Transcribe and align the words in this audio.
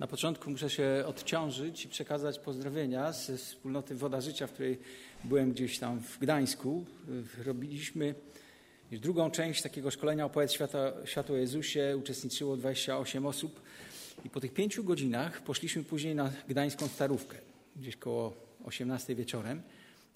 Na 0.00 0.06
początku 0.06 0.50
muszę 0.50 0.70
się 0.70 1.04
odciążyć 1.06 1.84
i 1.84 1.88
przekazać 1.88 2.38
pozdrowienia 2.38 3.12
ze 3.12 3.36
wspólnoty 3.36 3.94
Woda 3.94 4.20
Życia, 4.20 4.46
w 4.46 4.52
której 4.52 4.78
byłem 5.24 5.52
gdzieś 5.52 5.78
tam 5.78 6.00
w 6.00 6.18
Gdańsku. 6.18 6.84
Robiliśmy 7.44 8.14
drugą 8.92 9.30
część 9.30 9.62
takiego 9.62 9.90
szkolenia 9.90 10.24
Opowiedz 10.24 10.52
świata, 10.52 10.92
światu 11.04 11.32
o 11.32 11.36
Jezusie. 11.36 11.96
Uczestniczyło 11.98 12.56
28 12.56 13.26
osób. 13.26 13.60
I 14.24 14.30
po 14.30 14.40
tych 14.40 14.52
pięciu 14.52 14.84
godzinach 14.84 15.42
poszliśmy 15.42 15.84
później 15.84 16.14
na 16.14 16.32
gdańską 16.48 16.88
starówkę, 16.88 17.36
gdzieś 17.76 17.96
koło 17.96 18.36
18 18.64 19.14
wieczorem. 19.14 19.62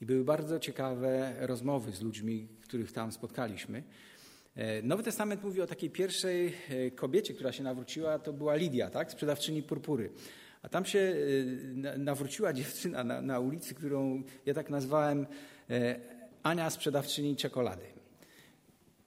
I 0.00 0.06
były 0.06 0.24
bardzo 0.24 0.58
ciekawe 0.58 1.34
rozmowy 1.40 1.92
z 1.92 2.02
ludźmi, 2.02 2.48
których 2.62 2.92
tam 2.92 3.12
spotkaliśmy. 3.12 3.82
E, 4.56 4.82
Nowy 4.82 5.02
Testament 5.02 5.44
mówi 5.44 5.60
o 5.60 5.66
takiej 5.66 5.90
pierwszej 5.90 6.54
e, 6.70 6.90
kobiecie, 6.90 7.34
która 7.34 7.52
się 7.52 7.62
nawróciła, 7.62 8.18
to 8.18 8.32
była 8.32 8.54
Lidia, 8.54 8.90
tak? 8.90 9.12
sprzedawczyni 9.12 9.62
purpury. 9.62 10.10
A 10.62 10.68
tam 10.68 10.84
się 10.84 11.14
e, 11.84 11.98
nawróciła 11.98 12.52
dziewczyna 12.52 13.04
na, 13.04 13.20
na 13.20 13.40
ulicy, 13.40 13.74
którą 13.74 14.22
ja 14.46 14.54
tak 14.54 14.70
nazwałem 14.70 15.26
Ania 16.42 16.70
sprzedawczyni 16.70 17.36
czekolady. 17.36 17.84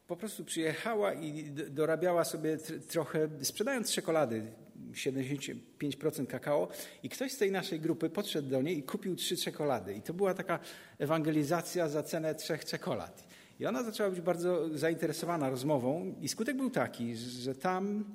Po 0.07 0.15
prostu 0.15 0.45
przyjechała 0.45 1.13
i 1.13 1.51
dorabiała 1.51 2.23
sobie 2.23 2.57
trochę, 2.89 3.29
sprzedając 3.41 3.91
czekolady, 3.91 4.45
75% 4.91 6.27
kakao 6.27 6.67
i 7.03 7.09
ktoś 7.09 7.31
z 7.31 7.37
tej 7.37 7.51
naszej 7.51 7.79
grupy 7.79 8.09
podszedł 8.09 8.49
do 8.49 8.61
niej 8.61 8.77
i 8.77 8.83
kupił 8.83 9.15
trzy 9.15 9.37
czekolady. 9.37 9.93
I 9.93 10.01
to 10.01 10.13
była 10.13 10.33
taka 10.33 10.59
ewangelizacja 10.99 11.89
za 11.89 12.03
cenę 12.03 12.35
trzech 12.35 12.65
czekolad. 12.65 13.26
I 13.59 13.65
ona 13.65 13.83
zaczęła 13.83 14.09
być 14.09 14.21
bardzo 14.21 14.77
zainteresowana 14.77 15.49
rozmową 15.49 16.15
i 16.21 16.27
skutek 16.27 16.57
był 16.57 16.69
taki, 16.69 17.15
że 17.15 17.55
tam 17.55 18.05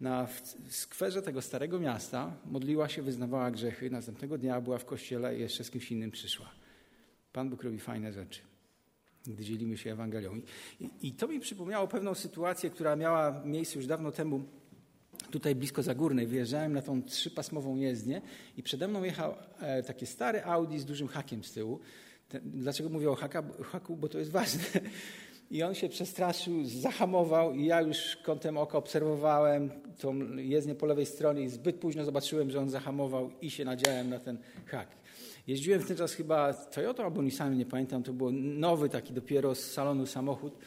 na 0.00 0.28
skwerze 0.68 1.22
tego 1.22 1.42
starego 1.42 1.80
miasta 1.80 2.36
modliła 2.46 2.88
się, 2.88 3.02
wyznawała 3.02 3.50
grzechy. 3.50 3.90
Następnego 3.90 4.38
dnia 4.38 4.60
była 4.60 4.78
w 4.78 4.84
kościele 4.84 5.36
i 5.36 5.40
jeszcze 5.40 5.64
z 5.64 5.70
kimś 5.70 5.92
innym 5.92 6.10
przyszła. 6.10 6.50
Pan 7.32 7.50
Bóg 7.50 7.62
robi 7.62 7.78
fajne 7.78 8.12
rzeczy, 8.12 8.40
gdy 9.26 9.44
dzielimy 9.44 9.78
się 9.78 9.92
Ewangelią. 9.92 10.40
I, 10.80 10.90
I, 11.02 11.12
to 11.12 11.28
mi 11.28 11.40
przypomniało 11.40 11.88
pewną 11.88 12.14
sytuację, 12.14 12.70
która 12.70 12.96
miała 12.96 13.42
miejsce 13.44 13.76
już 13.76 13.86
dawno 13.86 14.12
temu 14.12 14.44
tutaj 15.30 15.54
blisko 15.54 15.82
Zagórnej. 15.82 16.26
Wyjeżdżałem 16.26 16.72
na 16.72 16.82
tą 16.82 17.02
trzypasmową 17.02 17.76
jezdnię 17.76 18.22
i 18.56 18.62
przede 18.62 18.88
mną 18.88 19.04
jechał 19.04 19.34
e, 19.60 19.82
takie 19.82 20.06
stare 20.06 20.44
Audi 20.44 20.78
z 20.78 20.84
dużym 20.84 21.08
hakiem 21.08 21.44
z 21.44 21.52
tyłu. 21.52 21.80
Dlaczego 22.44 22.88
mówię 22.88 23.10
o 23.10 23.14
haka, 23.14 23.42
haku? 23.62 23.96
Bo 23.96 24.08
to 24.08 24.18
jest 24.18 24.30
ważne. 24.30 24.62
I 25.50 25.62
on 25.62 25.74
się 25.74 25.88
przestraszył, 25.88 26.64
zahamował 26.64 27.54
i 27.54 27.64
ja 27.64 27.80
już 27.80 28.16
kątem 28.16 28.58
oka 28.58 28.78
obserwowałem 28.78 29.70
tą 29.98 30.36
jezdnię 30.36 30.74
po 30.74 30.86
lewej 30.86 31.06
stronie 31.06 31.42
i 31.42 31.48
zbyt 31.48 31.76
późno 31.76 32.04
zobaczyłem, 32.04 32.50
że 32.50 32.60
on 32.60 32.70
zahamował 32.70 33.30
i 33.40 33.50
się 33.50 33.64
nadziałem 33.64 34.10
na 34.10 34.18
ten 34.18 34.38
hak. 34.66 34.88
Jeździłem 35.46 35.80
w 35.80 35.88
ten 35.88 35.96
czas 35.96 36.12
chyba 36.12 36.52
Toyota 36.52 37.04
albo 37.04 37.22
Nissan, 37.22 37.58
nie 37.58 37.66
pamiętam, 37.66 38.02
to 38.02 38.12
był 38.12 38.30
nowy 38.32 38.88
taki 38.88 39.12
dopiero 39.12 39.54
z 39.54 39.70
salonu 39.70 40.06
samochód. 40.06 40.58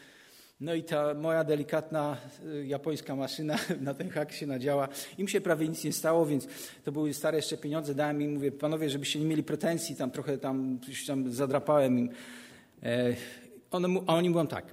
No 0.62 0.73
i 0.73 0.84
ta 0.84 1.14
moja 1.14 1.44
delikatna 1.44 2.17
y, 2.45 2.66
japońska 2.66 3.16
maszyna 3.16 3.58
na 3.81 3.94
ten 3.94 4.09
hak 4.09 4.31
się 4.31 4.48
nadziała. 4.48 4.88
Im 5.18 5.28
się 5.28 5.42
prawie 5.42 5.68
nic 5.68 5.84
nie 5.84 5.94
stało, 5.94 6.26
więc 6.26 6.48
to 6.84 6.92
były 6.92 7.14
stare 7.14 7.38
jeszcze 7.38 7.58
pieniądze. 7.58 7.95
Dałem 7.95 8.22
im, 8.22 8.34
mówię, 8.34 8.52
panowie, 8.52 8.90
żebyście 8.90 9.20
nie 9.20 9.26
mieli 9.26 9.44
pretensji, 9.44 9.95
tam 9.95 10.12
trochę 10.12 10.38
tam, 10.38 10.80
tam 11.08 11.31
zadrapałem 11.31 12.00
im. 12.00 12.09
E, 12.84 13.16
a 14.08 14.16
oni 14.16 14.30
mówią 14.30 14.48
tak, 14.48 14.66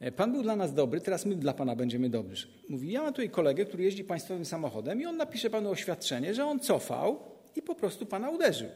e, 0.00 0.12
Pan 0.12 0.32
był 0.32 0.42
dla 0.42 0.56
nas 0.56 0.74
dobry, 0.74 1.00
teraz 1.00 1.26
my 1.26 1.36
dla 1.36 1.52
Pana 1.52 1.76
będziemy 1.76 2.10
dobrzy. 2.10 2.48
Mówi, 2.68 2.92
ja 2.92 3.02
mam 3.02 3.12
tutaj 3.12 3.30
kolegę, 3.30 3.64
który 3.64 3.84
jeździ 3.84 4.04
państwowym 4.04 4.44
samochodem 4.44 5.00
i 5.00 5.06
on 5.06 5.16
napisze 5.16 5.50
Panu 5.50 5.70
oświadczenie, 5.70 6.34
że 6.34 6.44
on 6.44 6.60
cofał 6.60 7.20
i 7.56 7.62
po 7.62 7.74
prostu 7.74 8.06
Pana 8.06 8.30
uderzył. 8.30 8.68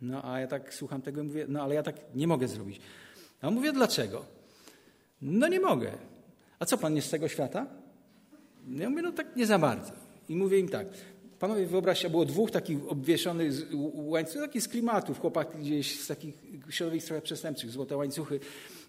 No 0.00 0.24
a 0.24 0.40
ja 0.40 0.46
tak 0.46 0.74
słucham 0.74 1.02
tego 1.02 1.20
i 1.20 1.24
mówię, 1.24 1.46
no 1.48 1.62
ale 1.62 1.74
ja 1.74 1.82
tak 1.82 1.96
nie 2.14 2.26
mogę 2.26 2.48
zrobić. 2.48 2.80
A 3.40 3.48
on 3.48 3.54
mówię, 3.54 3.72
dlaczego? 3.72 4.43
No 5.24 5.48
nie 5.48 5.60
mogę. 5.60 5.92
A 6.58 6.64
co 6.64 6.78
pan 6.78 6.94
nie 6.94 7.02
z 7.02 7.10
tego 7.10 7.28
świata? 7.28 7.66
Ja 8.68 8.90
mówię, 8.90 9.02
no 9.02 9.12
tak 9.12 9.36
nie 9.36 9.46
za 9.46 9.58
bardzo. 9.58 9.92
I 10.28 10.36
mówię 10.36 10.58
im 10.58 10.68
tak, 10.68 10.86
panowie 11.38 11.66
wyobraźcie, 11.66 12.10
było 12.10 12.24
dwóch 12.24 12.50
takich 12.50 12.88
obwieszonych 12.88 13.52
łańcuchów, 13.94 14.42
takich 14.42 14.62
z 14.62 14.68
klimatów, 14.68 15.20
chłopaki 15.20 15.58
gdzieś 15.58 16.00
z 16.00 16.06
takich 16.06 16.34
środowisk 16.70 17.06
trochę 17.06 17.22
przestępczych, 17.22 17.70
złote 17.70 17.96
łańcuchy. 17.96 18.40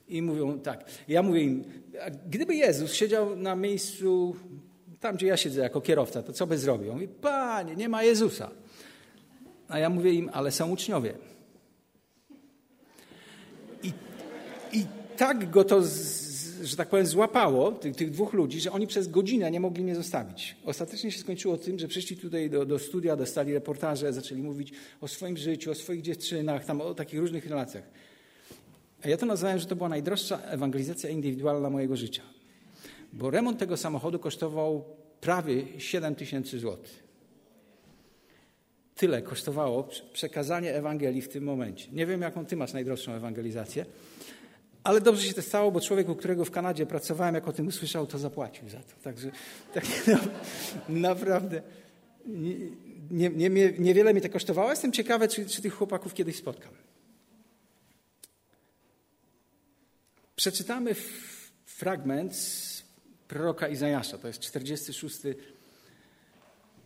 I 0.07 0.21
mówią 0.21 0.59
tak, 0.59 0.85
ja 1.07 1.23
mówię 1.23 1.41
im, 1.41 1.63
gdyby 2.29 2.55
Jezus 2.55 2.93
siedział 2.93 3.35
na 3.35 3.55
miejscu, 3.55 4.35
tam 4.99 5.15
gdzie 5.15 5.27
ja 5.27 5.37
siedzę 5.37 5.61
jako 5.61 5.81
kierowca, 5.81 6.23
to 6.23 6.33
co 6.33 6.47
by 6.47 6.57
zrobił? 6.57 6.93
Mówi, 6.93 7.07
panie, 7.07 7.75
nie 7.75 7.89
ma 7.89 8.03
Jezusa. 8.03 8.51
A 9.67 9.79
ja 9.79 9.89
mówię 9.89 10.11
im, 10.11 10.29
ale 10.33 10.51
są 10.51 10.71
uczniowie. 10.71 11.13
I, 13.83 13.93
i 14.73 14.85
tak 15.17 15.49
go 15.49 15.63
to, 15.63 15.81
że 16.65 16.75
tak 16.75 16.89
powiem, 16.89 17.05
złapało, 17.05 17.71
tych, 17.71 17.95
tych, 17.95 18.11
dwóch 18.11 18.33
ludzi, 18.33 18.59
że 18.61 18.71
oni 18.71 18.87
przez 18.87 19.07
godzinę 19.07 19.51
nie 19.51 19.59
mogli 19.59 19.83
mnie 19.83 19.95
zostawić. 19.95 20.55
Ostatecznie 20.65 21.11
się 21.11 21.19
skończyło 21.19 21.57
tym, 21.57 21.79
że 21.79 21.87
przyszli 21.87 22.17
tutaj 22.17 22.49
do, 22.49 22.65
do 22.65 22.79
studia, 22.79 23.15
dostali 23.15 23.53
reportaże, 23.53 24.13
zaczęli 24.13 24.41
mówić 24.41 24.71
o 25.01 25.07
swoim 25.07 25.37
życiu, 25.37 25.71
o 25.71 25.75
swoich 25.75 26.01
dziewczynach, 26.01 26.65
tam 26.65 26.81
o 26.81 26.93
takich 26.93 27.19
różnych 27.19 27.45
relacjach. 27.45 27.83
A 29.03 29.09
ja 29.09 29.17
to 29.17 29.25
nazwałem, 29.25 29.59
że 29.59 29.65
to 29.65 29.75
była 29.75 29.89
najdroższa 29.89 30.41
ewangelizacja 30.41 31.09
indywidualna 31.09 31.69
mojego 31.69 31.95
życia. 31.95 32.21
Bo 33.13 33.31
remont 33.31 33.59
tego 33.59 33.77
samochodu 33.77 34.19
kosztował 34.19 34.83
prawie 35.21 35.63
7 35.77 36.15
tysięcy 36.15 36.59
złotych. 36.59 37.05
Tyle 38.95 39.21
kosztowało 39.21 39.89
przekazanie 40.13 40.75
Ewangelii 40.75 41.21
w 41.21 41.29
tym 41.29 41.43
momencie. 41.43 41.91
Nie 41.91 42.05
wiem, 42.05 42.21
jaką 42.21 42.45
ty 42.45 42.55
masz 42.55 42.73
najdroższą 42.73 43.13
ewangelizację, 43.13 43.85
ale 44.85 45.01
dobrze 45.01 45.27
się 45.27 45.33
to 45.33 45.41
stało, 45.41 45.71
bo 45.71 45.81
człowiek, 45.81 46.09
u 46.09 46.15
którego 46.15 46.45
w 46.45 46.51
Kanadzie 46.51 46.85
pracowałem, 46.85 47.35
jak 47.35 47.47
o 47.47 47.53
tym 47.53 47.67
usłyszał, 47.67 48.07
to 48.07 48.17
zapłacił 48.17 48.69
za 48.69 48.77
to. 48.77 48.93
Także 49.03 49.31
tak, 49.73 49.83
no, 50.07 50.17
naprawdę 51.09 51.61
nie, 53.11 53.29
nie, 53.29 53.49
nie, 53.49 53.73
niewiele 53.79 54.13
mi 54.13 54.21
to 54.21 54.29
kosztowało. 54.29 54.69
Jestem 54.69 54.91
ciekawy, 54.91 55.27
czy, 55.27 55.45
czy 55.45 55.61
tych 55.61 55.73
chłopaków 55.73 56.13
kiedyś 56.13 56.35
spotkam. 56.35 56.73
Przeczytamy 60.35 60.95
fragment 61.65 62.33
proroka 63.27 63.67
Izajasza. 63.67 64.17
To 64.17 64.27
jest 64.27 64.39
46 64.39 65.17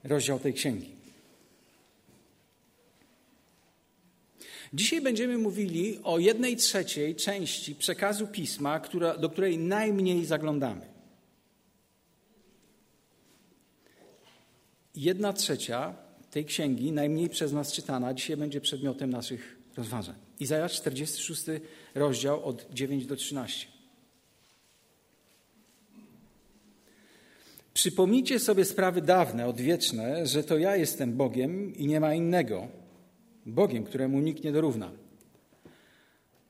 rozdział 0.04 0.40
tej 0.40 0.54
księgi. 0.54 0.99
Dzisiaj 4.74 5.02
będziemy 5.02 5.38
mówili 5.38 6.00
o 6.03 6.19
jednej 6.19 6.56
trzeciej 6.56 7.16
części 7.16 7.75
przekazu 7.75 8.28
pisma, 8.28 8.80
która, 8.80 9.18
do 9.18 9.30
której 9.30 9.57
najmniej 9.57 10.25
zaglądamy. 10.25 10.85
Jedna 14.96 15.34
trzecia 15.34 15.94
tej 16.31 16.46
księgi, 16.46 16.91
najmniej 16.91 17.30
przez 17.30 17.52
nas 17.52 17.72
czytana, 17.72 18.13
dzisiaj 18.13 18.38
będzie 18.38 18.62
przedmiotem 18.62 19.09
naszych 19.09 19.57
rozważań. 19.78 20.16
Izajasz 20.40 20.74
46 20.74 21.44
rozdział 21.96 22.46
od 22.46 22.66
9 22.74 23.06
do 23.06 23.16
13. 23.16 23.68
Przypomnijcie 27.74 28.40
sobie 28.40 28.66
sprawy 28.66 29.01
dawne, 29.01 29.47
odwieczne, 29.47 30.28
że 30.28 30.44
to 30.44 30.57
ja 30.57 30.75
jestem 30.75 31.13
Bogiem 31.13 31.75
i 31.75 31.88
nie 31.88 32.00
ma 32.00 32.13
innego 32.13 32.68
Bogiem, 33.50 33.84
któremu 33.84 34.20
nikt 34.20 34.44
nie 34.44 34.52
dorówna. 34.52 34.92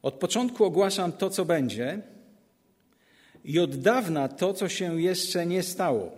Od 0.01 0.13
początku 0.13 0.65
ogłaszam 0.65 1.11
to, 1.11 1.29
co 1.29 1.45
będzie, 1.45 2.01
i 3.43 3.59
od 3.59 3.75
dawna 3.75 4.27
to, 4.27 4.53
co 4.53 4.69
się 4.69 5.01
jeszcze 5.01 5.45
nie 5.45 5.63
stało. 5.63 6.11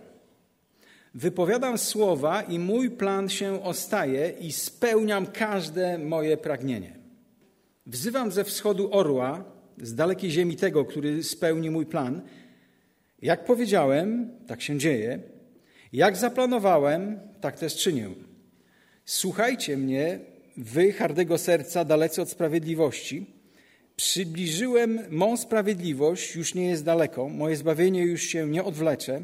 Wypowiadam 1.14 1.78
słowa, 1.78 2.42
i 2.42 2.58
mój 2.58 2.90
plan 2.90 3.28
się 3.28 3.62
ostaje, 3.62 4.30
i 4.40 4.52
spełniam 4.52 5.26
każde 5.26 5.98
moje 5.98 6.36
pragnienie. 6.36 6.96
Wzywam 7.86 8.32
ze 8.32 8.44
wschodu 8.44 8.88
orła, 8.92 9.44
z 9.78 9.94
dalekiej 9.94 10.30
ziemi 10.30 10.56
tego, 10.56 10.84
który 10.84 11.22
spełni 11.22 11.70
mój 11.70 11.86
plan. 11.86 12.22
Jak 13.22 13.44
powiedziałem, 13.44 14.30
tak 14.46 14.62
się 14.62 14.78
dzieje. 14.78 15.20
Jak 15.92 16.16
zaplanowałem, 16.16 17.20
tak 17.40 17.58
też 17.58 17.76
czynię. 17.76 18.08
Słuchajcie 19.04 19.76
mnie, 19.76 20.20
wy 20.56 20.92
hardego 20.92 21.38
serca, 21.38 21.84
dalece 21.84 22.22
od 22.22 22.30
sprawiedliwości. 22.30 23.26
Przybliżyłem 23.96 25.00
mą 25.10 25.36
sprawiedliwość, 25.36 26.36
już 26.36 26.54
nie 26.54 26.66
jest 26.66 26.84
daleko, 26.84 27.28
moje 27.28 27.56
zbawienie 27.56 28.02
już 28.02 28.22
się 28.22 28.46
nie 28.46 28.64
odwlecze. 28.64 29.22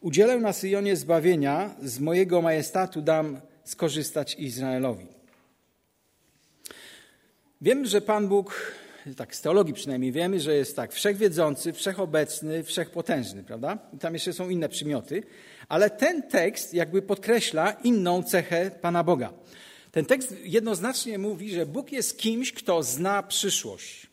Udzielę 0.00 0.38
na 0.38 0.52
Syjonie 0.52 0.96
zbawienia, 0.96 1.74
z 1.82 2.00
mojego 2.00 2.42
majestatu 2.42 3.02
dam 3.02 3.40
skorzystać 3.64 4.34
Izraelowi. 4.34 5.06
Wiem, 7.60 7.86
że 7.86 8.00
Pan 8.00 8.28
Bóg 8.28 8.72
tak 9.16 9.36
z 9.36 9.40
teologii 9.40 9.74
przynajmniej 9.74 10.12
wiemy, 10.12 10.40
że 10.40 10.54
jest 10.54 10.76
tak 10.76 10.92
wszechwiedzący, 10.92 11.72
wszechobecny, 11.72 12.64
wszechpotężny, 12.64 13.44
prawda? 13.44 13.78
Tam 14.00 14.14
jeszcze 14.14 14.32
są 14.32 14.48
inne 14.48 14.68
przymioty, 14.68 15.22
ale 15.68 15.90
ten 15.90 16.22
tekst 16.22 16.74
jakby 16.74 17.02
podkreśla 17.02 17.72
inną 17.72 18.22
cechę 18.22 18.70
Pana 18.80 19.04
Boga. 19.04 19.32
Ten 19.92 20.04
tekst 20.04 20.34
jednoznacznie 20.42 21.18
mówi, 21.18 21.50
że 21.50 21.66
Bóg 21.66 21.92
jest 21.92 22.18
kimś, 22.18 22.52
kto 22.52 22.82
zna 22.82 23.22
przyszłość. 23.22 24.06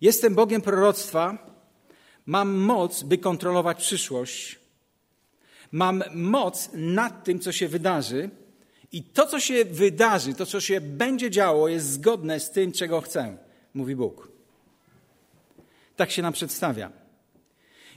Jestem 0.00 0.34
Bogiem 0.34 0.62
proroctwa, 0.62 1.56
mam 2.26 2.54
moc, 2.54 3.02
by 3.02 3.18
kontrolować 3.18 3.78
przyszłość. 3.78 4.58
Mam 5.72 6.02
moc 6.14 6.70
nad 6.72 7.24
tym, 7.24 7.40
co 7.40 7.52
się 7.52 7.68
wydarzy, 7.68 8.30
i 8.92 9.02
to, 9.02 9.26
co 9.26 9.40
się 9.40 9.64
wydarzy, 9.64 10.34
to, 10.34 10.46
co 10.46 10.60
się 10.60 10.80
będzie 10.80 11.30
działo, 11.30 11.68
jest 11.68 11.90
zgodne 11.90 12.40
z 12.40 12.50
tym, 12.50 12.72
czego 12.72 13.00
chcę, 13.00 13.36
mówi 13.74 13.96
Bóg. 13.96 14.32
Tak 15.96 16.10
się 16.10 16.22
nam 16.22 16.32
przedstawia. 16.32 16.92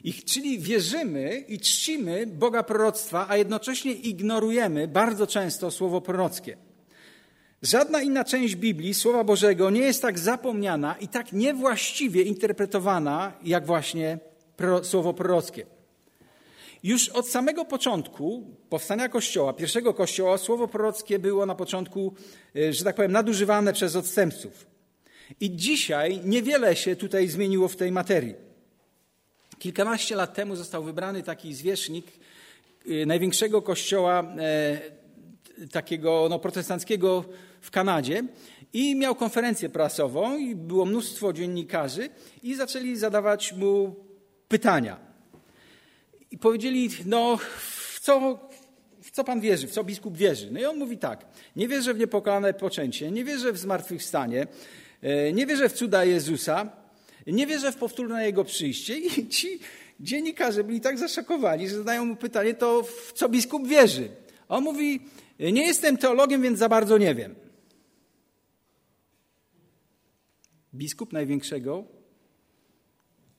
I, 0.04 0.14
czyli 0.14 0.60
wierzymy 0.60 1.46
i 1.48 1.60
czcimy 1.60 2.28
Boga 2.28 2.64
proroctwa, 2.64 3.26
a 3.30 3.38
jednocześnie 3.38 3.92
ignorujemy 3.92 4.88
bardzo 4.88 5.28
często 5.28 5.72
słowo 5.72 6.02
prorockie. 6.02 6.58
Żadna 7.66 8.02
inna 8.02 8.24
część 8.24 8.56
Biblii, 8.56 8.94
Słowa 8.94 9.24
Bożego, 9.24 9.70
nie 9.70 9.82
jest 9.82 10.02
tak 10.02 10.20
zapomniana 10.20 10.96
i 11.00 11.08
tak 11.08 11.34
niewłaściwie 11.34 12.22
interpretowana, 12.22 13.34
jak 13.44 13.66
właśnie 13.66 14.20
słowo 14.84 15.14
prorockie. 15.14 15.66
Już 16.84 17.10
od 17.10 17.28
samego 17.28 17.66
początku 17.66 18.44
powstania 18.70 19.10
Kościoła, 19.10 19.54
pierwszego 19.54 19.94
Kościoła, 19.94 20.38
słowo 20.38 20.68
prorockie 20.68 21.20
było 21.20 21.46
na 21.46 21.56
początku, 21.56 22.14
e, 22.56 22.74
że 22.74 22.84
tak 22.84 22.96
powiem, 22.96 23.12
nadużywane 23.12 23.74
przez 23.74 23.96
odstępców. 23.96 24.68
I 25.40 25.56
dzisiaj 25.56 26.22
niewiele 26.24 26.76
się 26.76 26.96
tutaj 26.96 27.28
zmieniło 27.28 27.68
w 27.68 27.76
tej 27.76 27.92
materii. 27.92 28.36
Kilkanaście 29.60 30.16
lat 30.16 30.34
temu 30.34 30.56
został 30.56 30.84
wybrany 30.84 31.24
taki 31.24 31.54
zwierzchnik 31.54 32.06
e, 32.90 33.06
największego 33.06 33.62
kościoła 33.62 34.24
e, 34.38 34.95
takiego 35.72 36.28
no, 36.30 36.40
protestanckiego 36.40 37.26
w 37.62 37.72
Kanadzie 37.72 38.24
i 38.74 38.96
miał 38.96 39.16
konferencję 39.16 39.70
prasową 39.70 40.38
i 40.38 40.56
było 40.56 40.86
mnóstwo 40.86 41.34
dziennikarzy 41.34 42.10
i 42.44 42.56
zaczęli 42.56 42.96
zadawać 42.96 43.54
mu 43.54 43.96
pytania. 44.48 45.00
I 46.32 46.38
powiedzieli, 46.38 46.90
no 47.06 47.38
w 47.38 48.00
co, 48.00 48.40
w 49.02 49.12
co 49.12 49.24
pan 49.24 49.42
wierzy, 49.42 49.68
w 49.68 49.72
co 49.72 49.84
biskup 49.84 50.18
wierzy? 50.18 50.52
No 50.52 50.60
i 50.60 50.66
on 50.66 50.78
mówi 50.78 50.98
tak, 50.98 51.26
nie 51.56 51.68
wierzę 51.68 51.94
w 51.94 52.00
niepokalane 52.00 52.54
poczęcie, 52.54 53.12
nie 53.12 53.24
wierzę 53.24 53.54
w 53.54 53.58
zmartwychwstanie, 53.58 54.48
e, 55.02 55.34
nie 55.34 55.46
wierzę 55.46 55.70
w 55.70 55.74
cuda 55.74 56.06
Jezusa, 56.06 56.70
nie 57.28 57.48
wierzę 57.48 57.72
w 57.72 57.76
powtórne 57.76 58.26
Jego 58.26 58.44
przyjście. 58.44 58.98
I 58.98 59.28
ci 59.28 59.60
dziennikarze 60.00 60.64
byli 60.64 60.82
tak 60.82 60.98
zaszokowani, 60.98 61.70
że 61.70 61.78
zadają 61.78 62.06
mu 62.06 62.16
pytanie, 62.16 62.54
to 62.54 62.84
w 62.84 63.14
co 63.14 63.30
biskup 63.30 63.68
wierzy? 63.68 64.10
A 64.48 64.58
on 64.58 64.64
mówi, 64.64 65.00
nie 65.40 65.68
jestem 65.68 65.98
teologiem, 65.98 66.42
więc 66.42 66.60
za 66.60 66.70
bardzo 66.70 66.98
nie 66.98 67.16
wiem. 67.16 67.36
Biskup 70.74 71.14
największego 71.14 71.84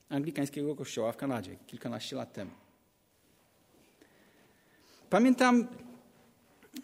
anglikańskiego 0.08 0.76
kościoła 0.76 1.12
w 1.12 1.16
Kanadzie 1.16 1.56
kilkanaście 1.66 2.16
lat 2.16 2.32
temu. 2.32 2.50
Pamiętam, 5.10 5.66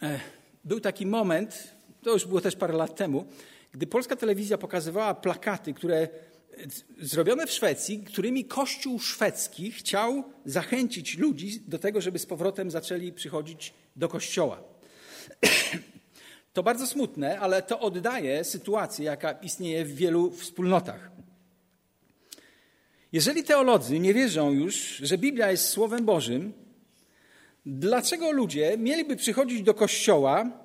e, 0.03 0.21
był 0.65 0.81
taki 0.81 1.07
moment, 1.07 1.75
to 2.03 2.13
już 2.13 2.27
było 2.27 2.41
też 2.41 2.57
parę 2.57 2.75
lat 2.75 2.97
temu, 2.97 3.25
gdy 3.73 3.87
polska 3.87 4.17
telewizja 4.17 4.59
pokazywała 4.59 5.15
plakaty, 5.15 5.75
które 5.75 5.97
e, 5.99 6.09
zrobione 7.01 7.47
w 7.47 7.51
Szwecji, 7.51 8.05
którymi 8.05 8.45
Kościół 8.45 8.99
szwedzki 8.99 9.73
chciał 9.73 10.25
zachęcić 10.45 11.19
ludzi 11.19 11.61
do 11.61 11.79
tego, 11.79 12.01
żeby 12.01 12.19
z 12.19 12.27
powrotem 12.27 12.71
zaczęli 12.71 13.13
przychodzić 13.13 13.75
do 13.97 14.09
kościoła. 14.09 14.72
To 16.53 16.63
bardzo 16.63 16.87
smutne, 16.87 17.41
ale 17.41 17.63
to 17.63 17.81
oddaje 17.81 18.45
sytuację, 18.45 19.05
jaka 19.05 19.33
istnieje 19.33 19.85
w 19.85 19.95
wielu 19.95 20.31
wspólnotach. 20.31 21.11
Jeżeli 23.13 23.45
teolodzy 23.45 23.99
nie 23.99 24.15
wierzą 24.15 24.53
już, 24.53 24.75
że 25.03 25.19
Biblia 25.19 25.51
jest 25.51 25.69
Słowem 25.69 26.05
Bożym, 26.05 26.53
Dlaczego 27.67 28.33
ludzie 28.33 28.79
mieliby 28.79 29.17
przychodzić 29.17 29.63
do 29.63 29.75
kościoła, 29.75 30.65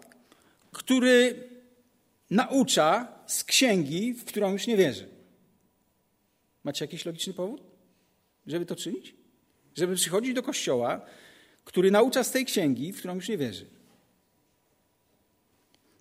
który 0.72 1.44
naucza 2.30 3.08
z 3.28 3.44
księgi, 3.44 4.14
w 4.14 4.26
którą 4.26 4.52
już 4.52 4.68
nie 4.68 4.78
wierzy? 4.78 5.10
Macie 6.64 6.86
jakiś 6.86 7.06
logiczny 7.06 7.34
powód, 7.34 7.62
żeby 8.48 8.66
to 8.66 8.76
czynić? 8.76 9.16
Żeby 9.76 9.96
przychodzić 9.96 10.34
do 10.34 10.44
kościoła, 10.44 11.02
który 11.64 11.92
naucza 11.92 12.24
z 12.24 12.32
tej 12.32 12.46
księgi, 12.46 12.94
w 12.94 12.98
którą 12.98 13.16
już 13.16 13.30
nie 13.30 13.38
wierzy. 13.38 13.66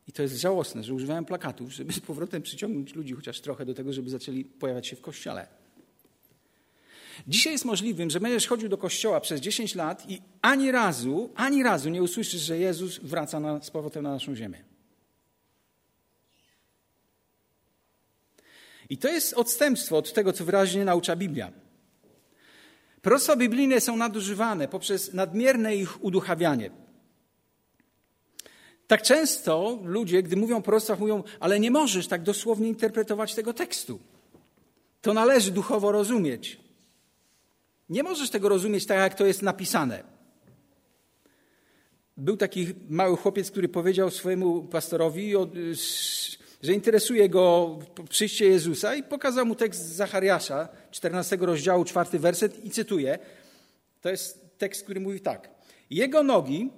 I 0.08 0.12
to 0.12 0.22
jest 0.22 0.36
żałosne, 0.36 0.84
że 0.84 0.94
używałem 0.94 1.24
plakatów, 1.24 1.72
żeby 1.72 1.92
z 1.92 2.00
powrotem 2.00 2.42
przyciągnąć 2.42 2.94
ludzi 2.94 3.14
chociaż 3.14 3.40
trochę 3.40 3.66
do 3.66 3.74
tego, 3.74 3.92
żeby 3.92 4.10
zaczęli 4.10 4.44
pojawiać 4.44 4.86
się 4.86 4.96
w 4.96 5.00
kościele. 5.00 5.46
Dzisiaj 7.28 7.52
jest 7.52 7.64
możliwym, 7.64 8.10
że 8.10 8.20
będziesz 8.20 8.46
chodził 8.46 8.68
do 8.68 8.78
kościoła 8.78 9.20
przez 9.20 9.40
10 9.40 9.74
lat 9.74 10.10
i 10.10 10.22
ani 10.42 10.70
razu, 10.70 11.30
ani 11.34 11.62
razu 11.62 11.90
nie 11.90 12.02
usłyszysz, 12.02 12.40
że 12.40 12.58
Jezus 12.58 12.98
wraca 12.98 13.40
na, 13.40 13.62
z 13.62 13.70
powrotem 13.70 14.02
na 14.02 14.10
naszą 14.10 14.34
ziemię. 14.34 14.64
I 18.88 18.98
to 18.98 19.08
jest 19.08 19.34
odstępstwo 19.34 19.98
od 19.98 20.12
tego, 20.12 20.32
co 20.32 20.44
wyraźnie 20.44 20.84
naucza 20.84 21.16
Biblia. 21.16 21.52
Proroctwa 23.02 23.36
biblijne 23.36 23.80
są 23.80 23.96
nadużywane 23.96 24.68
poprzez 24.68 25.14
nadmierne 25.14 25.76
ich 25.76 26.04
uduchawianie. 26.04 26.70
Tak 28.86 29.02
często 29.02 29.78
ludzie, 29.84 30.22
gdy 30.22 30.36
mówią 30.36 30.62
o 30.62 30.96
mówią, 30.98 31.22
ale 31.40 31.60
nie 31.60 31.70
możesz 31.70 32.08
tak 32.08 32.22
dosłownie 32.22 32.68
interpretować 32.68 33.34
tego 33.34 33.52
tekstu. 33.52 34.00
To 35.02 35.14
należy 35.14 35.50
duchowo 35.50 35.92
rozumieć. 35.92 36.60
Nie 37.88 38.02
możesz 38.02 38.30
tego 38.30 38.48
rozumieć 38.48 38.86
tak, 38.86 38.98
jak 38.98 39.14
to 39.14 39.26
jest 39.26 39.42
napisane. 39.42 40.02
Był 42.16 42.36
taki 42.36 42.66
mały 42.88 43.16
chłopiec, 43.16 43.50
który 43.50 43.68
powiedział 43.68 44.10
swojemu 44.10 44.62
pastorowi, 44.62 45.32
że 46.62 46.72
interesuje 46.72 47.28
go 47.28 47.78
przyjście 48.08 48.48
Jezusa 48.48 48.94
i 48.94 49.02
pokazał 49.02 49.46
mu 49.46 49.54
tekst 49.54 49.82
z 49.82 49.92
Zachariasza, 49.92 50.68
14 50.90 51.36
rozdziału, 51.40 51.84
czwarty 51.84 52.18
werset 52.18 52.64
i 52.64 52.70
cytuję. 52.70 53.18
To 54.00 54.08
jest 54.10 54.58
tekst, 54.58 54.84
który 54.84 55.00
mówi 55.00 55.20
tak. 55.20 55.50
Jego 55.90 56.22
nogi 56.22 56.70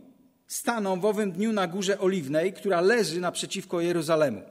staną 0.48 1.00
w 1.00 1.04
owym 1.04 1.32
dniu 1.32 1.52
na 1.52 1.66
górze 1.66 1.98
oliwnej, 1.98 2.52
która 2.52 2.80
leży 2.80 3.20
naprzeciwko 3.20 3.80
Jeruzalemu. 3.80 4.42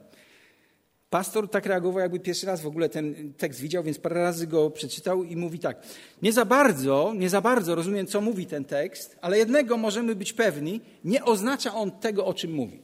Pastor 1.10 1.50
tak 1.50 1.66
reagował, 1.66 2.00
jakby 2.00 2.20
pierwszy 2.20 2.46
raz 2.46 2.60
w 2.60 2.66
ogóle 2.66 2.88
ten 2.88 3.34
tekst 3.34 3.60
widział, 3.60 3.82
więc 3.82 3.98
parę 3.98 4.22
razy 4.22 4.46
go 4.46 4.70
przeczytał 4.70 5.24
i 5.24 5.36
mówi 5.36 5.58
tak. 5.58 5.82
Nie 6.22 6.32
za 6.32 6.44
bardzo, 6.44 7.12
nie 7.16 7.30
za 7.30 7.40
bardzo 7.40 7.74
rozumiem, 7.74 8.06
co 8.06 8.20
mówi 8.20 8.46
ten 8.46 8.64
tekst, 8.64 9.16
ale 9.20 9.38
jednego 9.38 9.76
możemy 9.76 10.14
być 10.14 10.32
pewni, 10.32 10.80
nie 11.04 11.24
oznacza 11.24 11.74
on 11.74 11.90
tego, 11.90 12.26
o 12.26 12.34
czym 12.34 12.52
mówi. 12.52 12.82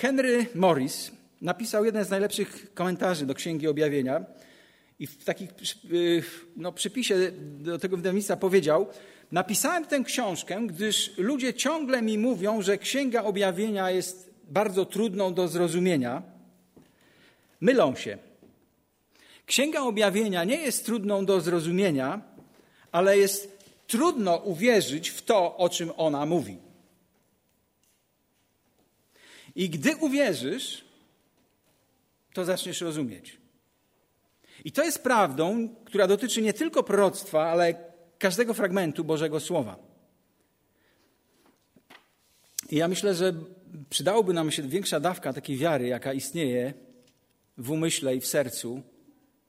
Henry 0.00 0.46
Morris 0.54 1.10
napisał 1.42 1.84
jeden 1.84 2.04
z 2.04 2.10
najlepszych 2.10 2.74
komentarzy 2.74 3.26
do 3.26 3.34
Księgi 3.34 3.68
Objawienia. 3.68 4.24
I 4.98 5.06
w 5.06 5.24
takim 5.24 5.48
y, 5.92 6.22
no, 6.56 6.72
przypisie 6.72 7.32
do 7.38 7.78
tego 7.78 7.96
wydawnictwa 7.96 8.36
powiedział: 8.36 8.86
Napisałem 9.32 9.86
tę 9.86 10.00
książkę, 10.04 10.66
gdyż 10.66 11.18
ludzie 11.18 11.54
ciągle 11.54 12.02
mi 12.02 12.18
mówią, 12.18 12.62
że 12.62 12.78
Księga 12.78 13.22
Objawienia 13.22 13.90
jest 13.90 14.30
bardzo 14.44 14.84
trudną 14.84 15.34
do 15.34 15.48
zrozumienia. 15.48 16.22
Mylą 17.60 17.94
się. 17.96 18.18
Księga 19.46 19.80
Objawienia 19.80 20.44
nie 20.44 20.56
jest 20.56 20.86
trudną 20.86 21.26
do 21.26 21.40
zrozumienia, 21.40 22.22
ale 22.92 23.18
jest 23.18 23.58
trudno 23.86 24.36
uwierzyć 24.36 25.08
w 25.08 25.22
to, 25.22 25.56
o 25.56 25.68
czym 25.68 25.90
ona 25.96 26.26
mówi. 26.26 26.58
I 29.54 29.70
gdy 29.70 29.96
uwierzysz, 29.96 30.84
to 32.32 32.44
zaczniesz 32.44 32.80
rozumieć. 32.80 33.40
I 34.64 34.72
to 34.72 34.84
jest 34.84 35.02
prawdą, 35.02 35.68
która 35.84 36.06
dotyczy 36.06 36.42
nie 36.42 36.52
tylko 36.52 36.82
proroctwa, 36.82 37.42
ale 37.42 37.74
każdego 38.18 38.54
fragmentu 38.54 39.04
Bożego 39.04 39.40
Słowa. 39.40 39.76
I 42.70 42.76
ja 42.76 42.88
myślę, 42.88 43.14
że 43.14 43.34
przydałoby 43.90 44.32
nam 44.32 44.50
się 44.50 44.62
większa 44.62 45.00
dawka 45.00 45.32
takiej 45.32 45.56
wiary, 45.56 45.86
jaka 45.86 46.12
istnieje 46.12 46.74
w 47.58 47.70
umyśle 47.70 48.16
i 48.16 48.20
w 48.20 48.26
sercu 48.26 48.82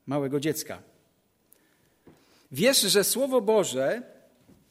małego 0.05 0.39
dziecka. 0.39 0.83
Wiesz, 2.51 2.81
że 2.81 3.03
Słowo 3.03 3.41
Boże 3.41 4.01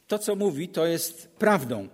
to, 0.07 0.19
co 0.19 0.37
mówi, 0.37 0.69
to 0.69 0.87
jest 0.87 1.29
prawdą. 1.29 1.89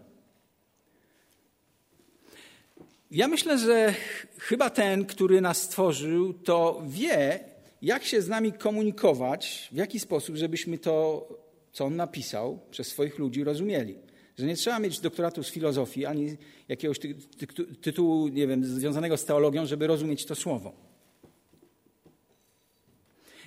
Ja 3.10 3.28
myślę, 3.28 3.58
że 3.58 3.94
chyba 4.38 4.70
ten, 4.70 5.04
który 5.04 5.40
nas 5.40 5.62
stworzył, 5.62 6.34
to 6.34 6.82
wie, 6.86 7.40
jak 7.82 8.04
się 8.04 8.22
z 8.22 8.28
nami 8.28 8.52
komunikować, 8.52 9.68
w 9.72 9.76
jaki 9.76 10.00
sposób, 10.00 10.36
żebyśmy 10.36 10.78
to, 10.78 11.28
co 11.72 11.84
on 11.84 11.96
napisał, 11.96 12.60
przez 12.70 12.88
swoich 12.88 13.18
ludzi 13.18 13.44
rozumieli. 13.44 13.94
Że 14.38 14.46
nie 14.46 14.56
trzeba 14.56 14.78
mieć 14.78 15.00
doktoratu 15.00 15.42
z 15.42 15.50
filozofii 15.50 16.06
ani 16.06 16.36
jakiegoś 16.68 16.98
ty 16.98 17.14
ty 17.38 17.46
tytułu, 17.64 18.28
nie 18.28 18.46
wiem, 18.46 18.64
związanego 18.64 19.16
z 19.16 19.24
teologią, 19.24 19.66
żeby 19.66 19.86
rozumieć 19.86 20.24
to 20.24 20.34
słowo. 20.34 20.72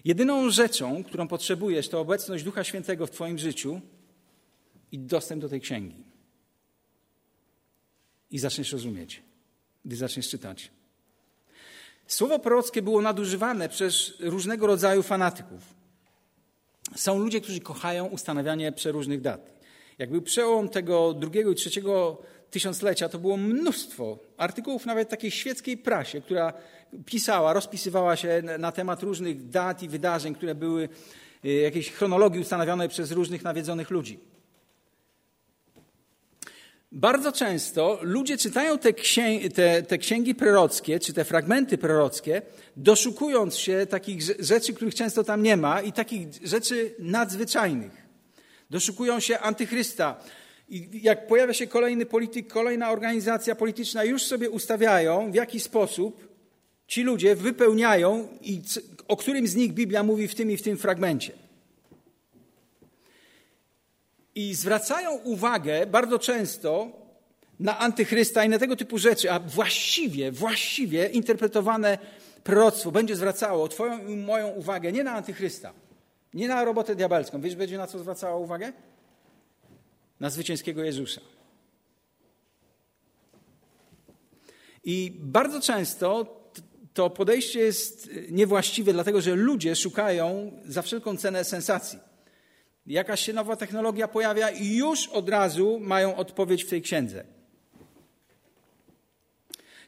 Jedyną 0.06 0.50
rzeczą, 0.50 1.04
którą 1.04 1.28
potrzebujesz, 1.28 1.90
to 1.90 2.00
obecność 2.00 2.44
Ducha 2.44 2.64
Świętego 2.64 3.08
w 3.08 3.12
Twoim 3.12 3.38
życiu 3.38 3.82
i 4.92 5.00
dostęp 5.00 5.42
do 5.42 5.50
tej 5.50 5.62
księgi. 5.62 6.04
I 8.32 8.40
zaczniesz 8.40 8.72
rozumieć, 8.72 9.22
gdy 9.86 9.96
zaczniesz 9.96 10.30
czytać. 10.30 10.72
Słowo 12.08 12.40
prorockie 12.40 12.82
było 12.82 13.02
nadużywane 13.02 13.70
przez 13.70 14.14
różnego 14.20 14.68
rodzaju 14.68 15.04
fanatyków. 15.04 15.62
Są 16.96 17.20
ludzie, 17.20 17.42
którzy 17.42 17.60
kochają 17.60 18.06
ustanawianie 18.06 18.72
przeróżnych 18.72 19.22
dat. 19.22 19.54
Jak 19.98 20.12
był 20.12 20.22
przełom 20.22 20.70
tego 20.70 21.14
drugiego 21.14 21.52
i 21.52 21.56
trzeciego 21.56 22.22
tysiąclecia, 22.52 23.10
to 23.10 23.20
było 23.20 23.38
mnóstwo 23.38 24.20
artykułów 24.38 24.86
nawet 24.86 25.10
takiej 25.10 25.32
świeckiej 25.32 25.78
prasie, 25.78 26.22
która 26.22 26.54
pisała, 27.06 27.54
rozpisywała 27.54 28.16
się 28.16 28.42
na 28.60 28.72
temat 28.72 29.04
różnych 29.04 29.50
dat 29.50 29.84
i 29.84 29.90
wydarzeń, 29.90 30.36
które 30.36 30.56
były 30.56 30.90
y, 31.46 31.50
jakiejś 31.50 31.92
chronologii 31.92 32.42
ustanawione 32.42 32.90
przez 32.90 33.12
różnych 33.12 33.44
nawiedzonych 33.44 33.90
ludzi. 33.90 34.20
Bardzo 36.92 37.32
często 37.32 38.00
ludzie 38.02 38.38
czytają 38.38 38.78
te, 38.78 38.94
księgi, 38.94 39.50
te, 39.50 39.84
te 39.84 39.98
księgi 39.98 40.36
prorockie, 40.36 41.00
czy 41.00 41.14
te 41.14 41.26
fragmenty 41.26 41.78
prorockie, 41.78 42.42
doszukując 42.78 43.58
się 43.58 43.88
takich 43.90 44.22
rzeczy, 44.40 44.74
których 44.74 44.96
często 44.96 45.24
tam 45.24 45.44
nie 45.44 45.58
ma 45.58 45.82
i 45.82 45.94
takich 45.94 46.28
rzeczy 46.44 46.96
nadzwyczajnych. 47.00 48.08
Doszukują 48.70 49.20
się 49.20 49.40
antychrysta. 49.40 50.24
I 50.70 50.90
jak 51.04 51.28
pojawia 51.28 51.54
się 51.54 51.68
kolejny 51.68 52.06
polityk, 52.06 52.48
kolejna 52.48 52.92
organizacja 52.92 53.56
polityczna, 53.56 54.04
już 54.04 54.24
sobie 54.24 54.50
ustawiają, 54.50 55.32
w 55.32 55.36
jaki 55.36 55.60
sposób 55.60 56.28
ci 56.88 57.04
ludzie 57.04 57.36
wypełniają 57.36 58.28
i 58.42 58.62
o 59.08 59.18
którym 59.18 59.48
z 59.48 59.56
nich 59.56 59.74
Biblia 59.74 60.04
mówi 60.04 60.28
w 60.28 60.36
tym 60.36 60.52
i 60.52 60.58
w 60.58 60.62
tym 60.62 60.78
fragmencie. 60.78 61.41
I 64.36 64.56
zwracają 64.56 65.12
uwagę 65.16 65.86
bardzo 65.86 66.20
często 66.20 66.92
na 67.60 67.80
antychrysta 67.80 68.46
i 68.46 68.50
na 68.50 68.60
tego 68.60 68.76
typu 68.76 68.98
rzeczy, 68.98 69.32
a 69.32 69.40
właściwie, 69.40 70.32
właściwie 70.32 71.08
interpretowane 71.08 71.98
proroctwo 72.44 72.92
będzie 72.92 73.16
zwracało 73.16 73.68
Twoją 73.68 74.08
i 74.08 74.16
moją 74.16 74.48
uwagę 74.48 74.92
nie 74.92 75.04
na 75.04 75.12
antychrysta, 75.12 75.74
nie 76.34 76.48
na 76.48 76.66
robotę 76.66 76.96
diabelską. 76.96 77.42
Wiesz, 77.42 77.56
będzie 77.56 77.78
na 77.78 77.88
co 77.88 78.00
zwracała 78.00 78.38
uwagę? 78.38 78.74
Na 80.20 80.30
zwycięskiego 80.30 80.84
Jezusa. 80.84 81.22
I 84.84 85.18
bardzo 85.20 85.62
często 85.62 86.38
to 86.94 87.10
podejście 87.10 87.60
jest 87.60 88.10
niewłaściwe, 88.30 88.94
dlatego 88.94 89.22
że 89.22 89.36
ludzie 89.36 89.76
szukają 89.76 90.52
za 90.66 90.82
wszelką 90.82 91.18
cenę 91.18 91.44
sensacji. 91.44 92.00
Jakaś 92.88 93.26
się 93.26 93.34
nowa 93.34 93.56
technologia 93.56 94.08
pojawia 94.08 94.50
i 94.50 94.76
już 94.76 95.08
od 95.08 95.30
razu 95.30 95.80
mają 95.82 96.16
odpowiedź 96.16 96.64
w 96.64 96.70
tej 96.70 96.82
księdze. 96.82 97.24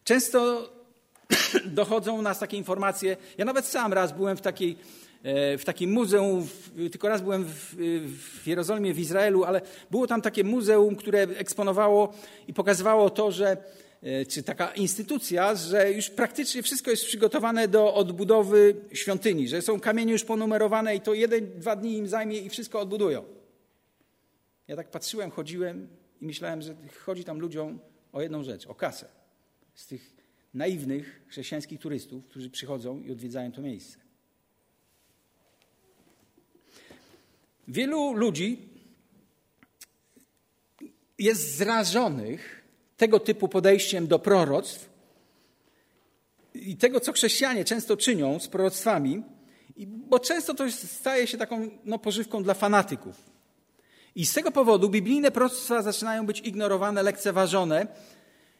Często 0.04 0.70
dochodzą 1.66 2.18
u 2.18 2.22
nas 2.22 2.40
takie 2.40 2.58
informacje. 2.58 3.18
Ja 3.38 3.46
nawet 3.46 3.66
sam 3.66 3.94
raz 3.94 4.12
byłem 4.12 4.38
w 4.38 4.42
takiej 4.42 4.78
e, 5.24 5.58
w 5.58 5.66
takim 5.66 5.92
muzeum, 5.92 6.48
tylko 6.92 7.10
raz 7.10 7.22
byłem 7.22 7.46
w, 7.46 7.76
w, 8.42 8.48
Jerozolimie, 8.48 8.94
w 8.94 9.00
Izraelu, 9.00 9.44
ale 9.44 9.62
było 9.92 10.08
tam 10.08 10.22
takie 10.22 10.44
muzeum, 10.44 10.96
które 10.96 11.22
eksponowało 11.22 12.14
i 12.48 12.54
pokazywało 12.54 13.10
to, 13.10 13.32
że 13.32 13.58
czy 14.30 14.44
taka 14.44 14.74
instytucja, 14.74 15.56
że 15.56 15.92
już 15.92 16.10
praktycznie 16.10 16.64
wszystko 16.64 16.92
jest 16.92 17.06
przygotowane 17.06 17.68
do 17.68 17.94
odbudowy 17.94 18.76
świątyni, 18.94 19.48
że 19.48 19.62
są 19.62 19.80
kamienie 19.80 20.12
już 20.12 20.24
ponumerowane 20.24 20.96
i 20.96 21.02
to 21.02 21.14
jeden, 21.14 21.60
dwa 21.60 21.76
dni 21.76 21.98
im 21.98 22.08
zajmie 22.08 22.40
i 22.40 22.50
wszystko 22.50 22.80
odbudują. 22.80 23.26
Ja 24.68 24.76
tak 24.76 24.92
patrzyłem, 24.92 25.32
chodziłem 25.32 25.88
i 26.22 26.26
myślałem, 26.26 26.62
że 26.62 26.76
chodzi 27.06 27.24
tam 27.24 27.40
ludziom 27.40 27.80
o 28.14 28.22
jedną 28.22 28.44
rzecz, 28.44 28.68
o 28.68 28.76
kasę. 28.76 29.08
Z 29.74 29.88
tych 29.88 30.14
naiwnych 30.54 31.22
chrześcijańskich 31.28 31.80
turystów, 31.80 32.26
którzy 32.26 32.50
przychodzą 32.50 33.02
i 33.02 33.12
odwiedzają 33.12 33.52
to 33.52 33.62
miejsce. 33.62 33.98
Wielu 37.68 38.14
ludzi 38.14 38.70
jest 41.20 41.58
zrażonych 41.58 42.63
tego 42.98 43.20
typu 43.20 43.48
podejściem 43.48 44.08
do 44.08 44.20
proroctw 44.20 44.90
i 46.54 46.78
tego, 46.78 47.00
co 47.00 47.14
chrześcijanie 47.14 47.66
często 47.66 47.98
czynią 47.98 48.40
z 48.40 48.48
proroctwami, 48.48 49.24
bo 49.88 50.20
często 50.20 50.54
to 50.54 50.72
staje 50.72 51.28
się 51.28 51.38
taką 51.38 51.70
no, 51.86 52.00
pożywką 52.00 52.44
dla 52.44 52.54
fanatyków. 52.54 53.16
I 54.16 54.26
z 54.26 54.34
tego 54.34 54.52
powodu 54.52 54.90
biblijne 54.90 55.32
proroctwa 55.32 55.82
zaczynają 55.82 56.26
być 56.26 56.40
ignorowane, 56.40 57.04
lekceważone, 57.04 57.88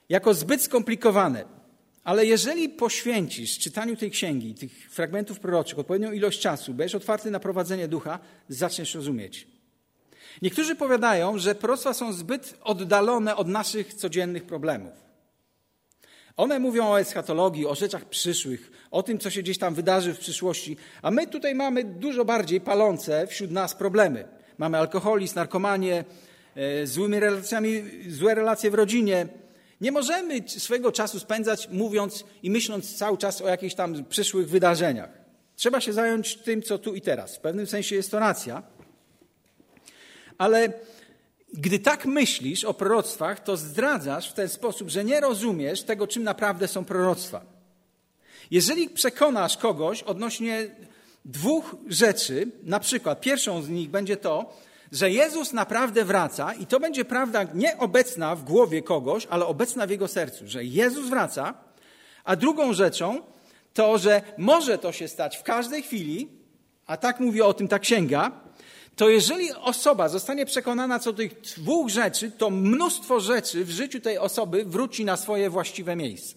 jako 0.10 0.34
zbyt 0.34 0.62
skomplikowane. 0.62 1.46
Ale 2.04 2.26
jeżeli 2.26 2.70
poświęcisz 2.70 3.60
czytaniu 3.60 3.96
tej 3.96 4.12
księgi, 4.12 4.56
tych 4.56 4.72
fragmentów 4.92 5.40
proroczych 5.40 5.80
odpowiednią 5.80 6.12
ilość 6.12 6.40
czasu, 6.40 6.74
będziesz 6.74 6.96
otwarty 6.96 7.32
na 7.32 7.40
prowadzenie 7.40 7.88
ducha, 7.88 8.20
zaczniesz 8.50 8.96
rozumieć. 8.96 9.48
Niektórzy 10.42 10.76
powiadają, 10.76 11.38
że 11.38 11.56
proroctwa 11.56 11.94
są 11.94 12.14
zbyt 12.14 12.58
oddalone 12.64 13.36
od 13.36 13.48
naszych 13.48 13.94
codziennych 13.94 14.44
problemów. 14.44 15.04
One 16.38 16.60
mówią 16.60 16.88
o 16.88 17.00
eschatologii, 17.00 17.66
o 17.66 17.76
rzeczach 17.76 18.06
przyszłych, 18.06 18.72
o 18.92 19.04
tym, 19.04 19.20
co 19.20 19.30
się 19.30 19.42
gdzieś 19.42 19.58
tam 19.58 19.74
wydarzy 19.74 20.14
w 20.14 20.20
przyszłości, 20.20 20.78
a 21.02 21.12
my 21.12 21.28
tutaj 21.28 21.56
mamy 21.56 21.84
dużo 21.84 22.26
bardziej 22.26 22.62
palące 22.62 23.28
wśród 23.28 23.52
nas 23.52 23.76
problemy. 23.76 24.28
Mamy 24.58 24.78
alkoholizm, 24.78 25.36
narkomanię, 25.36 26.04
e, 26.56 26.88
złymi 26.88 27.20
relacjami, 27.20 27.84
złe 28.10 28.36
relacje 28.36 28.72
w 28.72 28.74
rodzinie. 28.74 29.28
Nie 29.82 29.92
możemy 29.92 30.42
swojego 30.48 30.92
czasu 30.92 31.20
spędzać 31.20 31.70
mówiąc 31.70 32.24
i 32.44 32.52
myśląc 32.52 32.98
cały 32.98 33.18
czas 33.18 33.42
o 33.42 33.48
jakichś 33.48 33.76
tam 33.76 34.06
przyszłych 34.06 34.50
wydarzeniach. 34.50 35.10
Trzeba 35.56 35.82
się 35.82 35.94
zająć 35.94 36.36
tym, 36.36 36.62
co 36.62 36.78
tu 36.78 36.96
i 36.96 37.02
teraz. 37.02 37.38
W 37.38 37.40
pewnym 37.40 37.68
sensie 37.68 37.96
jest 37.96 38.12
to 38.12 38.20
racja. 38.20 38.64
Ale 40.38 40.74
gdy 41.54 41.80
tak 41.80 42.06
myślisz 42.06 42.64
o 42.64 42.74
proroctwach, 42.74 43.44
to 43.44 43.58
zdradzasz 43.58 44.30
w 44.30 44.34
ten 44.34 44.50
sposób, 44.50 44.90
że 44.90 45.04
nie 45.04 45.20
rozumiesz 45.20 45.84
tego, 45.84 46.08
czym 46.08 46.24
naprawdę 46.24 46.68
są 46.68 46.86
proroctwa. 46.86 47.46
Jeżeli 48.52 48.90
przekonasz 48.90 49.58
kogoś 49.58 50.04
odnośnie 50.04 50.76
dwóch 51.26 51.76
rzeczy, 51.88 52.48
na 52.64 52.80
przykład 52.80 53.22
pierwszą 53.22 53.62
z 53.62 53.70
nich 53.70 53.90
będzie 53.90 54.18
to, 54.18 54.54
że 54.92 55.12
Jezus 55.12 55.54
naprawdę 55.54 56.06
wraca 56.06 56.54
i 56.54 56.66
to 56.66 56.80
będzie 56.80 57.06
prawda 57.06 57.44
nie 57.54 57.78
obecna 57.78 58.36
w 58.36 58.44
głowie 58.44 58.82
kogoś, 58.82 59.26
ale 59.30 59.46
obecna 59.46 59.88
w 59.88 59.90
jego 59.90 60.08
sercu, 60.08 60.48
że 60.48 60.64
Jezus 60.64 61.10
wraca, 61.10 61.54
a 62.24 62.36
drugą 62.36 62.74
rzeczą 62.74 63.22
to, 63.74 63.98
że 63.98 64.22
może 64.38 64.78
to 64.78 64.92
się 64.92 65.08
stać 65.08 65.38
w 65.38 65.44
każdej 65.44 65.84
chwili, 65.84 66.28
a 66.86 66.98
tak 66.98 67.20
mówi 67.20 67.42
o 67.42 67.54
tym 67.54 67.68
ta 67.68 67.80
księga, 67.80 68.32
to 68.96 69.10
jeżeli 69.10 69.54
osoba 69.54 70.10
zostanie 70.10 70.46
przekonana 70.46 71.00
co 71.00 71.12
do 71.12 71.18
tych 71.18 71.42
dwóch 71.42 71.90
rzeczy, 71.90 72.32
to 72.32 72.50
mnóstwo 72.50 73.20
rzeczy 73.20 73.66
w 73.66 73.70
życiu 73.70 74.00
tej 74.00 74.18
osoby 74.18 74.66
wróci 74.66 75.06
na 75.06 75.18
swoje 75.18 75.50
właściwe 75.50 75.96
miejsce. 75.96 76.36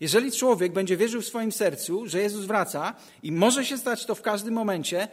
Jeżeli 0.00 0.32
człowiek 0.32 0.72
będzie 0.72 0.96
wierzył 0.96 1.22
w 1.22 1.26
swoim 1.26 1.52
sercu, 1.52 2.06
że 2.06 2.20
Jezus 2.20 2.44
wraca 2.44 2.94
i 3.22 3.32
może 3.32 3.64
się 3.64 3.78
stać 3.78 4.06
to 4.06 4.14
w 4.14 4.22
każdym 4.22 4.54
momencie, 4.54 5.08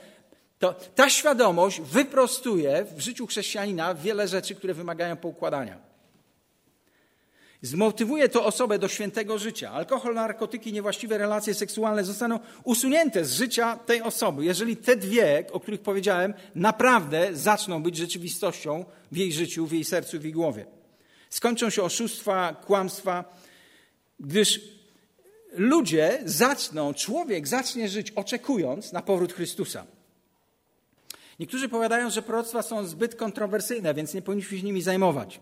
to 0.59 0.75
ta 0.95 1.09
świadomość 1.09 1.81
wyprostuje 1.81 2.85
w 2.95 2.99
życiu 2.99 3.27
chrześcijanina 3.27 3.95
wiele 3.95 4.27
rzeczy, 4.27 4.55
które 4.55 4.73
wymagają 4.73 5.17
poukładania. 5.17 5.88
Zmotywuje 7.61 8.29
to 8.29 8.45
osobę 8.45 8.79
do 8.79 8.87
świętego 8.87 9.37
życia. 9.37 9.71
Alkohol, 9.71 10.13
narkotyki, 10.15 10.73
niewłaściwe 10.73 11.17
relacje 11.17 11.53
seksualne 11.53 12.03
zostaną 12.03 12.39
usunięte 12.63 13.25
z 13.25 13.33
życia 13.33 13.77
tej 13.77 14.01
osoby, 14.01 14.45
jeżeli 14.45 14.77
te 14.77 14.95
dwie, 14.95 15.45
o 15.51 15.59
których 15.59 15.81
powiedziałem, 15.81 16.33
naprawdę 16.55 17.29
zaczną 17.33 17.83
być 17.83 17.97
rzeczywistością 17.97 18.85
w 19.11 19.17
jej 19.17 19.33
życiu, 19.33 19.67
w 19.67 19.71
jej 19.71 19.83
sercu, 19.85 20.19
w 20.19 20.23
jej 20.23 20.33
głowie. 20.33 20.65
Skończą 21.29 21.69
się 21.69 21.83
oszustwa, 21.83 22.53
kłamstwa, 22.65 23.37
gdyż 24.19 24.61
ludzie 25.53 26.19
zaczną, 26.25 26.93
człowiek 26.93 27.47
zacznie 27.47 27.89
żyć 27.89 28.11
oczekując 28.11 28.91
na 28.91 29.01
powrót 29.01 29.33
Chrystusa. 29.33 29.85
Niektórzy 31.39 31.69
powiadają, 31.69 32.09
że 32.09 32.21
proroctwa 32.21 32.61
są 32.61 32.85
zbyt 32.85 33.15
kontrowersyjne, 33.15 33.93
więc 33.93 34.13
nie 34.13 34.21
powinniśmy 34.21 34.57
się 34.57 34.63
nimi 34.63 34.81
zajmować. 34.81 35.39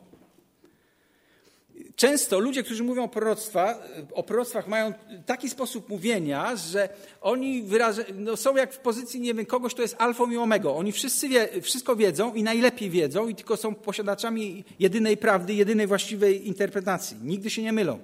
Często 1.98 2.39
ludzie, 2.39 2.63
którzy 2.63 2.84
mówią 2.84 3.04
o, 3.04 3.08
proroctwa, 3.08 3.84
o 4.13 4.24
proroctwach, 4.24 4.68
mają 4.68 4.94
taki 5.25 5.50
sposób 5.50 5.89
mówienia, 5.89 6.56
że 6.56 6.89
oni 7.22 7.63
wyraża, 7.63 8.01
no 8.16 8.38
są 8.38 8.56
jak 8.56 8.74
w 8.74 8.77
pozycji, 8.77 9.20
nie 9.20 9.34
wiem, 9.34 9.46
kogoś, 9.46 9.74
kto 9.74 9.82
jest 9.82 9.96
alfą 9.98 10.32
i 10.32 10.38
omegą. 10.38 10.75
Oni 10.75 10.92
wszyscy 10.92 11.27
wie, 11.27 11.50
wszystko 11.62 11.96
wiedzą 11.96 12.34
i 12.34 12.44
najlepiej 12.44 12.89
wiedzą 12.89 13.27
i 13.27 13.36
tylko 13.36 13.58
są 13.58 13.75
posiadaczami 13.75 14.63
jedynej 14.80 15.18
prawdy, 15.18 15.54
jedynej 15.54 15.88
właściwej 15.88 16.48
interpretacji. 16.48 17.18
Nigdy 17.24 17.50
się 17.50 17.63
nie 17.63 17.74
mylą. 17.74 18.00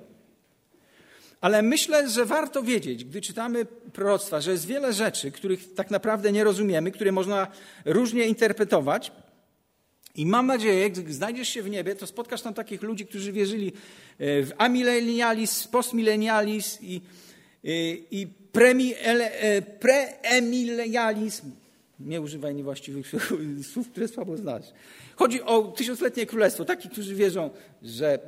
Ale 1.41 1.61
myślę, 1.61 2.09
że 2.09 2.25
warto 2.25 2.63
wiedzieć, 2.63 3.05
gdy 3.05 3.21
czytamy 3.21 3.65
proroctwa, 3.93 4.41
że 4.41 4.51
jest 4.51 4.65
wiele 4.65 4.93
rzeczy, 4.93 5.31
których 5.31 5.73
tak 5.73 5.91
naprawdę 5.91 6.31
nie 6.31 6.43
rozumiemy, 6.43 6.91
które 6.91 7.11
można 7.11 7.47
różnie 7.85 8.27
interpretować. 8.27 9.11
I 10.15 10.25
mam 10.25 10.47
nadzieję, 10.47 10.89
gdy 10.89 11.13
znajdziesz 11.13 11.49
się 11.49 11.63
w 11.63 11.69
niebie, 11.69 11.95
to 11.95 12.07
spotkasz 12.07 12.41
tam 12.41 12.53
takich 12.53 12.81
ludzi, 12.81 13.05
którzy 13.05 13.31
wierzyli 13.31 13.67
e, 13.67 13.71
w 14.43 14.51
amilenializm, 14.57 15.69
postmilenializm 15.69 16.77
i, 16.81 17.01
i, 17.63 18.03
i 18.11 18.27
e, 18.97 19.61
preemilenializm. 19.61 21.51
Nie 21.99 22.21
używaj 22.21 22.55
niewłaściwych 22.55 23.11
słów, 23.73 23.89
które 23.89 24.07
słabo 24.07 24.37
znasz. 24.37 24.65
Chodzi 25.15 25.41
o 25.41 25.61
tysiącletnie 25.63 26.25
królestwo. 26.25 26.65
Takich, 26.65 26.91
którzy 26.91 27.15
wierzą, 27.15 27.49
że 27.83 28.19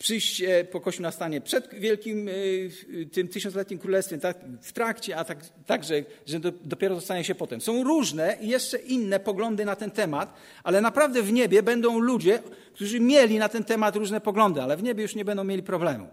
przyjście 0.00 0.64
po 0.64 0.80
Kościół 0.80 1.02
nastanie 1.02 1.40
przed 1.40 1.74
wielkim 1.74 2.28
y, 2.28 2.70
tym 3.12 3.28
tysiącletnim 3.28 3.78
królestwem, 3.78 4.20
tak, 4.20 4.38
w 4.62 4.72
trakcie, 4.72 5.16
a 5.16 5.24
tak, 5.24 5.38
także, 5.66 6.04
że 6.26 6.40
do, 6.40 6.52
dopiero 6.52 6.94
zostanie 6.94 7.24
się 7.24 7.34
potem. 7.34 7.60
Są 7.60 7.84
różne 7.84 8.36
i 8.40 8.48
jeszcze 8.48 8.78
inne 8.78 9.20
poglądy 9.20 9.64
na 9.64 9.76
ten 9.76 9.90
temat, 9.90 10.34
ale 10.64 10.80
naprawdę 10.80 11.22
w 11.22 11.32
niebie 11.32 11.62
będą 11.62 11.98
ludzie, 11.98 12.42
którzy 12.74 13.00
mieli 13.00 13.38
na 13.38 13.48
ten 13.48 13.64
temat 13.64 13.96
różne 13.96 14.20
poglądy, 14.20 14.62
ale 14.62 14.76
w 14.76 14.82
niebie 14.82 15.02
już 15.02 15.14
nie 15.14 15.24
będą 15.24 15.44
mieli 15.44 15.62
problemu 15.62 16.08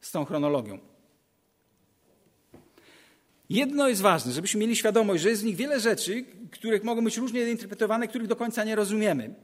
z 0.00 0.10
tą 0.10 0.24
chronologią. 0.24 0.78
Jedno 3.50 3.88
jest 3.88 4.00
ważne, 4.00 4.32
żebyśmy 4.32 4.60
mieli 4.60 4.76
świadomość, 4.76 5.22
że 5.22 5.30
jest 5.30 5.42
w 5.42 5.44
nich 5.44 5.56
wiele 5.56 5.80
rzeczy, 5.80 6.24
których 6.50 6.84
mogą 6.84 7.04
być 7.04 7.16
różnie 7.16 7.50
interpretowane, 7.50 8.08
których 8.08 8.26
do 8.26 8.36
końca 8.36 8.64
nie 8.64 8.76
rozumiemy. 8.76 9.34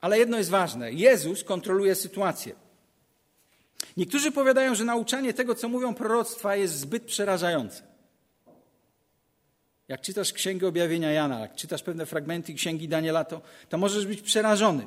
Ale 0.00 0.18
jedno 0.18 0.38
jest 0.38 0.50
ważne: 0.50 0.92
Jezus 0.92 1.44
kontroluje 1.44 1.94
sytuację. 1.94 2.54
Niektórzy 3.96 4.32
powiadają, 4.32 4.74
że 4.74 4.84
nauczanie 4.84 5.34
tego, 5.34 5.54
co 5.54 5.68
mówią 5.68 5.94
proroctwa, 5.94 6.56
jest 6.56 6.74
zbyt 6.74 7.04
przerażające. 7.04 7.82
Jak 9.88 10.00
czytasz 10.00 10.32
Księgę 10.32 10.68
Objawienia 10.68 11.12
Jana, 11.12 11.40
jak 11.40 11.54
czytasz 11.54 11.82
pewne 11.82 12.06
fragmenty 12.06 12.54
Księgi 12.54 12.88
Daniela, 12.88 13.24
to, 13.24 13.40
to 13.68 13.78
możesz 13.78 14.06
być 14.06 14.22
przerażony. 14.22 14.86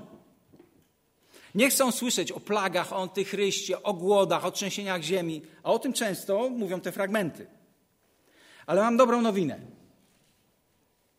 Nie 1.55 1.69
chcą 1.69 1.91
słyszeć 1.91 2.31
o 2.31 2.39
plagach, 2.39 2.93
o 2.93 3.01
antychryście, 3.01 3.83
o 3.83 3.93
głodach, 3.93 4.45
o 4.45 4.51
trzęsieniach 4.51 5.01
ziemi, 5.01 5.41
a 5.63 5.71
o 5.71 5.79
tym 5.79 5.93
często 5.93 6.49
mówią 6.49 6.81
te 6.81 6.91
fragmenty. 6.91 7.47
Ale 8.65 8.81
mam 8.81 8.97
dobrą 8.97 9.21
nowinę. 9.21 9.59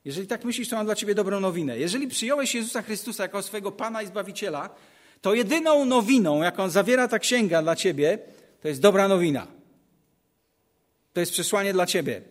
Jeżeli 0.04 0.26
tak 0.26 0.44
myślisz, 0.44 0.68
to 0.68 0.76
mam 0.76 0.86
dla 0.86 0.94
ciebie 0.94 1.14
dobrą 1.14 1.40
nowinę. 1.40 1.78
Jeżeli 1.78 2.08
przyjąłeś 2.08 2.54
Jezusa 2.54 2.82
Chrystusa 2.82 3.22
jako 3.22 3.42
swojego 3.42 3.72
Pana 3.72 4.02
i 4.02 4.06
Zbawiciela, 4.06 4.70
to 5.20 5.34
jedyną 5.34 5.84
nowiną, 5.84 6.42
jaką 6.42 6.70
zawiera 6.70 7.08
ta 7.08 7.18
księga 7.18 7.62
dla 7.62 7.76
ciebie, 7.76 8.18
to 8.62 8.68
jest 8.68 8.80
dobra 8.80 9.08
nowina. 9.08 9.46
To 11.12 11.20
jest 11.20 11.32
przesłanie 11.32 11.72
dla 11.72 11.86
ciebie. 11.86 12.22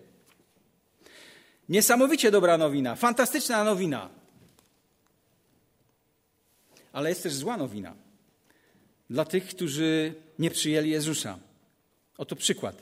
Niesamowicie 1.70 2.32
dobra 2.32 2.58
nowina, 2.58 2.96
fantastyczna 2.96 3.64
nowina. 3.64 4.10
Ale 6.92 7.10
jest 7.10 7.24
też 7.24 7.34
zła 7.34 7.58
nowina 7.58 7.96
dla 9.10 9.26
tych, 9.26 9.48
którzy 9.48 10.14
nie 10.40 10.52
przyjęli 10.52 10.90
Jezusa. 10.90 11.40
Oto 12.18 12.36
przykład. 12.36 12.82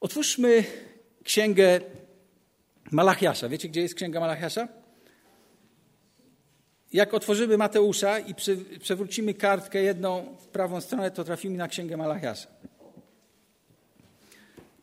Otwórzmy 0.00 0.64
księgę 1.24 1.80
Malachiasza. 2.90 3.48
Wiecie, 3.48 3.68
gdzie 3.68 3.80
jest 3.80 3.94
księga 3.94 4.20
Malachiasza? 4.20 4.68
Jak 6.92 7.14
otworzymy 7.14 7.56
Mateusza 7.58 8.18
i 8.18 8.34
przewrócimy 8.80 9.34
kartkę 9.34 9.82
jedną 9.82 10.36
w 10.40 10.46
prawą 10.46 10.80
stronę, 10.80 11.10
to 11.10 11.24
trafimy 11.24 11.56
na 11.56 11.68
księgę 11.68 11.96
Malachiasza. 11.96 12.48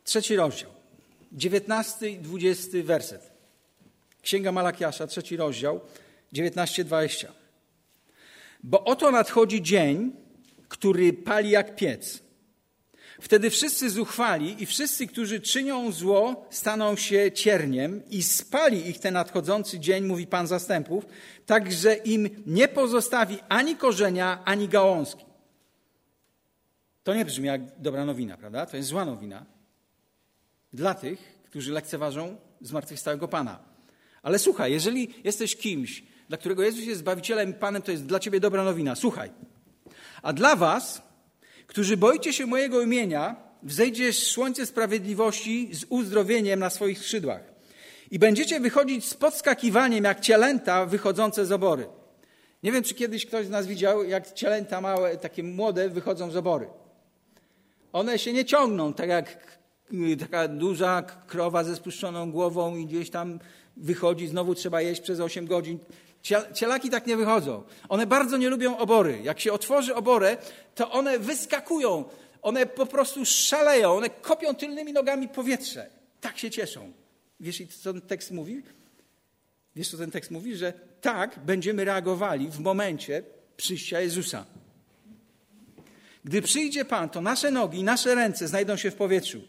Trzeci 0.04 0.36
rozdział, 0.36 0.70
dziewiętnasty 1.32 2.10
i 2.10 2.18
dwudziesty 2.18 2.84
werset. 2.84 3.32
Księga 4.22 4.52
Malachiasza, 4.52 5.08
trzeci 5.08 5.38
rozdział, 5.38 5.80
dziewiętnaście, 6.34 6.84
dwadzieścia. 6.84 7.32
Bo 8.64 8.84
oto 8.84 9.12
nadchodzi 9.12 9.62
dzień, 9.62 10.12
który 10.70 11.14
pali 11.14 11.50
jak 11.50 11.76
piec 11.76 12.24
Wtedy 13.22 13.50
wszyscy 13.50 13.90
zuchwali 13.90 14.64
i 14.64 14.66
wszyscy, 14.66 15.08
którzy 15.08 15.40
czynią 15.40 15.92
zło, 15.92 16.46
staną 16.50 16.96
się 16.96 17.32
cierniem 17.32 18.02
i 18.10 18.24
spali 18.24 18.90
ich 18.90 19.00
ten 19.00 19.14
nadchodzący 19.14 19.80
dzień, 19.80 20.06
mówi 20.06 20.28
Pan 20.28 20.48
zastępów, 20.48 21.06
tak 21.46 21.72
że 21.72 21.96
im 21.96 22.30
nie 22.46 22.68
pozostawi 22.68 23.38
ani 23.50 23.76
korzenia, 23.76 24.42
ani 24.46 24.68
gałązki. 24.68 25.26
To 27.04 27.14
nie 27.14 27.26
brzmi 27.26 27.48
jak 27.48 27.62
dobra 27.82 28.06
nowina, 28.06 28.38
prawda? 28.38 28.66
To 28.66 28.78
jest 28.78 28.90
zła 28.90 29.06
nowina 29.06 29.46
dla 30.74 30.94
tych, 30.94 31.20
którzy 31.46 31.72
lekceważą 31.72 32.38
zmartwychwstałego 32.62 33.28
Pana. 33.28 33.60
Ale 34.24 34.40
słuchaj, 34.40 34.72
jeżeli 34.72 35.14
jesteś 35.24 35.56
kimś, 35.56 36.04
dla 36.30 36.38
którego 36.38 36.64
Jezus 36.64 36.84
jest 36.84 37.00
Zbawicielem 37.00 37.50
i 37.50 37.54
Panem, 37.54 37.82
to 37.82 37.92
jest 37.92 38.06
dla 38.06 38.20
ciebie 38.20 38.40
dobra 38.40 38.64
nowina. 38.64 38.96
Słuchaj. 38.96 39.32
A 40.22 40.34
dla 40.34 40.56
was 40.56 41.02
którzy 41.74 41.98
boicie 41.98 42.34
się 42.34 42.46
mojego 42.46 42.82
imienia, 42.82 43.36
wzejdzie 43.64 44.14
słońce 44.14 44.66
sprawiedliwości 44.66 45.70
z 45.72 45.86
uzdrowieniem 45.90 46.60
na 46.60 46.70
swoich 46.70 47.00
skrzydłach. 47.00 47.42
I 48.12 48.20
będziecie 48.20 48.60
wychodzić 48.60 49.06
z 49.06 49.14
podskakiwaniem 49.14 50.04
jak 50.04 50.20
cielęta 50.20 50.86
wychodzące 50.86 51.46
z 51.46 51.52
obory. 51.52 51.88
Nie 52.64 52.72
wiem, 52.72 52.84
czy 52.84 52.94
kiedyś 52.94 53.26
ktoś 53.26 53.46
z 53.46 53.50
nas 53.50 53.68
widział, 53.68 54.04
jak 54.04 54.34
cielęta 54.34 54.82
małe, 54.82 55.18
takie 55.18 55.44
młode, 55.44 55.90
wychodzą 55.90 56.32
z 56.32 56.36
obory. 56.36 56.68
One 57.94 58.20
się 58.20 58.34
nie 58.34 58.46
ciągną, 58.46 58.94
tak 58.94 59.10
jak 59.10 59.58
taka 60.20 60.48
duża 60.48 61.02
krowa 61.28 61.64
ze 61.64 61.76
spuszczoną 61.76 62.32
głową 62.32 62.76
i 62.76 62.86
gdzieś 62.86 63.10
tam 63.10 63.40
wychodzi, 63.78 64.28
znowu 64.28 64.56
trzeba 64.56 64.82
jeść 64.82 65.02
przez 65.02 65.20
8 65.20 65.46
godzin. 65.46 65.80
Cielaki 66.54 66.90
tak 66.90 67.08
nie 67.08 67.18
wychodzą. 67.18 67.64
One 67.90 68.08
bardzo 68.08 68.38
nie 68.38 68.50
lubią 68.50 68.78
obory. 68.78 69.20
Jak 69.24 69.40
się 69.40 69.54
otworzy 69.54 69.96
oborę, 69.96 70.38
to 70.76 70.92
one 70.92 71.20
wyskakują. 71.20 72.06
One 72.42 72.66
po 72.66 72.86
prostu 72.86 73.26
szaleją. 73.26 73.92
One 73.92 74.10
kopią 74.10 74.56
tylnymi 74.56 74.94
nogami 74.94 75.28
powietrze. 75.28 75.90
Tak 76.22 76.38
się 76.38 76.52
cieszą. 76.52 76.94
Wiesz, 77.40 77.62
co 77.82 77.94
ten 77.94 78.02
tekst 78.02 78.32
mówi? 78.32 78.64
Wiesz, 79.76 79.90
co 79.90 79.98
ten 79.98 80.12
tekst 80.12 80.32
mówi? 80.32 80.56
Że 80.56 80.74
tak 81.02 81.40
będziemy 81.46 81.86
reagowali 81.86 82.50
w 82.50 82.60
momencie 82.60 83.24
przyjścia 83.58 84.02
Jezusa. 84.02 84.46
Gdy 86.24 86.42
przyjdzie 86.42 86.86
Pan, 86.86 87.10
to 87.10 87.22
nasze 87.22 87.52
nogi 87.52 87.80
i 87.80 87.84
nasze 87.84 88.16
ręce 88.16 88.48
znajdą 88.48 88.76
się 88.76 88.92
w 88.92 88.96
powietrzu. 88.96 89.42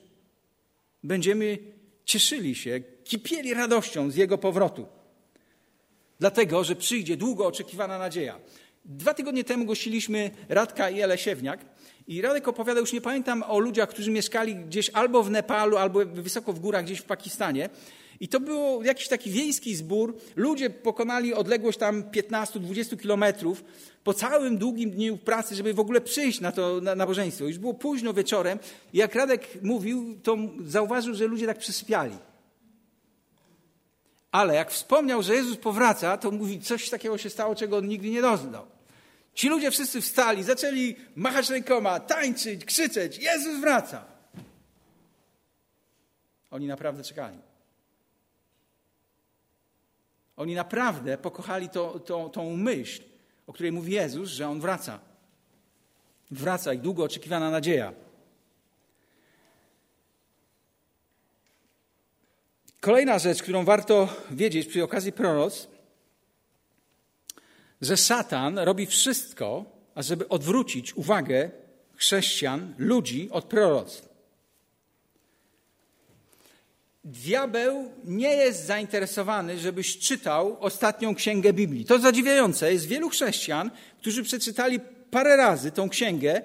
Będziemy 1.02 1.58
cieszyli 2.04 2.54
się, 2.54 2.80
kipieli 3.04 3.54
radością 3.54 4.10
z 4.10 4.16
Jego 4.16 4.38
powrotu 4.38 4.86
dlatego 6.20 6.64
że 6.64 6.76
przyjdzie 6.76 7.16
długo 7.16 7.46
oczekiwana 7.46 7.98
nadzieja. 7.98 8.40
Dwa 8.84 9.14
tygodnie 9.14 9.44
temu 9.44 9.64
gościliśmy 9.64 10.30
Radka 10.48 10.90
i 10.90 11.00
Ele 11.00 11.18
Siewniak 11.18 11.60
i 12.06 12.22
Radek 12.22 12.48
opowiadał, 12.48 12.82
już 12.82 12.92
nie 12.92 13.00
pamiętam, 13.00 13.42
o 13.42 13.58
ludziach, 13.58 13.88
którzy 13.88 14.10
mieszkali 14.10 14.56
gdzieś 14.56 14.90
albo 14.90 15.22
w 15.22 15.30
Nepalu, 15.30 15.76
albo 15.76 16.00
wysoko 16.06 16.52
w 16.52 16.60
górach 16.60 16.84
gdzieś 16.84 16.98
w 16.98 17.04
Pakistanie. 17.04 17.70
I 18.20 18.28
to 18.28 18.40
był 18.40 18.82
jakiś 18.82 19.08
taki 19.08 19.30
wiejski 19.30 19.74
zbór. 19.74 20.16
Ludzie 20.36 20.70
pokonali 20.70 21.34
odległość 21.34 21.78
tam 21.78 22.02
15-20 22.02 23.00
kilometrów 23.00 23.64
po 24.04 24.14
całym 24.14 24.58
długim 24.58 24.90
dniu 24.90 25.16
pracy, 25.18 25.54
żeby 25.54 25.74
w 25.74 25.80
ogóle 25.80 26.00
przyjść 26.00 26.40
na 26.40 26.52
to 26.52 26.80
na 26.80 26.94
nabożeństwo. 26.94 27.44
Już 27.44 27.58
było 27.58 27.74
późno 27.74 28.14
wieczorem 28.14 28.58
i 28.92 28.98
jak 28.98 29.14
Radek 29.14 29.48
mówił, 29.62 30.18
to 30.22 30.36
zauważył, 30.66 31.14
że 31.14 31.26
ludzie 31.26 31.46
tak 31.46 31.58
przysypiali. 31.58 32.16
Ale 34.34 34.54
jak 34.54 34.70
wspomniał, 34.70 35.22
że 35.22 35.34
Jezus 35.34 35.56
powraca, 35.56 36.16
to 36.16 36.30
mówi, 36.30 36.60
coś 36.60 36.90
takiego 36.90 37.18
się 37.18 37.30
stało, 37.30 37.54
czego 37.54 37.76
on 37.76 37.88
nigdy 37.88 38.10
nie 38.10 38.22
doznał. 38.22 38.66
Ci 39.34 39.48
ludzie 39.48 39.70
wszyscy 39.70 40.00
wstali, 40.00 40.42
zaczęli 40.42 40.96
machać 41.16 41.50
rękoma, 41.50 42.00
tańczyć, 42.00 42.64
krzyczeć: 42.64 43.18
Jezus 43.18 43.60
wraca! 43.60 44.04
Oni 46.50 46.66
naprawdę 46.66 47.02
czekali. 47.02 47.38
Oni 50.36 50.54
naprawdę 50.54 51.18
pokochali 51.18 51.68
to, 51.68 52.00
to, 52.00 52.28
tą 52.28 52.56
myśl, 52.56 53.02
o 53.46 53.52
której 53.52 53.72
mówi 53.72 53.92
Jezus, 53.92 54.30
że 54.30 54.48
On 54.48 54.60
wraca. 54.60 55.00
Wraca 56.30 56.72
ich 56.72 56.80
długo 56.80 57.04
oczekiwana 57.04 57.50
nadzieja. 57.50 57.92
Kolejna 62.84 63.18
rzecz, 63.18 63.42
którą 63.42 63.64
warto 63.64 64.08
wiedzieć 64.30 64.66
przy 64.66 64.84
okazji 64.84 65.12
proroc, 65.12 65.68
że 67.80 67.96
szatan 67.96 68.58
robi 68.58 68.86
wszystko, 68.86 69.64
ażeby 69.94 70.28
odwrócić 70.28 70.96
uwagę 70.96 71.50
chrześcijan, 71.96 72.74
ludzi 72.78 73.28
od 73.30 73.44
proroctw. 73.44 74.08
Diabeł 77.04 77.90
nie 78.04 78.34
jest 78.34 78.66
zainteresowany, 78.66 79.58
żebyś 79.58 79.98
czytał 79.98 80.56
ostatnią 80.60 81.14
księgę 81.14 81.52
Biblii. 81.52 81.84
To 81.84 81.98
zadziwiające. 81.98 82.72
Jest 82.72 82.86
wielu 82.86 83.08
chrześcijan, 83.08 83.70
którzy 84.00 84.22
przeczytali 84.22 84.80
parę 85.10 85.36
razy 85.36 85.70
tą 85.70 85.88
księgę, 85.88 86.42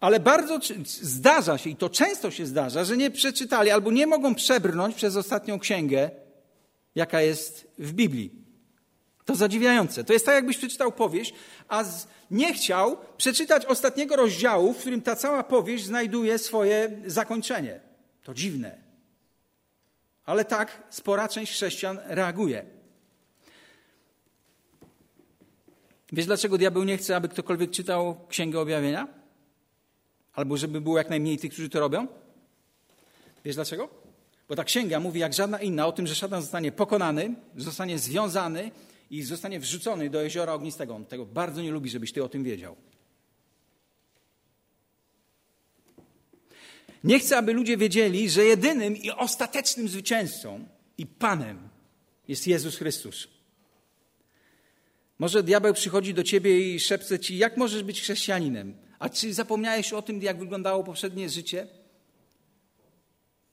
ale 0.00 0.20
bardzo 0.20 0.58
zdarza 0.84 1.58
się, 1.58 1.70
i 1.70 1.76
to 1.76 1.90
często 1.90 2.30
się 2.30 2.46
zdarza, 2.46 2.84
że 2.84 2.96
nie 2.96 3.10
przeczytali 3.10 3.70
albo 3.70 3.90
nie 3.90 4.06
mogą 4.06 4.34
przebrnąć 4.34 4.94
przez 4.94 5.16
ostatnią 5.16 5.58
księgę, 5.58 6.10
jaka 6.94 7.20
jest 7.20 7.70
w 7.78 7.92
Biblii. 7.92 8.32
To 9.24 9.34
zadziwiające. 9.34 10.04
To 10.04 10.12
jest 10.12 10.26
tak, 10.26 10.34
jakbyś 10.34 10.58
przeczytał 10.58 10.92
powieść, 10.92 11.34
a 11.68 11.84
nie 12.30 12.54
chciał 12.54 12.96
przeczytać 13.16 13.66
ostatniego 13.66 14.16
rozdziału, 14.16 14.72
w 14.72 14.78
którym 14.78 15.02
ta 15.02 15.16
cała 15.16 15.44
powieść 15.44 15.84
znajduje 15.84 16.38
swoje 16.38 16.90
zakończenie. 17.06 17.80
To 18.22 18.34
dziwne. 18.34 18.78
Ale 20.24 20.44
tak 20.44 20.82
spora 20.90 21.28
część 21.28 21.52
chrześcijan 21.52 21.98
reaguje. 22.06 22.64
Wiesz, 26.12 26.26
dlaczego 26.26 26.58
diabeł 26.58 26.84
nie 26.84 26.96
chce, 26.96 27.16
aby 27.16 27.28
ktokolwiek 27.28 27.70
czytał 27.70 28.26
Księgę 28.28 28.60
Objawienia? 28.60 29.17
Albo 30.38 30.56
żeby 30.56 30.80
było 30.80 30.98
jak 30.98 31.10
najmniej 31.10 31.38
tych, 31.38 31.52
którzy 31.52 31.68
to 31.68 31.80
robią? 31.80 32.06
Wiesz 33.44 33.54
dlaczego? 33.54 33.88
Bo 34.48 34.56
ta 34.56 34.64
księga 34.64 35.00
mówi 35.00 35.20
jak 35.20 35.34
żadna 35.34 35.60
inna 35.60 35.86
o 35.86 35.92
tym, 35.92 36.06
że 36.06 36.14
szatan 36.14 36.42
zostanie 36.42 36.72
pokonany, 36.72 37.34
zostanie 37.56 37.98
związany 37.98 38.70
i 39.10 39.22
zostanie 39.22 39.60
wrzucony 39.60 40.10
do 40.10 40.22
jeziora 40.22 40.52
ognistego. 40.52 40.94
On 40.94 41.04
tego 41.04 41.26
bardzo 41.26 41.62
nie 41.62 41.70
lubi, 41.70 41.90
żebyś 41.90 42.12
ty 42.12 42.24
o 42.24 42.28
tym 42.28 42.44
wiedział. 42.44 42.76
Nie 47.04 47.18
chcę, 47.18 47.38
aby 47.38 47.52
ludzie 47.52 47.76
wiedzieli, 47.76 48.30
że 48.30 48.44
jedynym 48.44 48.96
i 48.96 49.10
ostatecznym 49.10 49.88
zwycięzcą 49.88 50.68
i 50.98 51.06
Panem 51.06 51.68
jest 52.28 52.46
Jezus 52.46 52.76
Chrystus. 52.76 53.28
Może 55.18 55.42
diabeł 55.42 55.74
przychodzi 55.74 56.14
do 56.14 56.22
ciebie 56.22 56.74
i 56.74 56.80
szepce 56.80 57.18
ci, 57.18 57.38
jak 57.38 57.56
możesz 57.56 57.82
być 57.82 58.00
chrześcijaninem? 58.00 58.87
A 58.98 59.08
czy 59.08 59.34
zapomniałeś 59.34 59.92
o 59.92 60.02
tym, 60.02 60.22
jak 60.22 60.38
wyglądało 60.38 60.84
poprzednie 60.84 61.28
życie? 61.28 61.66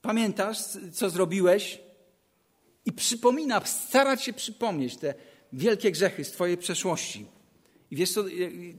Pamiętasz, 0.02 0.58
co 0.92 1.10
zrobiłeś? 1.10 1.80
I 2.84 2.92
przypomina, 2.92 3.64
starać 3.64 4.22
się 4.22 4.32
przypomnieć 4.32 4.96
te 4.96 5.14
wielkie 5.52 5.90
grzechy 5.90 6.24
z 6.24 6.30
Twojej 6.30 6.56
przeszłości. 6.56 7.26
I 7.90 7.96
wiesz 7.96 8.12
co, 8.12 8.24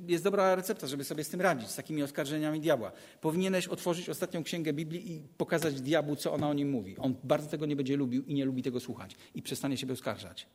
jest 0.07 0.23
dobra 0.23 0.55
recepta, 0.55 0.87
żeby 0.87 1.03
sobie 1.03 1.23
z 1.23 1.29
tym 1.29 1.41
radzić, 1.41 1.69
z 1.69 1.75
takimi 1.75 2.03
oskarżeniami 2.03 2.59
diabła. 2.59 2.91
Powinieneś 3.21 3.67
otworzyć 3.67 4.09
ostatnią 4.09 4.43
księgę 4.43 4.73
Biblii 4.73 5.11
i 5.11 5.21
pokazać 5.37 5.81
diabłu, 5.81 6.15
co 6.15 6.33
ona 6.33 6.49
o 6.49 6.53
nim 6.53 6.69
mówi. 6.69 6.97
On 6.97 7.15
bardzo 7.23 7.49
tego 7.49 7.65
nie 7.65 7.75
będzie 7.75 7.97
lubił 7.97 8.23
i 8.23 8.33
nie 8.33 8.45
lubi 8.45 8.63
tego 8.63 8.79
słuchać. 8.79 9.15
I 9.35 9.41
przestanie 9.41 9.77
siebie 9.77 9.93
oskarżać. 9.93 10.47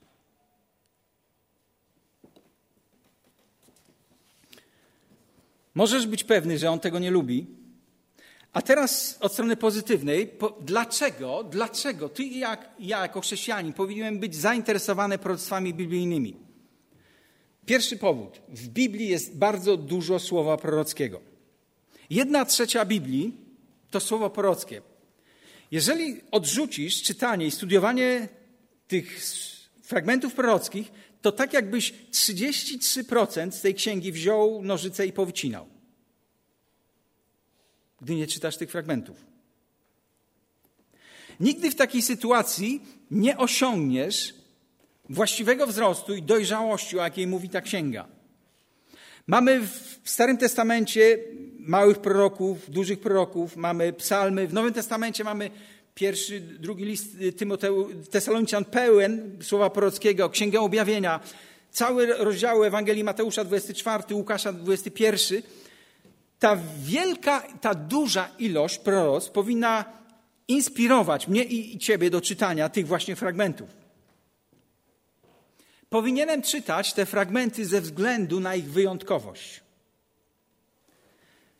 Możesz 5.74 6.06
być 6.06 6.24
pewny, 6.24 6.58
że 6.58 6.70
on 6.70 6.80
tego 6.80 6.98
nie 6.98 7.10
lubi. 7.10 7.46
A 8.52 8.62
teraz 8.62 9.18
od 9.20 9.32
strony 9.32 9.56
pozytywnej, 9.56 10.26
po, 10.26 10.58
dlaczego, 10.60 11.44
dlaczego 11.44 12.08
ty 12.08 12.22
i 12.22 12.38
jak, 12.38 12.70
ja 12.78 13.00
jako 13.00 13.20
chrześcijanin 13.20 13.72
powinienem 13.72 14.18
być 14.18 14.36
zainteresowany 14.36 15.18
proroctwami 15.18 15.74
biblijnymi? 15.74 16.36
Pierwszy 17.66 17.96
powód. 17.96 18.40
W 18.48 18.68
Biblii 18.68 19.08
jest 19.08 19.36
bardzo 19.36 19.76
dużo 19.76 20.18
słowa 20.18 20.56
prorockiego. 20.56 21.20
Jedna 22.10 22.44
trzecia 22.44 22.84
Biblii 22.84 23.36
to 23.90 24.00
słowo 24.00 24.30
prorockie. 24.30 24.82
Jeżeli 25.70 26.20
odrzucisz 26.30 27.02
czytanie 27.02 27.46
i 27.46 27.50
studiowanie 27.50 28.28
tych 28.88 29.20
fragmentów 29.82 30.34
prorockich, 30.34 30.92
to 31.22 31.32
tak 31.32 31.52
jakbyś 31.52 31.94
33% 32.10 33.50
z 33.50 33.60
tej 33.60 33.74
księgi 33.74 34.12
wziął 34.12 34.62
nożyce 34.62 35.06
i 35.06 35.12
powycinał. 35.12 35.66
Gdy 38.00 38.14
nie 38.14 38.26
czytasz 38.26 38.56
tych 38.56 38.70
fragmentów. 38.70 39.16
Nigdy 41.40 41.70
w 41.70 41.74
takiej 41.74 42.02
sytuacji 42.02 42.82
nie 43.10 43.36
osiągniesz 43.36 44.34
właściwego 45.08 45.66
wzrostu 45.66 46.14
i 46.14 46.22
dojrzałości, 46.22 46.98
o 46.98 47.02
jakiej 47.02 47.26
mówi 47.26 47.48
ta 47.48 47.60
księga. 47.60 48.08
Mamy 49.26 49.60
w 49.60 50.10
Starym 50.10 50.38
Testamencie 50.38 51.18
małych 51.58 51.98
proroków, 51.98 52.70
dużych 52.70 53.00
proroków, 53.00 53.56
mamy 53.56 53.92
psalmy. 53.92 54.46
W 54.46 54.52
Nowym 54.52 54.72
Testamencie 54.72 55.24
mamy 55.24 55.50
pierwszy, 55.94 56.40
drugi 56.40 56.84
list 56.84 57.16
Tymoteu, 57.36 57.88
Tesaloniczan 58.10 58.64
pełen 58.64 59.38
słowa 59.42 59.70
prorockiego, 59.70 60.30
Księgę 60.30 60.60
Objawienia, 60.60 61.20
cały 61.70 62.06
rozdział 62.06 62.64
Ewangelii 62.64 63.04
Mateusza 63.04 63.44
24, 63.44 64.14
Łukasza 64.14 64.52
21. 64.52 65.42
Ta 66.38 66.58
wielka, 66.84 67.40
ta 67.60 67.74
duża 67.74 68.30
ilość 68.38 68.78
proroc 68.78 69.28
powinna 69.28 69.84
inspirować 70.48 71.28
mnie 71.28 71.44
i 71.44 71.78
ciebie 71.78 72.10
do 72.10 72.20
czytania 72.20 72.68
tych 72.68 72.86
właśnie 72.86 73.16
fragmentów. 73.16 73.68
Powinienem 75.90 76.42
czytać 76.42 76.92
te 76.92 77.06
fragmenty 77.06 77.66
ze 77.66 77.80
względu 77.80 78.40
na 78.40 78.54
ich 78.54 78.70
wyjątkowość. 78.70 79.60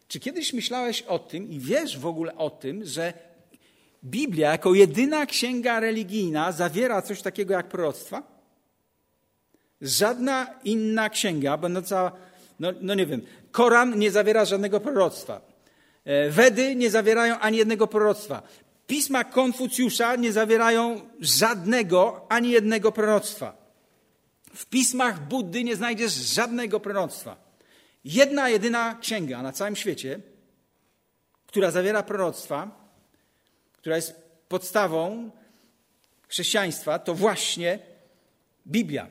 Czy 0.09 0.21
kiedyś 0.21 0.53
myślałeś 0.53 1.03
o 1.03 1.19
tym 1.19 1.51
i 1.51 1.59
wiesz 1.59 1.99
w 1.99 2.07
ogóle 2.07 2.37
o 2.37 2.51
tym, 2.51 2.85
że 2.85 3.13
Biblia 4.05 4.51
jako 4.51 4.75
jedyna 4.75 5.27
księga 5.27 5.81
religijna 5.81 6.53
zawiera 6.53 7.03
coś 7.03 7.23
takiego 7.23 7.55
jak 7.55 7.69
proroctwa? 7.69 8.23
Żadna 9.81 10.47
inna 10.65 11.11
księga, 11.11 11.57
będąca, 11.57 12.13
no, 12.61 12.69
no 12.81 12.95
nie 12.95 13.07
wiem, 13.07 13.23
Koran 13.51 13.99
nie 13.99 14.11
zawiera 14.11 14.45
żadnego 14.45 14.81
proroctwa. 14.81 15.41
E, 16.05 16.31
Wedy 16.31 16.77
nie 16.77 16.91
zawierają 16.91 17.39
ani 17.39 17.59
jednego 17.59 17.87
proroctwa. 17.87 18.43
Pisma 18.87 19.25
Konfucjusza 19.25 20.17
nie 20.17 20.33
zawierają 20.33 21.01
żadnego, 21.21 22.27
ani 22.29 22.51
jednego 22.51 22.93
proroctwa. 22.93 23.57
W 24.55 24.67
pismach 24.67 25.29
Buddy 25.29 25.65
nie 25.65 25.77
znajdziesz 25.77 26.13
żadnego 26.13 26.81
proroctwa. 26.81 27.37
Jedna, 28.05 28.49
jedyna 28.49 28.95
księga 29.01 29.43
na 29.43 29.53
całym 29.53 29.77
świecie, 29.77 30.21
która 31.47 31.71
zawiera 31.71 32.03
proroctwa, 32.03 32.82
która 33.83 33.97
jest 33.97 34.15
podstawą 34.49 35.31
chrześcijaństwa, 36.29 36.99
to 36.99 37.15
właśnie 37.15 37.79
Biblia. 38.67 39.07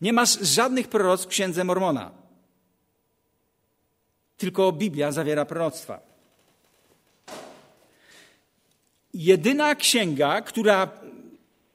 Nie 0.00 0.12
masz 0.12 0.38
żadnych 0.40 0.88
proroctw 0.88 1.26
w 1.26 1.28
księdze 1.28 1.64
Mormona. 1.64 2.10
Tylko 4.36 4.72
Biblia 4.72 5.12
zawiera 5.12 5.44
proroctwa. 5.44 6.00
Jedyna 9.14 9.74
księga, 9.74 10.42
która 10.42 10.90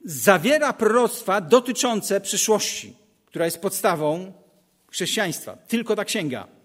zawiera 0.06 0.74
proroctwa 0.74 1.42
dotyczące 1.42 2.22
przyszłości, 2.22 2.96
która 3.26 3.46
jest 3.46 3.62
podstawą 3.62 4.34
chrześcijaństwa. 4.92 5.58
Tylko 5.68 5.96
ta 5.96 6.06
księga. 6.06 6.61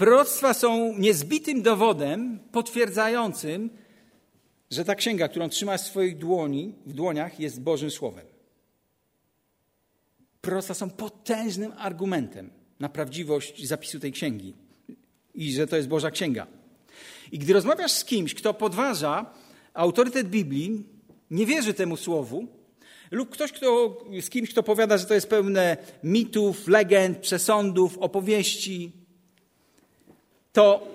Proroctwa 0.00 0.54
są 0.54 0.98
niezbitym 0.98 1.62
dowodem 1.62 2.38
potwierdzającym, 2.52 3.70
że 4.70 4.84
ta 4.84 4.94
księga, 4.94 5.28
którą 5.28 5.48
trzymasz 5.48 5.80
w 5.80 5.86
swoich 5.86 6.18
dłoni, 6.18 6.74
w 6.86 6.92
dłoniach, 6.92 7.40
jest 7.40 7.60
Bożym 7.60 7.90
Słowem. 7.90 8.26
Proroctwa 10.40 10.74
są 10.74 10.90
potężnym 10.90 11.72
argumentem 11.76 12.50
na 12.78 12.88
prawdziwość 12.88 13.66
zapisu 13.66 14.00
tej 14.00 14.12
księgi 14.12 14.54
i 15.34 15.52
że 15.52 15.66
to 15.66 15.76
jest 15.76 15.88
Boża 15.88 16.10
Księga. 16.10 16.46
I 17.32 17.38
gdy 17.38 17.52
rozmawiasz 17.52 17.92
z 17.92 18.04
kimś, 18.04 18.34
kto 18.34 18.54
podważa 18.54 19.32
autorytet 19.74 20.28
Biblii, 20.28 20.84
nie 21.30 21.46
wierzy 21.46 21.74
temu 21.74 21.96
słowu, 21.96 22.46
lub 23.10 23.30
ktoś, 23.30 23.52
kto, 23.52 23.98
z 24.20 24.30
kimś, 24.30 24.50
kto 24.50 24.62
powiada, 24.62 24.98
że 24.98 25.06
to 25.06 25.14
jest 25.14 25.28
pełne 25.28 25.76
mitów, 26.04 26.68
legend, 26.68 27.18
przesądów, 27.18 27.98
opowieści, 27.98 28.99
to 30.52 30.86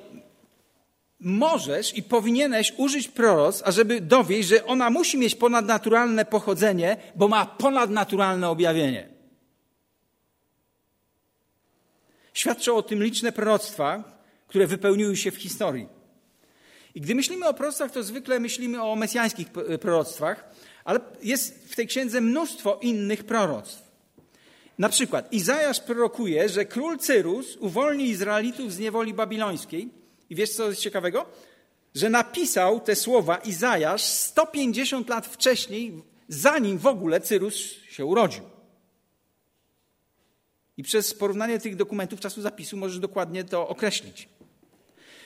możesz 1.20 1.98
i 1.98 2.04
powinieneś 2.04 2.74
użyć 2.78 3.08
proros, 3.08 3.64
ażeby 3.66 4.02
dowieść, 4.02 4.50
że 4.50 4.66
ona 4.66 4.90
musi 4.90 5.18
mieć 5.18 5.36
ponadnaturalne 5.36 6.26
pochodzenie, 6.26 6.98
bo 7.16 7.28
ma 7.28 7.46
ponadnaturalne 7.46 8.50
objawienie. 8.50 9.10
Świadczą 12.34 12.76
o 12.76 12.84
tym 12.84 13.04
liczne 13.04 13.32
proroctwa, 13.32 14.04
które 14.48 14.68
wypełniły 14.68 15.18
się 15.18 15.32
w 15.32 15.38
historii. 15.38 15.88
I 16.96 17.02
gdy 17.02 17.16
myślimy 17.16 17.48
o 17.48 17.54
proroctwach, 17.54 17.92
to 17.92 18.04
zwykle 18.04 18.40
myślimy 18.40 18.84
o 18.84 18.96
mesjańskich 18.96 19.48
proroctwach, 19.82 20.50
ale 20.84 21.00
jest 21.24 21.72
w 21.72 21.76
tej 21.76 21.88
księdze 21.88 22.22
mnóstwo 22.22 22.80
innych 22.82 23.24
proroctw. 23.24 23.85
Na 24.78 24.90
przykład 24.90 25.34
Izajasz 25.34 25.80
prorokuje, 25.80 26.50
że 26.50 26.66
król 26.66 26.98
Cyrus 26.98 27.56
uwolni 27.56 28.06
Izraelitów 28.06 28.74
z 28.74 28.80
niewoli 28.80 29.14
babilońskiej. 29.14 29.90
I 30.30 30.36
wiesz, 30.36 30.50
co 30.50 30.70
jest 30.70 30.82
ciekawego? 30.82 31.26
Że 31.96 32.10
napisał 32.10 32.80
te 32.80 32.96
słowa 32.96 33.38
Izajasz 33.38 34.04
150 34.04 35.10
lat 35.10 35.28
wcześniej, 35.28 36.04
zanim 36.28 36.78
w 36.78 36.88
ogóle 36.88 37.22
Cyrus 37.22 37.56
się 37.90 38.06
urodził. 38.06 38.44
I 40.78 40.84
przez 40.84 41.14
porównanie 41.14 41.60
tych 41.60 41.76
dokumentów 41.76 42.20
czasu 42.20 42.42
zapisu 42.42 42.78
możesz 42.78 43.00
dokładnie 43.00 43.44
to 43.44 43.68
określić. 43.68 44.30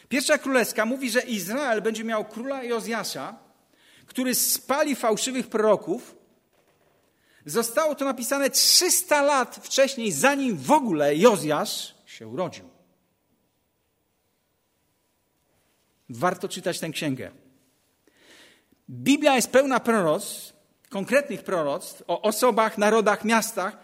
Pierwsza 0.10 0.38
królewska 0.38 0.86
mówi, 0.86 1.10
że 1.10 1.22
Izrael 1.22 1.82
będzie 1.82 2.04
miał 2.04 2.26
króla 2.26 2.64
Jozjasza, 2.64 3.40
który 4.06 4.36
spali 4.36 4.96
fałszywych 4.96 5.48
proroków. 5.48 6.16
Zostało 7.46 7.96
to 7.96 8.06
napisane 8.06 8.50
300 8.50 9.22
lat 9.22 9.60
wcześniej, 9.64 10.12
zanim 10.12 10.58
w 10.58 10.72
ogóle 10.72 11.16
Jozjasz 11.16 11.96
się 12.06 12.28
urodził. 12.28 12.70
Warto 16.10 16.50
czytać 16.50 16.80
tę 16.80 16.90
księgę. 16.90 17.32
Biblia 18.90 19.36
jest 19.36 19.52
pełna 19.52 19.80
proroctw, 19.80 20.54
konkretnych 20.90 21.44
proroctw 21.44 22.04
o 22.08 22.22
osobach, 22.22 22.78
narodach, 22.78 23.26
miastach 23.26 23.78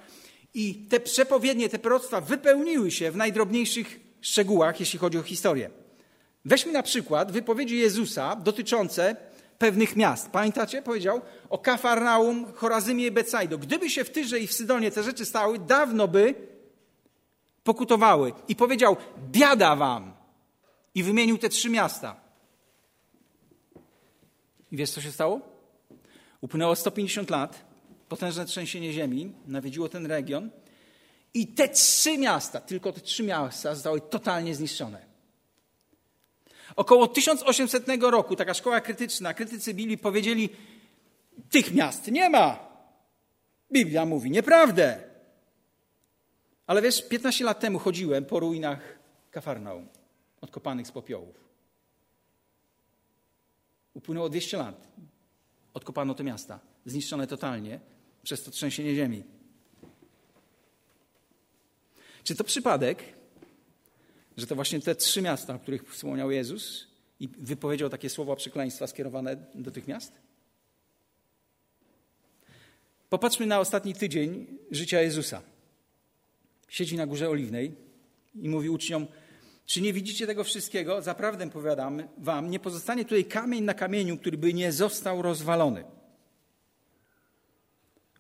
i 0.54 0.76
te 0.76 1.00
przepowiednie, 1.00 1.70
te 1.70 1.80
proroctwa 1.80 2.22
wypełniły 2.22 2.92
się 2.92 3.12
w 3.12 3.16
najdrobniejszych 3.16 4.00
szczegółach, 4.22 4.80
jeśli 4.80 5.00
chodzi 5.00 5.18
o 5.18 5.24
historię. 5.24 5.70
Weźmy 6.46 6.72
na 6.72 6.84
przykład 6.84 7.32
wypowiedzi 7.32 7.78
Jezusa 7.78 8.36
dotyczące 8.36 9.16
pewnych 9.58 9.96
miast. 9.96 10.30
Pamiętacie? 10.30 10.82
Powiedział 10.82 11.22
o 11.50 11.58
Kafarnaum, 11.58 12.54
Chorazymie 12.54 13.06
i 13.06 13.12
Becajdo. 13.12 13.58
Gdyby 13.58 13.90
się 13.90 14.04
w 14.04 14.10
Tyrze 14.10 14.40
i 14.40 14.48
w 14.48 14.54
Sydonie 14.54 14.92
te 14.92 15.04
rzeczy 15.04 15.26
stały, 15.26 15.60
dawno 15.60 16.08
by 16.08 16.36
pokutowały. 17.64 18.34
I 18.48 18.56
powiedział, 18.56 18.98
biada 19.32 19.76
wam. 19.76 20.14
I 20.96 21.04
wymienił 21.04 21.38
te 21.38 21.50
trzy 21.50 21.70
miasta. 21.70 22.16
I 24.72 24.78
wiesz, 24.78 24.92
co 24.92 25.02
się 25.02 25.12
stało? 25.12 25.40
Upłynęło 26.42 26.76
150 26.76 27.30
lat, 27.30 27.66
potężne 28.10 28.46
trzęsienie 28.46 28.94
ziemi 28.94 29.34
nawiedziło 29.48 29.90
ten 29.90 30.06
region 30.06 30.50
i 31.34 31.48
te 31.48 31.70
trzy 31.70 32.18
miasta, 32.18 32.62
tylko 32.62 32.92
te 32.92 33.02
trzy 33.02 33.24
miasta 33.24 33.76
zostały 33.76 34.02
totalnie 34.02 34.56
zniszczone. 34.56 35.15
Około 36.76 37.08
1800 37.08 37.86
roku 38.02 38.36
taka 38.36 38.54
szkoła 38.54 38.82
krytyczna, 38.82 39.34
krytycy 39.34 39.74
Biblii 39.74 39.98
powiedzieli, 39.98 40.50
tych 41.50 41.74
miast 41.74 42.08
nie 42.08 42.30
ma. 42.30 42.60
Biblia 43.72 44.06
mówi 44.06 44.32
nieprawdę. 44.32 45.04
Ale 46.68 46.82
wiesz, 46.82 47.08
15 47.08 47.46
lat 47.46 47.60
temu 47.60 47.80
chodziłem 47.80 48.26
po 48.26 48.40
ruinach 48.40 49.00
Kafarnaum, 49.32 49.88
odkopanych 50.42 50.88
z 50.88 50.92
popiołów. 50.92 51.46
Upłynęło 53.94 54.30
200 54.30 54.58
lat. 54.58 54.88
Odkopano 55.74 56.14
te 56.14 56.24
miasta, 56.24 56.60
zniszczone 56.86 57.28
totalnie 57.28 57.80
przez 58.24 58.44
to 58.44 58.52
trzęsienie 58.52 58.96
ziemi. 58.96 59.24
Czy 62.24 62.36
to 62.36 62.44
przypadek, 62.44 63.04
że 64.38 64.48
to 64.48 64.56
właśnie 64.56 64.82
te 64.82 64.96
trzy 64.96 65.22
miasta, 65.22 65.56
o 65.56 65.60
których 65.60 65.92
wspomniał 65.92 66.32
Jezus 66.32 66.88
i 67.20 67.28
wypowiedział 67.28 67.90
takie 67.90 68.10
słowa 68.10 68.36
przekleństwa 68.36 68.88
skierowane 68.88 69.36
do 69.56 69.72
tych 69.72 69.88
miast? 69.88 70.14
Popatrzmy 73.10 73.46
na 73.46 73.60
ostatni 73.60 73.94
tydzień 73.94 74.48
życia 74.72 75.02
Jezusa. 75.02 75.42
Siedzi 76.68 76.98
na 76.98 77.08
Górze 77.08 77.30
Oliwnej 77.30 77.76
i 78.36 78.50
mówi 78.50 78.70
uczniom, 78.70 79.08
czy 79.66 79.82
nie 79.82 79.94
widzicie 79.94 80.28
tego 80.28 80.44
wszystkiego? 80.44 81.02
Zaprawdę 81.02 81.50
powiadam 81.50 82.04
wam, 82.18 82.50
nie 82.50 82.60
pozostanie 82.60 83.04
tutaj 83.04 83.26
kamień 83.26 83.64
na 83.64 83.74
kamieniu, 83.74 84.18
który 84.18 84.38
by 84.38 84.54
nie 84.54 84.72
został 84.72 85.22
rozwalony. 85.22 85.84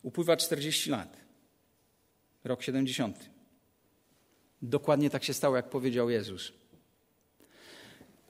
Upływa 0.04 0.38
40 0.38 0.90
lat. 0.90 1.18
Rok 2.44 2.64
70. 2.64 3.35
Dokładnie 4.70 5.10
tak 5.10 5.24
się 5.24 5.34
stało, 5.34 5.56
jak 5.56 5.70
powiedział 5.70 6.10
Jezus. 6.10 6.52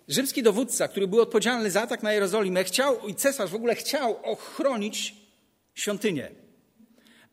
Rzymski 0.08 0.44
dowódca, 0.44 0.88
który 0.88 1.08
był 1.08 1.22
odpowiedzialny 1.22 1.72
za 1.72 1.82
atak 1.82 2.04
na 2.04 2.14
Jerozolimę, 2.14 2.64
chciał, 2.64 3.08
i 3.08 3.16
cesarz 3.16 3.52
w 3.52 3.56
ogóle 3.56 3.76
chciał 3.76 4.18
ochronić 4.24 5.16
świątynię. 5.74 6.32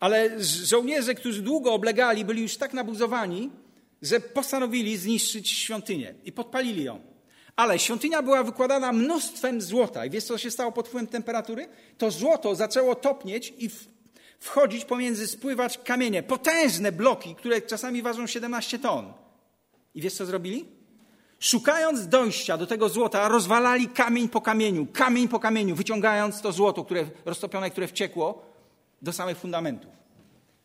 Ale 0.00 0.44
żołnierze, 0.44 1.14
którzy 1.14 1.42
długo 1.42 1.72
oblegali, 1.72 2.24
byli 2.24 2.42
już 2.42 2.56
tak 2.56 2.72
nabuzowani, 2.72 3.50
że 4.02 4.20
postanowili 4.20 4.96
zniszczyć 4.96 5.50
świątynię 5.50 6.14
i 6.24 6.32
podpalili 6.32 6.84
ją. 6.84 7.00
Ale 7.56 7.78
świątynia 7.78 8.22
była 8.22 8.42
wykładana 8.42 8.92
mnóstwem 8.92 9.62
złota. 9.62 10.06
I 10.06 10.10
wiesz, 10.10 10.24
co 10.24 10.38
się 10.38 10.50
stało 10.50 10.72
pod 10.72 10.88
wpływem 10.88 11.06
temperatury? 11.06 11.68
To 11.98 12.10
złoto 12.10 12.54
zaczęło 12.54 12.94
topnieć 12.94 13.54
i 13.58 13.70
wchodzić 14.42 14.84
pomiędzy, 14.84 15.28
spływać 15.28 15.78
kamienie. 15.78 16.22
Potężne 16.22 16.92
bloki, 16.92 17.34
które 17.34 17.62
czasami 17.62 18.02
ważą 18.02 18.26
17 18.26 18.78
ton. 18.78 19.12
I 19.94 20.00
wiesz, 20.00 20.14
co 20.14 20.26
zrobili? 20.26 20.68
Szukając 21.38 22.08
dojścia 22.08 22.56
do 22.56 22.66
tego 22.66 22.88
złota, 22.88 23.28
rozwalali 23.28 23.88
kamień 23.88 24.28
po 24.28 24.40
kamieniu, 24.40 24.86
kamień 24.86 25.28
po 25.28 25.40
kamieniu, 25.40 25.74
wyciągając 25.74 26.40
to 26.40 26.52
złoto, 26.52 26.84
które 26.84 27.04
roztopione, 27.24 27.70
które 27.70 27.88
wciekło 27.88 28.42
do 29.02 29.12
samych 29.12 29.38
fundamentów. 29.38 29.90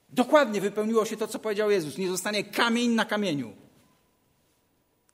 Dokładnie 0.09 0.61
wypełniło 0.61 1.05
się 1.05 1.17
to, 1.17 1.27
co 1.27 1.39
powiedział 1.39 1.71
Jezus. 1.71 1.97
Nie 1.97 2.09
zostanie 2.09 2.43
kamień 2.43 2.91
na 2.91 3.05
kamieniu. 3.05 3.53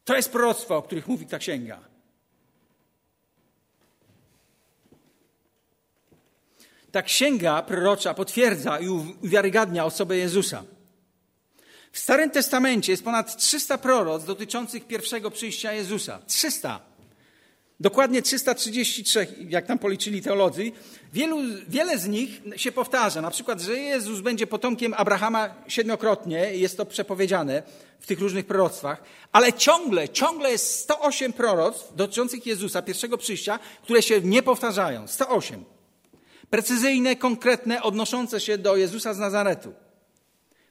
To 0.06 0.16
jest 0.16 0.32
proroctwo, 0.32 0.78
o 0.78 0.82
których 0.82 1.08
mówi 1.08 1.26
ta 1.26 1.40
księga. 1.40 1.80
Ta 6.94 7.02
księga 7.02 7.62
prorocza 7.62 8.14
potwierdza 8.14 8.80
i 8.80 8.88
uwiarygadnia 9.22 9.86
osobę 9.86 10.18
Jezusa. 10.18 10.64
W 11.92 12.00
Starym 12.00 12.30
Testamencie 12.30 12.92
jest 12.92 13.04
ponad 13.04 13.38
300 13.38 13.78
proroc 13.78 14.26
dotyczących 14.26 14.88
pierwszego 14.88 15.32
przyjścia 15.32 15.74
Jezusa. 15.74 16.20
300. 16.28 16.80
Dokładnie 17.80 18.22
333, 18.22 19.28
jak 19.50 19.66
tam 19.66 19.80
policzyli 19.80 20.22
teolodzy. 20.22 20.72
Wielu, 21.14 21.38
wiele 21.68 21.98
z 21.98 22.08
nich 22.08 22.42
się 22.56 22.72
powtarza. 22.72 23.22
Na 23.22 23.32
przykład, 23.32 23.62
że 23.62 23.78
Jezus 23.78 24.22
będzie 24.22 24.48
potomkiem 24.48 24.94
Abrahama 24.98 25.56
siedmiokrotnie, 25.68 26.56
jest 26.56 26.78
to 26.78 26.86
przepowiedziane 26.86 27.64
w 28.00 28.08
tych 28.08 28.20
różnych 28.20 28.46
proroctwach, 28.46 29.04
ale 29.32 29.54
ciągle, 29.54 30.10
ciągle 30.10 30.52
jest 30.52 30.80
108 30.80 31.34
proroctw 31.34 31.96
dotyczących 31.96 32.46
Jezusa, 32.46 32.82
pierwszego 32.82 33.18
przyjścia, 33.18 33.60
które 33.84 34.02
się 34.02 34.22
nie 34.22 34.44
powtarzają. 34.44 35.08
108 35.08 35.74
precyzyjne, 36.54 37.16
konkretne, 37.16 37.82
odnoszące 37.82 38.40
się 38.40 38.58
do 38.58 38.76
Jezusa 38.76 39.14
z 39.14 39.20
Nazaretu. 39.20 39.74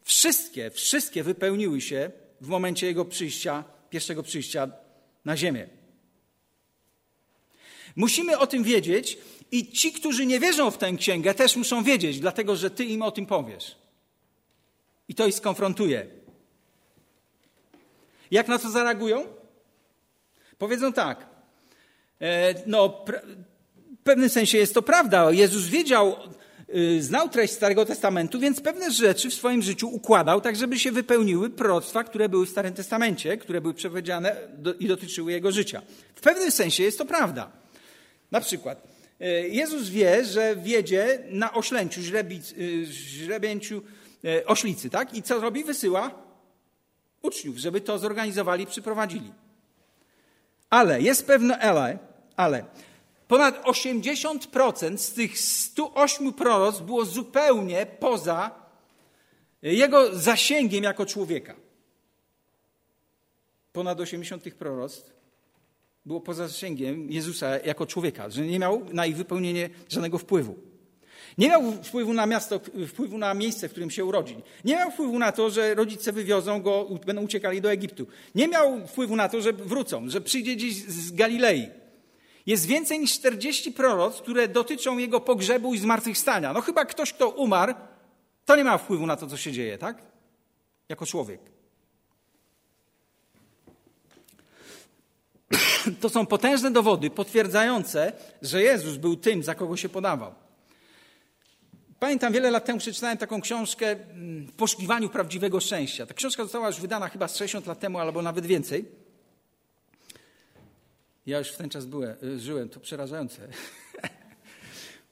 Wszystkie, 0.02 0.70
wszystkie 0.70 1.22
wypełniły 1.22 1.80
się 1.80 2.10
w 2.40 2.48
momencie 2.48 2.86
Jego 2.86 3.04
przyjścia, 3.04 3.64
pierwszego 3.90 4.22
przyjścia 4.22 4.70
na 5.24 5.36
ziemię. 5.36 5.68
Musimy 7.96 8.38
o 8.38 8.46
tym 8.46 8.64
wiedzieć 8.64 9.18
i 9.50 9.72
ci, 9.72 9.92
którzy 9.92 10.26
nie 10.26 10.40
wierzą 10.40 10.70
w 10.70 10.78
tę 10.78 10.92
księgę, 10.92 11.34
też 11.34 11.56
muszą 11.56 11.84
wiedzieć, 11.84 12.20
dlatego 12.20 12.56
że 12.56 12.70
Ty 12.70 12.84
im 12.84 13.02
o 13.02 13.10
tym 13.10 13.26
powiesz. 13.26 13.76
I 15.08 15.14
to 15.14 15.26
ich 15.26 15.34
skonfrontuje. 15.34 16.06
Jak 18.30 18.48
na 18.48 18.58
to 18.58 18.70
zareagują? 18.70 19.26
Powiedzą 20.58 20.92
tak. 20.92 21.26
E, 22.20 22.54
no, 22.66 23.04
w 24.02 24.04
pewnym 24.04 24.28
sensie 24.28 24.58
jest 24.58 24.74
to 24.74 24.82
prawda. 24.82 25.30
Jezus 25.30 25.66
wiedział, 25.66 26.16
y, 26.74 27.02
znał 27.02 27.28
treść 27.28 27.52
Starego 27.52 27.86
Testamentu, 27.86 28.40
więc 28.40 28.60
pewne 28.60 28.90
rzeczy 28.90 29.30
w 29.30 29.34
swoim 29.34 29.62
życiu 29.62 29.88
układał 29.88 30.40
tak, 30.40 30.56
żeby 30.56 30.78
się 30.78 30.92
wypełniły 30.92 31.50
proroctwa, 31.50 32.04
które 32.04 32.28
były 32.28 32.46
w 32.46 32.50
Starym 32.50 32.74
Testamencie, 32.74 33.36
które 33.36 33.60
były 33.60 33.74
przepowiedziane 33.74 34.36
i 34.80 34.88
dotyczyły 34.88 35.32
jego 35.32 35.52
życia. 35.52 35.82
W 36.14 36.20
pewnym 36.20 36.50
sensie 36.50 36.82
jest 36.82 36.98
to 36.98 37.04
prawda. 37.04 37.52
Na 38.30 38.40
przykład 38.40 38.82
y, 39.20 39.48
Jezus 39.48 39.88
wie, 39.88 40.24
że 40.24 40.56
wiedzie 40.56 41.18
na 41.30 41.52
oślęciu, 41.52 42.00
źrebic, 42.00 42.52
y, 42.52 42.84
źrebięciu 42.90 43.82
oślicy, 44.46 44.90
tak? 44.90 45.14
I 45.14 45.22
co 45.22 45.40
robi? 45.40 45.64
Wysyła 45.64 46.10
uczniów, 47.22 47.56
żeby 47.56 47.80
to 47.80 47.98
zorganizowali, 47.98 48.66
przyprowadzili. 48.66 49.32
Ale 50.70 51.00
jest 51.00 51.26
pewne 51.26 51.58
ale, 51.58 51.98
ale 52.36 52.64
Ponad 53.32 53.64
80% 53.64 54.96
z 54.96 55.12
tych 55.12 55.38
108 55.38 56.32
proroc 56.32 56.80
było 56.80 57.04
zupełnie 57.04 57.86
poza 57.86 58.50
jego 59.62 60.18
zasięgiem 60.18 60.84
jako 60.84 61.06
człowieka. 61.06 61.54
Ponad 63.72 64.00
80 64.00 64.42
tych 64.42 64.54
proroctw 64.54 65.10
było 66.06 66.20
poza 66.20 66.48
zasięgiem 66.48 67.10
Jezusa 67.10 67.58
jako 67.58 67.86
człowieka, 67.86 68.30
że 68.30 68.46
nie 68.46 68.58
miał 68.58 68.82
na 68.92 69.06
ich 69.06 69.16
wypełnienie 69.16 69.70
żadnego 69.88 70.18
wpływu. 70.18 70.54
Nie 71.38 71.48
miał 71.48 71.72
wpływu 71.82 72.12
na 72.12 72.26
miasto, 72.26 72.60
wpływu 72.88 73.18
na 73.18 73.34
miejsce, 73.34 73.68
w 73.68 73.70
którym 73.70 73.90
się 73.90 74.04
urodził. 74.04 74.42
Nie 74.64 74.76
miał 74.76 74.90
wpływu 74.90 75.18
na 75.18 75.32
to, 75.32 75.50
że 75.50 75.74
rodzice 75.74 76.12
wywiozą 76.12 76.62
go, 76.62 76.88
będą 77.06 77.22
uciekali 77.22 77.60
do 77.60 77.72
Egiptu. 77.72 78.06
Nie 78.34 78.48
miał 78.48 78.86
wpływu 78.86 79.16
na 79.16 79.28
to, 79.28 79.40
że 79.40 79.52
wrócą, 79.52 80.10
że 80.10 80.20
przyjdzie 80.20 80.56
gdzieś 80.56 80.74
z 80.74 81.12
Galilei. 81.12 81.81
Jest 82.46 82.66
więcej 82.66 82.98
niż 82.98 83.12
40 83.12 83.72
proroc, 83.72 84.20
które 84.20 84.48
dotyczą 84.48 84.98
jego 84.98 85.20
pogrzebu 85.20 85.74
i 85.74 85.78
zmartwychwstania. 85.78 86.52
No 86.52 86.60
chyba 86.60 86.84
ktoś, 86.84 87.12
kto 87.12 87.28
umarł, 87.28 87.74
to 88.44 88.56
nie 88.56 88.64
ma 88.64 88.78
wpływu 88.78 89.06
na 89.06 89.16
to, 89.16 89.26
co 89.26 89.36
się 89.36 89.52
dzieje, 89.52 89.78
tak? 89.78 90.02
Jako 90.88 91.06
człowiek. 91.06 91.40
To 96.00 96.08
są 96.08 96.26
potężne 96.26 96.70
dowody 96.70 97.10
potwierdzające, 97.10 98.12
że 98.42 98.62
Jezus 98.62 98.96
był 98.96 99.16
tym, 99.16 99.42
za 99.42 99.54
kogo 99.54 99.76
się 99.76 99.88
podawał. 99.88 100.34
Pamiętam, 101.98 102.32
wiele 102.32 102.50
lat 102.50 102.64
temu 102.64 102.78
przeczytałem 102.78 103.18
taką 103.18 103.40
książkę 103.40 103.90
mm, 103.90 104.46
w 104.46 104.52
poszukiwaniu 104.52 105.08
prawdziwego 105.08 105.60
szczęścia. 105.60 106.06
Ta 106.06 106.14
książka 106.14 106.42
została 106.42 106.66
już 106.66 106.80
wydana 106.80 107.08
chyba 107.08 107.28
60 107.28 107.66
lat 107.66 107.80
temu, 107.80 107.98
albo 107.98 108.22
nawet 108.22 108.46
więcej. 108.46 109.01
Ja 111.26 111.38
już 111.38 111.48
w 111.48 111.56
ten 111.56 111.70
czas 111.70 111.86
byłem, 111.86 112.16
y, 112.22 112.38
żyłem, 112.38 112.68
to 112.68 112.80
przerażające. 112.80 113.48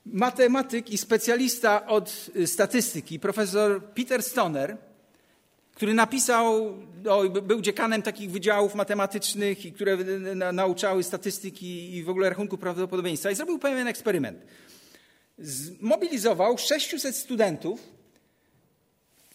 Matematyk 0.07 0.91
i 0.91 0.99
specjalista 0.99 1.87
od 1.87 2.31
y, 2.37 2.47
statystyki, 2.47 3.21
profesor 3.21 3.85
Peter 3.85 4.23
Stoner, 4.23 4.77
który 5.75 5.95
napisał, 5.95 6.77
o, 7.09 7.29
był 7.29 7.61
dziekanem 7.61 8.03
takich 8.03 8.31
wydziałów 8.31 8.75
matematycznych, 8.75 9.67
i 9.67 9.73
które 9.73 9.97
nauczały 10.53 11.03
statystyki 11.03 11.97
i 11.97 12.05
w 12.05 12.09
ogóle 12.09 12.29
rachunku 12.29 12.59
prawdopodobieństwa, 12.59 13.31
i 13.31 13.35
zrobił 13.35 13.59
pewien 13.59 13.89
eksperyment 13.89 14.39
zmobilizował 15.41 16.59
600 16.59 17.17
studentów, 17.17 18.00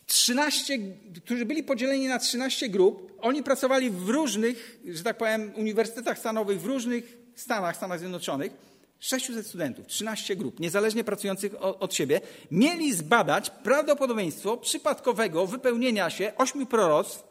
13, 0.05 0.79
którzy 1.25 1.45
byli 1.45 1.63
podzieleni 1.63 2.07
na 2.07 2.19
13 2.19 2.69
grup. 2.69 3.17
Oni 3.21 3.43
pracowali 3.43 3.89
w 3.89 4.09
różnych, 4.09 4.79
że 4.87 5.03
tak 5.03 5.17
powiem, 5.17 5.51
uniwersytetach 5.55 6.19
stanowych, 6.19 6.61
w 6.61 6.65
różnych 6.65 7.17
stanach, 7.35 7.75
Stanach 7.75 7.99
Zjednoczonych. 7.99 8.51
600 8.99 9.47
studentów, 9.47 9.87
13 9.87 10.35
grup, 10.35 10.59
niezależnie 10.59 11.03
pracujących 11.03 11.55
od 11.59 11.93
siebie, 11.93 12.21
mieli 12.51 12.93
zbadać 12.93 13.49
prawdopodobieństwo 13.49 14.57
przypadkowego 14.57 15.47
wypełnienia 15.47 16.09
się 16.09 16.31
ośmiu 16.37 16.65
proroctw 16.65 17.23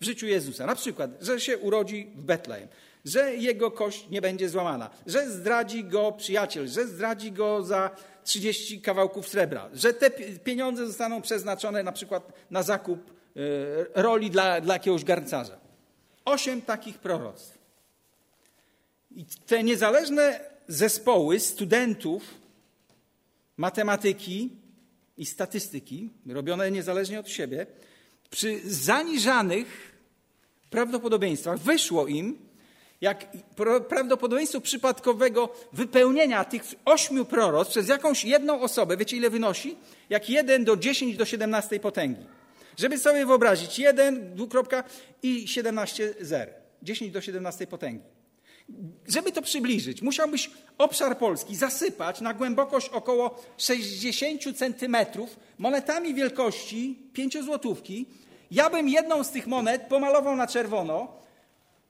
w 0.00 0.04
życiu 0.04 0.26
Jezusa. 0.26 0.66
Na 0.66 0.74
przykład, 0.74 1.10
że 1.20 1.40
się 1.40 1.58
urodzi 1.58 2.08
w 2.16 2.22
Betlejem, 2.22 2.68
że 3.04 3.34
jego 3.34 3.70
kość 3.70 4.08
nie 4.10 4.22
będzie 4.22 4.48
złamana, 4.48 4.90
że 5.06 5.30
zdradzi 5.30 5.84
go 5.84 6.12
przyjaciel, 6.12 6.68
że 6.68 6.86
zdradzi 6.86 7.32
go 7.32 7.62
za 7.62 7.90
30 8.28 8.80
kawałków 8.80 9.28
srebra, 9.28 9.70
że 9.72 9.94
te 9.94 10.10
pieniądze 10.44 10.86
zostaną 10.86 11.22
przeznaczone 11.22 11.82
na 11.82 11.92
przykład 11.92 12.32
na 12.50 12.62
zakup 12.62 13.10
e, 13.10 14.02
roli 14.02 14.30
dla, 14.30 14.60
dla 14.60 14.74
jakiegoś 14.74 15.04
garncarza. 15.04 15.58
Osiem 16.24 16.62
takich 16.62 16.98
proroctw. 16.98 17.58
I 19.10 19.24
te 19.46 19.62
niezależne 19.62 20.40
zespoły 20.68 21.40
studentów 21.40 22.22
matematyki 23.56 24.56
i 25.16 25.26
statystyki, 25.26 26.10
robione 26.26 26.70
niezależnie 26.70 27.20
od 27.20 27.28
siebie, 27.28 27.66
przy 28.30 28.60
zaniżanych 28.64 29.92
prawdopodobieństwach 30.70 31.58
wyszło 31.58 32.06
im, 32.06 32.47
jak 33.00 33.26
prawdopodobieństwo 33.88 34.60
przypadkowego 34.60 35.48
wypełnienia 35.72 36.44
tych 36.44 36.62
ośmiu 36.84 37.24
proroc 37.24 37.68
przez 37.68 37.88
jakąś 37.88 38.24
jedną 38.24 38.60
osobę, 38.60 38.96
wiecie 38.96 39.16
ile 39.16 39.30
wynosi? 39.30 39.76
Jak 40.10 40.30
1 40.30 40.64
do 40.64 40.76
10 40.76 41.16
do 41.16 41.24
17 41.24 41.80
potęgi. 41.80 42.26
Żeby 42.76 42.98
sobie 42.98 43.26
wyobrazić, 43.26 43.78
1, 43.78 44.34
dwukropka 44.34 44.84
i 45.22 45.48
17 45.48 46.14
zer. 46.20 46.54
10 46.82 47.12
do 47.12 47.20
17 47.20 47.66
potęgi. 47.66 48.04
Żeby 49.08 49.32
to 49.32 49.42
przybliżyć, 49.42 50.02
musiałbyś 50.02 50.50
obszar 50.78 51.18
Polski 51.18 51.56
zasypać 51.56 52.20
na 52.20 52.34
głębokość 52.34 52.88
około 52.88 53.42
60 53.58 54.58
centymetrów 54.58 55.36
monetami 55.58 56.14
wielkości 56.14 56.98
5 57.12 57.44
złotówki. 57.44 58.06
Ja 58.50 58.70
bym 58.70 58.88
jedną 58.88 59.24
z 59.24 59.30
tych 59.30 59.46
monet 59.46 59.82
pomalował 59.82 60.36
na 60.36 60.46
czerwono, 60.46 61.18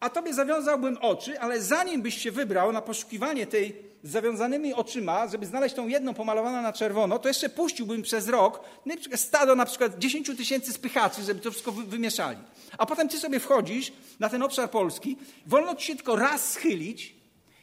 a 0.01 0.11
tobie 0.11 0.35
zawiązałbym 0.35 0.99
oczy, 1.01 1.41
ale 1.41 1.63
zanim 1.63 2.03
byś 2.03 2.19
się 2.19 2.31
wybrał 2.31 2.73
na 2.73 2.83
poszukiwanie 2.83 3.47
tej 3.47 3.89
z 4.03 4.11
zawiązanymi 4.11 4.75
oczyma, 4.75 5.29
żeby 5.29 5.47
znaleźć 5.47 5.75
tą 5.75 5.89
jedną 5.89 6.15
pomalowaną 6.15 6.63
na 6.63 6.73
czerwono, 6.73 7.19
to 7.19 7.29
jeszcze 7.29 7.49
puściłbym 7.49 8.03
przez 8.03 8.29
rok 8.29 8.61
stado 9.15 9.55
na 9.55 9.67
przykład 9.67 9.99
10 9.99 10.27
tysięcy 10.37 10.73
spychaczy, 10.73 11.23
żeby 11.23 11.41
to 11.41 11.51
wszystko 11.51 11.73
wymieszali. 11.73 12.39
A 12.79 12.87
potem 12.87 13.09
ty 13.09 13.19
sobie 13.19 13.41
wchodzisz 13.41 13.93
na 14.21 14.29
ten 14.29 14.43
obszar 14.43 14.71
Polski, 14.71 15.17
wolno 15.47 15.75
ci 15.75 15.87
się 15.87 15.97
tylko 15.97 16.17
raz 16.17 16.53
schylić 16.53 17.15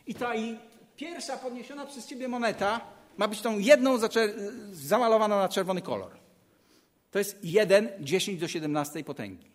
i 0.08 0.16
ta 0.16 0.36
i 0.36 0.60
pierwsza 0.96 1.38
podniesiona 1.38 1.86
przez 1.86 2.08
ciebie 2.08 2.28
moneta 2.28 2.82
ma 3.18 3.28
być 3.28 3.42
tą 3.42 3.60
jedną 3.60 3.98
zamalowaną 4.72 5.36
na 5.36 5.50
czerwony 5.50 5.82
kolor. 5.82 6.12
To 7.12 7.20
jest 7.20 7.38
1, 7.44 7.90
10 8.00 8.40
do 8.40 8.48
17 8.48 9.04
potęgi. 9.04 9.55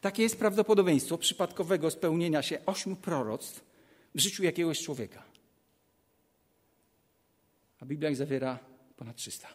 Takie 0.00 0.22
jest 0.22 0.38
prawdopodobieństwo 0.38 1.18
przypadkowego 1.18 1.90
spełnienia 1.90 2.42
się 2.42 2.58
ośmiu 2.66 2.96
proroctw 2.96 3.64
w 4.14 4.20
życiu 4.20 4.44
jakiegoś 4.44 4.82
człowieka. 4.82 5.22
A 7.80 7.86
Biblia 7.86 8.10
ich 8.10 8.16
zawiera 8.16 8.58
ponad 8.96 9.16
300. 9.16 9.48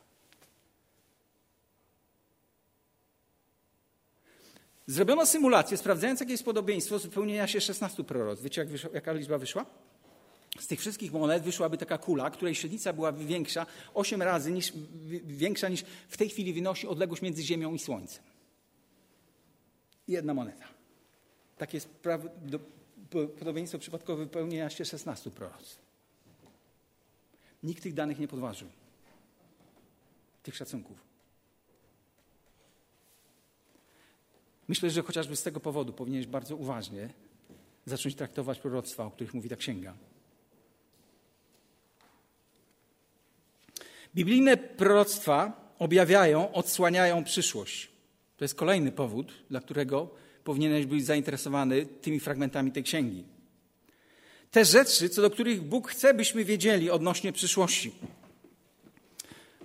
Zrobiono 4.88 5.26
symulację 5.26 5.78
sprawdzając, 5.78 6.20
jakie 6.20 6.32
jest 6.32 6.46
podobieństwo 6.46 7.00
spełnienia 7.00 7.48
się 7.48 7.62
16 7.62 8.04
proroctw. 8.04 8.44
Wiecie, 8.44 8.62
jak 8.62 8.70
wyszła, 8.70 8.90
jaka 8.94 9.14
liczba 9.14 9.38
wyszła? 9.38 9.66
Z 10.60 10.68
tych 10.68 10.80
wszystkich 10.80 11.12
monet 11.14 11.44
wyszłaby 11.44 11.78
taka 11.78 11.98
kula, 11.98 12.32
której 12.32 12.56
średnica 12.56 12.94
byłaby 12.94 13.26
większa, 13.26 13.66
8 13.94 14.22
razy 14.22 14.52
niż, 14.52 14.74
większa 15.24 15.70
niż 15.70 15.84
w 16.10 16.18
tej 16.18 16.30
chwili 16.30 16.54
wynosi 16.54 16.88
odległość 16.88 17.22
między 17.22 17.44
Ziemią 17.44 17.74
i 17.74 17.80
Słońcem 17.80 18.31
jedna 20.08 20.34
moneta. 20.34 20.68
Takie 21.58 21.78
jest 21.78 21.90
podobieństwo 23.40 23.80
przypadkowe 23.80 24.24
wypełnienia 24.24 24.70
się 24.70 24.86
16 24.86 25.32
proroctw. 25.32 25.80
Nikt 27.64 27.84
tych 27.84 27.94
danych 27.94 28.20
nie 28.20 28.28
podważył. 28.28 28.68
Tych 30.44 30.56
szacunków. 30.56 30.98
Myślę, 34.68 34.90
że 34.90 35.02
chociażby 35.02 35.36
z 35.36 35.44
tego 35.44 35.60
powodu 35.60 35.94
powinieneś 35.94 36.28
bardzo 36.28 36.56
uważnie 36.56 37.10
zacząć 37.86 38.16
traktować 38.16 38.60
proroctwa, 38.60 39.06
o 39.06 39.12
których 39.12 39.34
mówi 39.34 39.50
ta 39.50 39.56
księga. 39.56 39.94
Biblijne 44.16 44.58
proroctwa 44.58 45.72
objawiają, 45.80 46.52
odsłaniają 46.52 47.24
przyszłość. 47.24 47.91
To 48.42 48.46
jest 48.46 48.56
kolejny 48.56 48.92
powód, 48.92 49.34
dla 49.50 49.60
którego 49.60 50.10
powinieneś 50.44 50.86
być 50.86 51.06
zainteresowany 51.06 51.86
tymi 51.86 52.20
fragmentami 52.20 52.72
tej 52.72 52.84
księgi. 52.84 53.24
Te 54.52 54.66
rzeczy, 54.66 55.10
co 55.10 55.22
do 55.22 55.30
których 55.30 55.62
Bóg 55.62 55.92
chce, 55.92 56.14
byśmy 56.14 56.46
wiedzieli 56.46 56.90
odnośnie 56.90 57.34
przyszłości. 57.34 57.92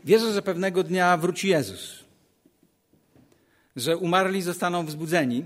Wierzę, 0.05 0.33
że 0.33 0.43
pewnego 0.43 0.83
dnia 0.83 1.17
wróci 1.17 1.49
Jezus, 1.49 2.05
że 3.77 3.97
umarli 3.97 4.43
zostaną 4.43 4.87
wzbudzeni, 4.87 5.45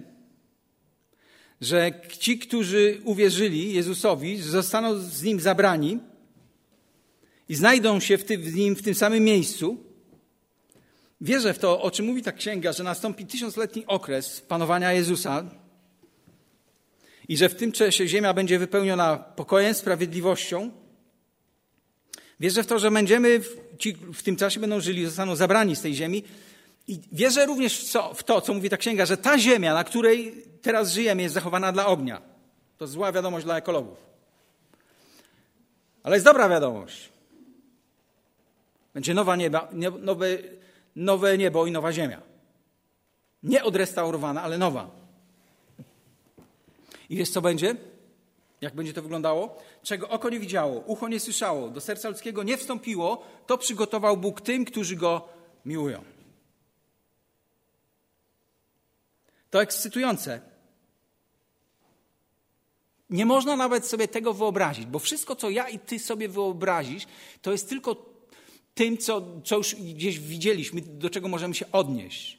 że 1.60 1.92
ci, 2.18 2.38
którzy 2.38 3.00
uwierzyli 3.04 3.72
Jezusowi, 3.72 4.36
zostaną 4.36 4.98
z 4.98 5.22
Nim 5.22 5.40
zabrani 5.40 5.98
i 7.48 7.54
znajdą 7.54 8.00
się 8.00 8.18
w, 8.18 8.24
tym, 8.24 8.42
w 8.42 8.54
Nim 8.54 8.76
w 8.76 8.82
tym 8.82 8.94
samym 8.94 9.24
miejscu, 9.24 9.89
Wierzę 11.20 11.54
w 11.54 11.58
to, 11.58 11.82
o 11.82 11.90
czym 11.90 12.06
mówi 12.06 12.22
ta 12.22 12.32
księga, 12.32 12.72
że 12.72 12.84
nastąpi 12.84 13.26
tysiącletni 13.26 13.86
okres 13.86 14.40
panowania 14.40 14.92
Jezusa 14.92 15.44
i 17.28 17.36
że 17.36 17.48
w 17.48 17.54
tym 17.54 17.72
czasie 17.72 18.08
ziemia 18.08 18.34
będzie 18.34 18.58
wypełniona 18.58 19.16
pokojem, 19.16 19.74
sprawiedliwością. 19.74 20.70
Wierzę 22.40 22.62
w 22.62 22.66
to, 22.66 22.78
że 22.78 22.90
będziemy, 22.90 23.40
ci 23.78 23.96
w 24.14 24.22
tym 24.22 24.36
czasie 24.36 24.60
będą 24.60 24.80
żyli, 24.80 25.04
zostaną 25.04 25.36
zabrani 25.36 25.76
z 25.76 25.80
tej 25.80 25.94
ziemi. 25.94 26.22
I 26.88 27.00
wierzę 27.12 27.46
również 27.46 27.80
w, 27.80 27.90
co, 27.90 28.14
w 28.14 28.22
to, 28.22 28.40
co 28.40 28.54
mówi 28.54 28.70
ta 28.70 28.76
księga, 28.76 29.06
że 29.06 29.16
ta 29.16 29.38
ziemia, 29.38 29.74
na 29.74 29.84
której 29.84 30.44
teraz 30.62 30.92
żyjemy, 30.92 31.22
jest 31.22 31.34
zachowana 31.34 31.72
dla 31.72 31.86
ognia. 31.86 32.22
To 32.78 32.86
zła 32.86 33.12
wiadomość 33.12 33.44
dla 33.44 33.56
ekologów. 33.56 33.98
Ale 36.02 36.16
jest 36.16 36.24
dobra 36.24 36.48
wiadomość. 36.48 37.08
Będzie 38.94 39.14
nowa 39.14 39.36
nieba, 39.36 39.68
nowy, 40.00 40.58
nowe 41.00 41.38
niebo 41.38 41.66
i 41.66 41.70
nowa 41.70 41.92
ziemia. 41.92 42.20
Nie 43.42 43.64
odrestaurowana, 43.64 44.42
ale 44.42 44.58
nowa. 44.58 44.90
I 47.08 47.16
wiesz, 47.16 47.30
co 47.30 47.42
będzie? 47.42 47.76
Jak 48.60 48.74
będzie 48.74 48.92
to 48.92 49.02
wyglądało? 49.02 49.58
Czego 49.82 50.08
oko 50.08 50.30
nie 50.30 50.40
widziało, 50.40 50.80
ucho 50.80 51.08
nie 51.08 51.20
słyszało, 51.20 51.68
do 51.68 51.80
serca 51.80 52.08
ludzkiego 52.08 52.42
nie 52.42 52.56
wstąpiło, 52.56 53.22
to 53.46 53.58
przygotował 53.58 54.16
Bóg 54.16 54.40
tym, 54.40 54.64
którzy 54.64 54.96
go 54.96 55.28
miłują. 55.64 56.04
To 59.50 59.62
ekscytujące. 59.62 60.40
Nie 63.10 63.26
można 63.26 63.56
nawet 63.56 63.86
sobie 63.86 64.08
tego 64.08 64.34
wyobrazić, 64.34 64.86
bo 64.86 64.98
wszystko, 64.98 65.36
co 65.36 65.50
ja 65.50 65.68
i 65.68 65.78
ty 65.78 65.98
sobie 65.98 66.28
wyobrazisz, 66.28 67.06
to 67.42 67.52
jest 67.52 67.68
tylko 67.68 68.09
tym, 68.74 68.98
co, 68.98 69.40
co 69.44 69.56
już 69.56 69.74
gdzieś 69.74 70.18
widzieliśmy, 70.18 70.80
do 70.80 71.10
czego 71.10 71.28
możemy 71.28 71.54
się 71.54 71.72
odnieść. 71.72 72.38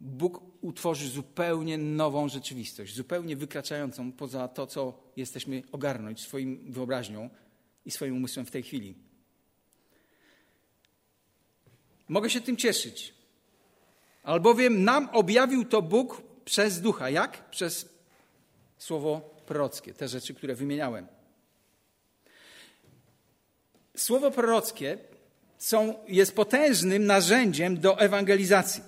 Bóg 0.00 0.40
utworzy 0.60 1.08
zupełnie 1.08 1.78
nową 1.78 2.28
rzeczywistość, 2.28 2.94
zupełnie 2.94 3.36
wykraczającą 3.36 4.12
poza 4.12 4.48
to, 4.48 4.66
co 4.66 5.02
jesteśmy 5.16 5.62
ogarnąć 5.72 6.20
swoim 6.20 6.72
wyobraźnią 6.72 7.30
i 7.84 7.90
swoim 7.90 8.16
umysłem 8.16 8.46
w 8.46 8.50
tej 8.50 8.62
chwili. 8.62 8.94
Mogę 12.08 12.30
się 12.30 12.40
tym 12.40 12.56
cieszyć, 12.56 13.14
albowiem 14.22 14.84
nam 14.84 15.08
objawił 15.12 15.64
to 15.64 15.82
Bóg 15.82 16.22
przez 16.44 16.80
ducha. 16.80 17.10
Jak? 17.10 17.50
Przez 17.50 17.88
słowo 18.78 19.36
prorockie, 19.46 19.94
te 19.94 20.08
rzeczy, 20.08 20.34
które 20.34 20.54
wymieniałem. 20.54 21.06
Słowo 23.96 24.30
prorockie 24.30 24.98
są, 25.58 25.94
jest 26.08 26.34
potężnym 26.34 27.06
narzędziem 27.06 27.80
do 27.80 27.98
ewangelizacji. 27.98 28.82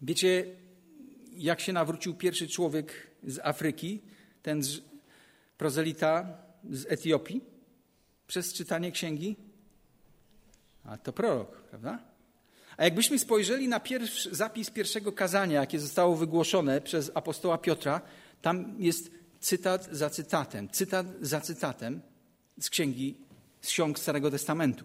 Wiecie, 0.00 0.44
jak 1.32 1.60
się 1.60 1.72
nawrócił 1.72 2.14
pierwszy 2.14 2.48
człowiek 2.48 3.06
z 3.24 3.38
Afryki, 3.38 4.02
ten 4.42 4.62
prozelita 5.58 6.38
z 6.70 6.86
Etiopii? 6.92 7.40
Przez 8.26 8.52
czytanie 8.52 8.92
księgi? 8.92 9.36
A 10.84 10.96
to 10.96 11.12
prorok, 11.12 11.62
prawda? 11.62 11.98
A 12.76 12.84
jakbyśmy 12.84 13.18
spojrzeli 13.18 13.68
na 13.68 13.80
pierwszy, 13.80 14.34
zapis 14.34 14.70
pierwszego 14.70 15.12
kazania, 15.12 15.60
jakie 15.60 15.80
zostało 15.80 16.16
wygłoszone 16.16 16.80
przez 16.80 17.10
apostoła 17.14 17.58
Piotra, 17.58 18.00
tam 18.42 18.74
jest 18.78 19.10
cytat 19.40 19.88
za 19.92 20.10
cytatem, 20.10 20.68
cytat 20.68 21.06
za 21.20 21.40
cytatem 21.40 22.00
z 22.60 22.70
księgi, 22.70 23.27
z 23.60 23.68
ksiąg 23.68 23.98
Starego 23.98 24.30
Testamentu. 24.30 24.84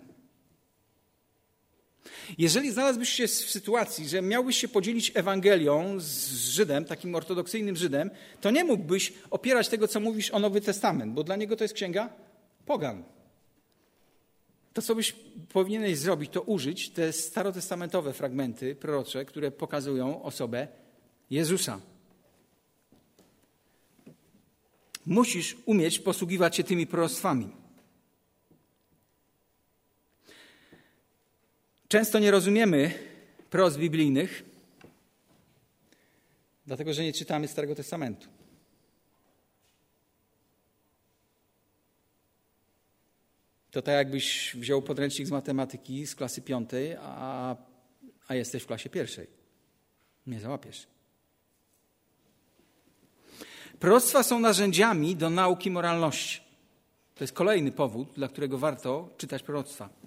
Jeżeli 2.37 2.71
znalazłbyś 2.71 3.09
się 3.09 3.27
w 3.27 3.31
sytuacji, 3.31 4.09
że 4.09 4.21
miałbyś 4.21 4.57
się 4.57 4.67
podzielić 4.67 5.11
Ewangelią 5.15 5.99
z 5.99 6.31
Żydem, 6.33 6.85
takim 6.85 7.15
ortodoksyjnym 7.15 7.75
Żydem, 7.75 8.11
to 8.41 8.51
nie 8.51 8.63
mógłbyś 8.63 9.13
opierać 9.31 9.69
tego, 9.69 9.87
co 9.87 9.99
mówisz 9.99 10.31
o 10.31 10.39
Nowy 10.39 10.61
Testament, 10.61 11.13
bo 11.13 11.23
dla 11.23 11.35
niego 11.35 11.55
to 11.55 11.63
jest 11.63 11.73
księga 11.73 12.09
pogan. 12.65 13.03
To, 14.73 14.81
co 14.81 14.95
byś 14.95 15.15
powinieneś 15.49 15.97
zrobić, 15.97 16.31
to 16.31 16.41
użyć 16.41 16.89
te 16.89 17.13
starotestamentowe 17.13 18.13
fragmenty 18.13 18.75
prorocze, 18.75 19.25
które 19.25 19.51
pokazują 19.51 20.23
osobę 20.23 20.67
Jezusa. 21.29 21.79
Musisz 25.05 25.57
umieć 25.65 25.99
posługiwać 25.99 26.55
się 26.55 26.63
tymi 26.63 26.87
proroctwami. 26.87 27.62
Często 31.93 32.19
nie 32.19 32.31
rozumiemy 32.31 32.91
prost 33.49 33.77
biblijnych, 33.77 34.43
dlatego 36.65 36.93
że 36.93 37.03
nie 37.03 37.13
czytamy 37.13 37.47
Starego 37.47 37.75
Testamentu. 37.75 38.27
To 43.71 43.81
tak 43.81 43.95
jakbyś 43.95 44.55
wziął 44.55 44.81
podręcznik 44.81 45.27
z 45.27 45.31
matematyki 45.31 46.07
z 46.07 46.15
klasy 46.15 46.41
piątej, 46.41 46.95
a, 46.99 47.55
a 48.27 48.35
jesteś 48.35 48.63
w 48.63 48.67
klasie 48.67 48.89
pierwszej. 48.89 49.27
Nie 50.27 50.39
załapiesz. 50.39 50.87
Proroctwa 53.79 54.23
są 54.23 54.39
narzędziami 54.39 55.15
do 55.15 55.29
nauki 55.29 55.71
moralności. 55.71 56.41
To 57.15 57.23
jest 57.23 57.33
kolejny 57.33 57.71
powód, 57.71 58.13
dla 58.15 58.27
którego 58.27 58.57
warto 58.57 59.09
czytać 59.17 59.43
proroctwa. 59.43 60.02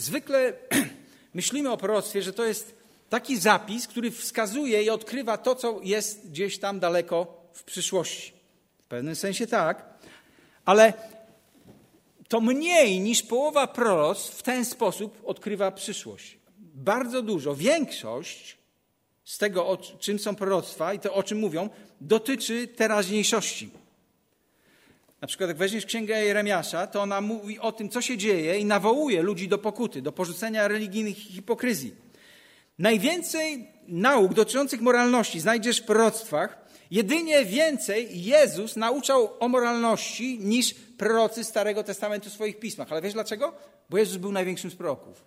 Zwykle 0.00 0.52
myślimy 1.34 1.70
o 1.70 1.76
proroctwie, 1.76 2.22
że 2.22 2.32
to 2.32 2.44
jest 2.44 2.76
taki 3.08 3.38
zapis, 3.38 3.86
który 3.86 4.10
wskazuje 4.10 4.82
i 4.82 4.90
odkrywa 4.90 5.36
to, 5.36 5.54
co 5.54 5.80
jest 5.82 6.28
gdzieś 6.30 6.58
tam 6.58 6.80
daleko 6.80 7.44
w 7.52 7.64
przyszłości. 7.64 8.32
W 8.78 8.84
pewnym 8.84 9.16
sensie 9.16 9.46
tak, 9.46 9.84
ale 10.64 10.92
to 12.28 12.40
mniej 12.40 13.00
niż 13.00 13.22
połowa 13.22 13.66
proroctw 13.66 14.38
w 14.38 14.42
ten 14.42 14.64
sposób 14.64 15.22
odkrywa 15.24 15.70
przyszłość. 15.70 16.38
Bardzo 16.58 17.22
dużo, 17.22 17.54
większość 17.54 18.58
z 19.24 19.38
tego, 19.38 19.66
o 19.66 19.76
czym 19.76 20.18
są 20.18 20.34
proroctwa 20.34 20.94
i 20.94 20.98
to, 20.98 21.14
o 21.14 21.22
czym 21.22 21.38
mówią, 21.38 21.68
dotyczy 22.00 22.68
teraźniejszości. 22.68 23.70
Na 25.20 25.28
przykład, 25.28 25.50
jak 25.50 25.56
weźmiesz 25.56 25.86
księgę 25.86 26.24
Jeremiasza, 26.24 26.86
to 26.86 27.02
ona 27.02 27.20
mówi 27.20 27.58
o 27.58 27.72
tym, 27.72 27.88
co 27.88 28.02
się 28.02 28.16
dzieje 28.16 28.58
i 28.58 28.64
nawołuje 28.64 29.22
ludzi 29.22 29.48
do 29.48 29.58
pokuty, 29.58 30.02
do 30.02 30.12
porzucenia 30.12 30.68
religijnych 30.68 31.16
hipokryzji. 31.16 31.94
Najwięcej 32.78 33.68
nauk 33.88 34.34
dotyczących 34.34 34.80
moralności 34.80 35.40
znajdziesz 35.40 35.80
w 35.80 35.84
proroctwach. 35.84 36.58
Jedynie 36.90 37.44
więcej 37.44 38.24
Jezus 38.24 38.76
nauczał 38.76 39.36
o 39.40 39.48
moralności 39.48 40.38
niż 40.38 40.74
prorocy 40.74 41.44
Starego 41.44 41.84
Testamentu 41.84 42.30
w 42.30 42.32
swoich 42.32 42.58
pismach. 42.58 42.92
Ale 42.92 43.02
wiesz 43.02 43.12
dlaczego? 43.12 43.54
Bo 43.90 43.98
Jezus 43.98 44.16
był 44.16 44.32
największym 44.32 44.70
z 44.70 44.74
proroków. 44.74 45.24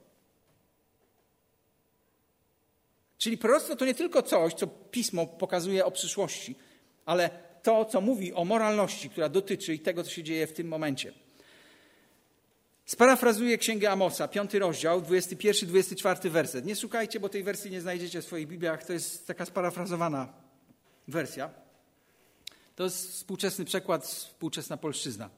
Czyli 3.18 3.38
proroctwo 3.38 3.76
to 3.76 3.86
nie 3.86 3.94
tylko 3.94 4.22
coś, 4.22 4.54
co 4.54 4.68
pismo 4.68 5.28
pokazuje 5.28 5.86
o 5.86 5.92
przyszłości, 5.92 6.56
ale 7.06 7.30
to, 7.64 7.86
co 7.86 8.02
mówi 8.02 8.34
o 8.34 8.46
moralności, 8.46 9.10
która 9.10 9.30
dotyczy 9.30 9.74
i 9.74 9.80
tego, 9.80 10.04
co 10.04 10.10
się 10.10 10.24
dzieje 10.24 10.48
w 10.48 10.54
tym 10.54 10.68
momencie. 10.68 11.14
Sparafrazuję 12.86 13.58
Księgę 13.58 13.92
Amosa, 13.92 14.28
piąty 14.28 14.60
rozdział, 14.60 15.02
21-24 15.02 16.30
werset. 16.30 16.66
Nie 16.66 16.76
szukajcie, 16.76 17.20
bo 17.20 17.30
tej 17.30 17.44
wersji 17.44 17.72
nie 17.72 17.82
znajdziecie 17.82 18.22
w 18.22 18.26
swoich 18.26 18.48
Bibliach. 18.48 18.86
To 18.86 18.94
jest 18.94 19.28
taka 19.28 19.46
sparafrazowana 19.46 20.34
wersja. 21.08 21.50
To 22.76 22.84
jest 22.84 23.12
współczesny 23.12 23.66
przekład, 23.66 24.06
współczesna 24.06 24.78
polszczyzna. 24.78 25.30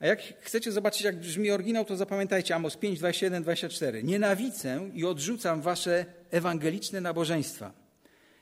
A 0.00 0.06
jak 0.06 0.20
chcecie 0.40 0.72
zobaczyć, 0.72 1.02
jak 1.02 1.20
brzmi 1.20 1.50
oryginał, 1.50 1.84
to 1.84 1.96
zapamiętajcie 1.96 2.54
Amos 2.54 2.76
5, 2.76 2.98
21, 2.98 3.42
24. 3.42 4.02
Nienawidzę 4.02 4.90
i 4.94 5.04
odrzucam 5.04 5.62
wasze 5.62 6.06
ewangeliczne 6.30 7.00
nabożeństwa. 7.00 7.79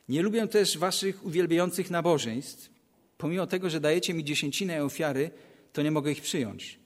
Nie 0.09 0.23
lubię 0.23 0.49
też 0.49 0.79
waszych 0.79 1.25
uwielbiających 1.25 1.91
nabożeństw. 1.91 2.71
Pomimo 3.19 3.47
tego, 3.47 3.71
że 3.71 3.81
dajecie 3.81 4.15
mi 4.15 4.25
dziesięcinę 4.25 4.85
ofiary, 4.85 5.31
to 5.73 5.83
nie 5.83 5.91
mogę 5.91 6.13
ich 6.13 6.23
przyjąć. 6.23 6.79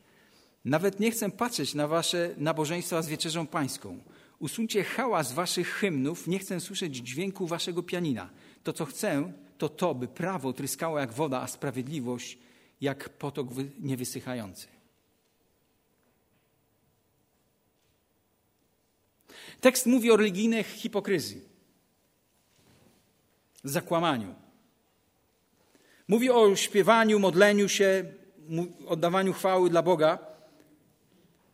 Nawet 0.64 1.00
nie 1.00 1.10
chcę 1.10 1.30
patrzeć 1.30 1.74
na 1.74 1.88
wasze 1.88 2.34
nabożeństwa 2.38 3.02
z 3.02 3.08
wieczerzą 3.08 3.46
pańską. 3.46 3.98
Usuńcie 4.38 4.84
hałas 4.84 5.32
waszych 5.32 5.68
hymnów, 5.68 6.26
nie 6.26 6.38
chcę 6.38 6.60
słyszeć 6.60 6.96
dźwięku 6.96 7.46
waszego 7.46 7.82
pianina. 7.82 8.30
To, 8.62 8.72
co 8.72 8.84
chcę, 8.84 9.32
to 9.58 9.68
to, 9.68 9.94
by 9.94 10.08
prawo 10.08 10.52
tryskało 10.52 10.98
jak 10.98 11.12
woda, 11.12 11.40
a 11.40 11.46
sprawiedliwość 11.46 12.38
jak 12.80 13.08
potok 13.08 13.46
niewysychający. 13.80 14.66
Tekst 19.60 19.86
mówi 19.86 20.10
o 20.10 20.16
religijnej 20.16 20.64
hipokryzji, 20.64 21.51
zakłamaniu. 23.64 24.34
Mówi 26.08 26.30
o 26.30 26.56
śpiewaniu, 26.56 27.18
modleniu 27.18 27.68
się, 27.68 28.04
oddawaniu 28.86 29.32
chwały 29.32 29.70
dla 29.70 29.82
Boga, 29.82 30.18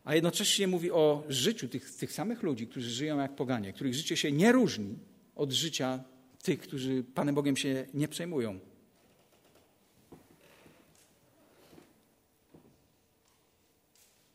a 0.03 0.15
jednocześnie 0.15 0.67
mówi 0.67 0.91
o 0.91 1.23
życiu 1.27 1.67
tych, 1.67 1.95
tych 1.95 2.13
samych 2.13 2.43
ludzi, 2.43 2.67
którzy 2.67 2.89
żyją 2.89 3.19
jak 3.19 3.35
poganie, 3.35 3.73
których 3.73 3.93
życie 3.93 4.17
się 4.17 4.31
nie 4.31 4.51
różni 4.51 4.99
od 5.35 5.51
życia 5.51 6.03
tych, 6.43 6.59
którzy 6.59 7.03
Panem 7.03 7.35
Bogiem 7.35 7.57
się 7.57 7.85
nie 7.93 8.07
przejmują. 8.07 8.59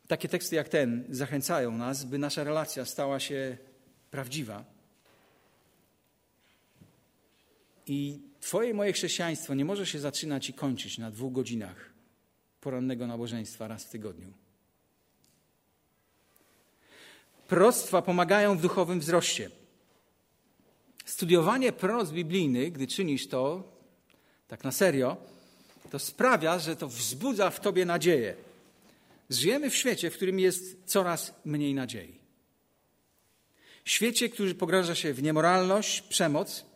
Takie 0.09 0.29
teksty 0.29 0.57
jak 0.57 0.68
ten 0.68 1.05
zachęcają 1.11 1.79
nas, 1.79 2.05
by 2.05 2.18
nasza 2.18 2.45
relacja 2.45 2.85
stała 2.85 3.20
się 3.20 3.57
prawdziwa. 4.11 4.74
I 7.87 8.20
Twoje 8.45 8.74
moje 8.74 8.93
chrześcijaństwo 8.93 9.55
nie 9.55 9.64
może 9.64 9.87
się 9.87 9.99
zaczynać 9.99 10.49
i 10.49 10.53
kończyć 10.53 10.99
na 10.99 11.11
dwóch 11.11 11.32
godzinach 11.32 11.91
porannego 12.61 13.07
nabożeństwa 13.07 13.68
raz 13.68 13.85
w 13.85 13.91
tygodniu. 13.91 14.32
Prostwa 17.49 18.03
pomagają 18.03 18.59
w 18.59 18.62
duchowym 18.62 19.01
wzroście. 19.01 19.51
Studiowanie 21.05 21.72
prost 21.72 22.12
biblijnych, 22.12 22.72
gdy 22.72 22.87
czynisz 22.87 23.28
to, 23.28 23.72
tak 24.49 24.64
na 24.64 24.72
serio, 24.72 25.16
to 25.91 25.99
sprawia, 25.99 26.59
że 26.59 26.76
to 26.76 26.89
wzbudza 26.89 27.51
w 27.51 27.61
tobie 27.61 27.85
nadzieję. 27.85 28.37
Żyjemy 29.30 29.70
w 29.70 29.76
świecie, 29.76 30.11
w 30.11 30.16
którym 30.16 30.41
jest 30.41 30.85
coraz 30.85 31.35
mniej 31.45 31.74
nadziei. 31.74 32.20
Świecie, 33.85 34.28
który 34.28 34.55
pogrąża 34.55 34.95
się 34.95 35.14
w 35.14 35.22
niemoralność, 35.22 36.01
przemoc. 36.01 36.74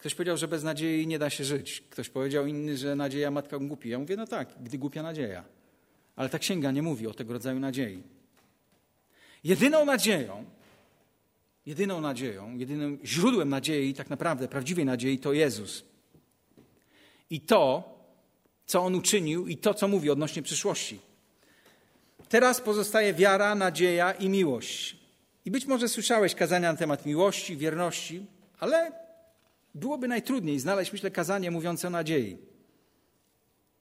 Ktoś 0.00 0.14
powiedział, 0.14 0.36
że 0.36 0.48
bez 0.48 0.62
nadziei 0.62 1.06
nie 1.06 1.18
da 1.18 1.30
się 1.30 1.44
żyć. 1.44 1.80
Ktoś 1.90 2.08
powiedział 2.08 2.46
inny, 2.46 2.76
że 2.76 2.96
nadzieja 2.96 3.30
matka 3.30 3.58
głupi. 3.58 3.88
Ja 3.88 3.98
mówię, 3.98 4.16
no 4.16 4.26
tak, 4.26 4.48
gdy 4.60 4.78
głupia 4.78 5.02
nadzieja. 5.02 5.44
Ale 6.16 6.28
ta 6.28 6.38
księga 6.38 6.70
nie 6.70 6.82
mówi 6.82 7.06
o 7.06 7.14
tego 7.14 7.32
rodzaju 7.32 7.60
nadziei. 7.60 8.02
Jedyną 9.44 9.84
nadzieją, 9.84 10.44
jedyną 11.66 12.00
nadzieją, 12.00 12.56
jedynym 12.56 12.98
źródłem 13.04 13.48
nadziei, 13.48 13.94
tak 13.94 14.10
naprawdę 14.10 14.48
prawdziwej 14.48 14.84
nadziei, 14.84 15.18
to 15.18 15.32
Jezus. 15.32 15.84
I 17.30 17.40
to, 17.40 17.94
co 18.66 18.82
On 18.82 18.94
uczynił, 18.94 19.46
i 19.46 19.56
to, 19.56 19.74
co 19.74 19.88
mówi 19.88 20.10
odnośnie 20.10 20.42
przyszłości. 20.42 21.00
Teraz 22.28 22.60
pozostaje 22.60 23.14
wiara, 23.14 23.54
nadzieja 23.54 24.12
i 24.12 24.28
miłość. 24.28 24.96
I 25.44 25.50
być 25.50 25.66
może 25.66 25.88
słyszałeś 25.88 26.34
kazania 26.34 26.72
na 26.72 26.78
temat 26.78 27.06
miłości, 27.06 27.56
wierności, 27.56 28.26
ale 28.58 28.99
byłoby 29.74 30.08
najtrudniej 30.08 30.58
znaleźć, 30.58 30.92
myślę, 30.92 31.10
kazanie 31.10 31.50
mówiące 31.50 31.88
o 31.88 31.90
nadziei. 31.90 32.38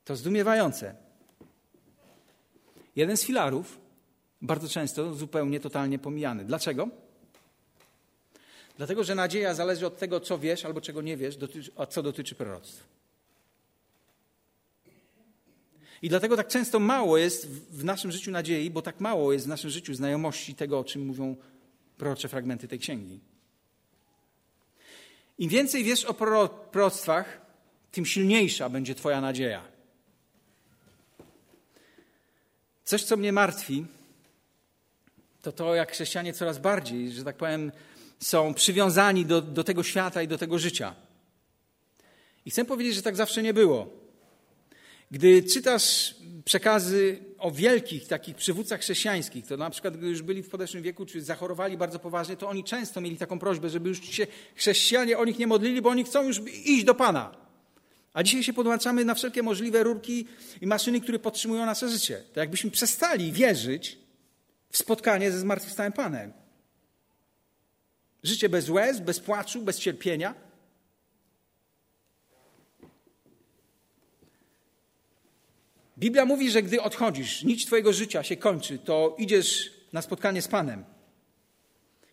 To 0.06 0.16
zdumiewające. 0.16 0.96
Jeden 2.96 3.18
z 3.18 3.24
filarów, 3.24 3.80
bardzo 4.42 4.70
często 4.70 5.14
zupełnie, 5.14 5.60
totalnie 5.60 6.00
pomijany. 6.00 6.46
Dlaczego? 6.46 6.90
Dlatego, 8.78 9.04
że 9.04 9.16
nadzieja 9.16 9.54
zależy 9.54 9.88
od 9.88 9.98
tego, 9.98 10.20
co 10.20 10.40
wiesz 10.40 10.66
albo 10.66 10.82
czego 10.82 11.02
nie 11.02 11.18
wiesz, 11.18 11.38
a 11.76 11.86
co 11.86 12.04
dotyczy 12.04 12.36
proroctw. 12.36 12.88
I 16.02 16.10
dlatego 16.10 16.38
tak 16.38 16.48
często 16.48 16.80
mało 16.80 17.18
jest 17.18 17.48
w 17.48 17.84
naszym 17.84 18.12
życiu 18.12 18.32
nadziei, 18.32 18.70
bo 18.70 18.82
tak 18.82 19.00
mało 19.00 19.34
jest 19.34 19.46
w 19.46 19.50
naszym 19.50 19.70
życiu 19.70 19.94
znajomości 19.94 20.56
tego, 20.56 20.80
o 20.80 20.84
czym 20.84 21.06
mówią 21.06 21.36
prorocze 21.98 22.28
fragmenty 22.28 22.68
tej 22.68 22.80
księgi. 22.80 23.20
Im 25.40 25.50
więcej 25.50 25.84
wiesz 25.84 26.06
o 26.06 26.14
proroctwach, 26.72 27.42
tym 27.92 28.06
silniejsza 28.06 28.70
będzie 28.70 28.96
Twoja 28.96 29.22
nadzieja. 29.22 29.64
Coś, 32.84 33.04
co 33.04 33.18
mnie 33.18 33.34
martwi, 33.34 33.86
to 35.42 35.52
to, 35.52 35.76
jak 35.76 35.92
chrześcijanie 35.92 36.34
coraz 36.34 36.58
bardziej, 36.58 37.12
że 37.12 37.24
tak 37.24 37.36
powiem, 37.36 37.72
są 38.20 38.54
przywiązani 38.54 39.26
do, 39.26 39.42
do 39.42 39.64
tego 39.64 39.84
świata 39.84 40.22
i 40.22 40.28
do 40.28 40.38
tego 40.38 40.60
życia. 40.60 40.96
I 42.46 42.52
chcę 42.52 42.66
powiedzieć, 42.66 42.96
że 42.96 43.02
tak 43.02 43.16
zawsze 43.16 43.44
nie 43.44 43.54
było. 43.54 43.90
Gdy 45.12 45.44
czytasz 45.44 46.16
przekazy 46.46 47.20
o 47.38 47.52
wielkich 47.52 48.08
takich 48.08 48.36
przywódcach 48.36 48.82
chrześcijańskich, 48.82 49.48
to 49.48 49.58
na 49.58 49.70
przykład 49.70 49.98
gdy 49.98 50.08
już 50.08 50.22
byli 50.22 50.44
w 50.44 50.50
podeszłym 50.50 50.84
wieku, 50.84 51.06
czy 51.06 51.22
zachorowali 51.22 51.78
bardzo 51.78 52.00
poważnie, 52.00 52.38
to 52.38 52.50
oni 52.50 52.64
często 52.64 53.02
mieli 53.02 53.18
taką 53.18 53.40
prośbę, 53.40 53.70
żeby 53.70 53.90
już 53.90 54.10
się 54.10 54.28
chrześcijanie 54.56 55.18
o 55.18 55.26
nich 55.26 55.40
nie 55.40 55.48
modlili, 55.48 55.82
bo 55.82 55.90
oni 55.90 56.04
chcą 56.04 56.24
już 56.24 56.42
iść 56.66 56.84
do 56.84 56.96
Pana. 56.96 57.36
A 58.14 58.24
dzisiaj 58.24 58.44
się 58.44 58.54
podłączamy 58.54 59.06
na 59.06 59.16
wszelkie 59.16 59.44
możliwe 59.44 59.84
rurki 59.84 60.28
i 60.62 60.68
maszyny, 60.68 61.02
które 61.02 61.20
podtrzymują 61.20 61.66
nasze 61.66 61.90
życie. 61.90 62.24
To 62.34 62.40
jakbyśmy 62.40 62.72
przestali 62.72 63.32
wierzyć 63.32 63.98
w 64.72 64.78
spotkanie 64.78 65.32
ze 65.32 65.40
zmartwychwstałym 65.40 65.94
Panem. 65.94 66.34
Życie 68.24 68.50
bez 68.50 68.70
łez, 68.70 69.00
bez 69.00 69.20
płaczu, 69.20 69.62
bez 69.62 69.80
cierpienia– 69.80 70.34
Biblia 76.00 76.26
mówi, 76.26 76.52
że 76.52 76.64
gdy 76.64 76.82
odchodzisz, 76.82 77.44
nic 77.44 77.66
Twojego 77.66 77.94
życia 77.94 78.24
się 78.24 78.38
kończy, 78.38 78.80
to 78.80 79.16
idziesz 79.18 79.74
na 79.94 80.02
spotkanie 80.02 80.42
z 80.42 80.48
Panem. 80.48 80.86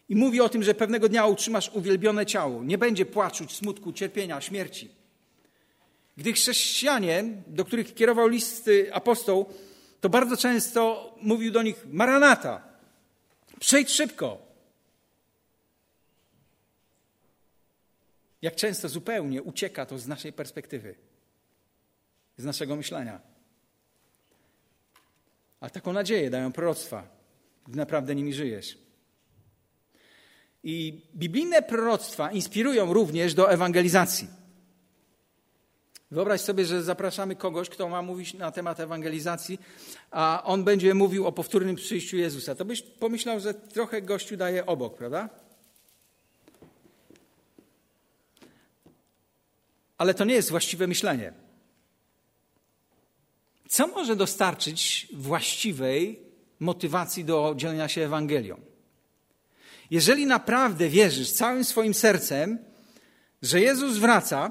I 0.08 0.16
mówi 0.16 0.40
o 0.40 0.48
tym, 0.48 0.62
że 0.62 0.74
pewnego 0.74 1.08
dnia 1.08 1.26
utrzymasz 1.26 1.70
uwielbione 1.74 2.26
ciało. 2.26 2.64
Nie 2.64 2.78
będzie 2.78 3.06
płaczu, 3.06 3.48
smutku, 3.48 3.92
cierpienia, 3.92 4.40
śmierci. 4.40 4.90
Gdy 6.16 6.32
chrześcijanie, 6.32 7.24
do 7.46 7.64
których 7.64 7.94
kierował 7.94 8.28
listy 8.28 8.94
apostoł, 8.94 9.46
to 10.00 10.08
bardzo 10.08 10.36
często 10.36 11.14
mówił 11.22 11.52
do 11.52 11.62
nich: 11.62 11.86
Maranata, 11.90 12.68
przejdź 13.60 13.90
szybko. 13.90 14.46
Jak 18.42 18.54
często 18.54 18.88
zupełnie 18.88 19.42
ucieka 19.42 19.86
to 19.86 19.98
z 19.98 20.06
naszej 20.06 20.32
perspektywy, 20.32 20.94
z 22.36 22.44
naszego 22.44 22.76
myślenia. 22.76 23.35
A 25.66 25.70
taką 25.70 25.92
nadzieję 25.92 26.30
dają 26.30 26.52
proroctwa, 26.52 27.08
gdy 27.66 27.76
naprawdę 27.76 28.14
nimi 28.14 28.34
żyjesz. 28.34 28.78
I 30.62 31.00
biblijne 31.16 31.62
proroctwa 31.62 32.32
inspirują 32.32 32.92
również 32.92 33.34
do 33.34 33.50
ewangelizacji. 33.50 34.28
Wyobraź 36.10 36.40
sobie, 36.40 36.64
że 36.64 36.82
zapraszamy 36.82 37.36
kogoś, 37.36 37.68
kto 37.68 37.88
ma 37.88 38.02
mówić 38.02 38.34
na 38.34 38.52
temat 38.52 38.80
ewangelizacji, 38.80 39.58
a 40.10 40.42
on 40.44 40.64
będzie 40.64 40.94
mówił 40.94 41.26
o 41.26 41.32
powtórnym 41.32 41.76
przyjściu 41.76 42.16
Jezusa. 42.16 42.54
To 42.54 42.64
byś 42.64 42.82
pomyślał, 42.82 43.40
że 43.40 43.54
trochę 43.54 44.02
gościu 44.02 44.36
daje 44.36 44.66
obok, 44.66 44.96
prawda? 44.96 45.28
Ale 49.98 50.14
to 50.14 50.24
nie 50.24 50.34
jest 50.34 50.50
właściwe 50.50 50.86
myślenie. 50.86 51.45
Co 53.68 53.86
może 53.86 54.16
dostarczyć 54.16 55.08
właściwej 55.12 56.20
motywacji 56.60 57.24
do 57.24 57.54
dzielenia 57.56 57.88
się 57.88 58.02
Ewangelią? 58.04 58.60
Jeżeli 59.90 60.26
naprawdę 60.26 60.88
wierzysz 60.88 61.32
całym 61.32 61.64
swoim 61.64 61.94
sercem, 61.94 62.58
że 63.42 63.60
Jezus 63.60 63.96
wraca 63.96 64.50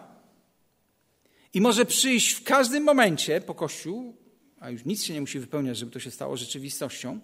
i 1.54 1.62
może 1.62 1.86
przyjść 1.86 2.32
w 2.32 2.44
każdym 2.44 2.84
momencie 2.84 3.42
po 3.42 3.56
Kościół, 3.56 4.16
a 4.60 4.70
już 4.70 4.86
nic 4.86 5.04
się 5.04 5.14
nie 5.14 5.22
musi 5.22 5.40
wypełniać, 5.40 5.78
żeby 5.78 5.92
to 5.92 6.00
się 6.00 6.12
stało 6.12 6.38
rzeczywistością, 6.38 7.20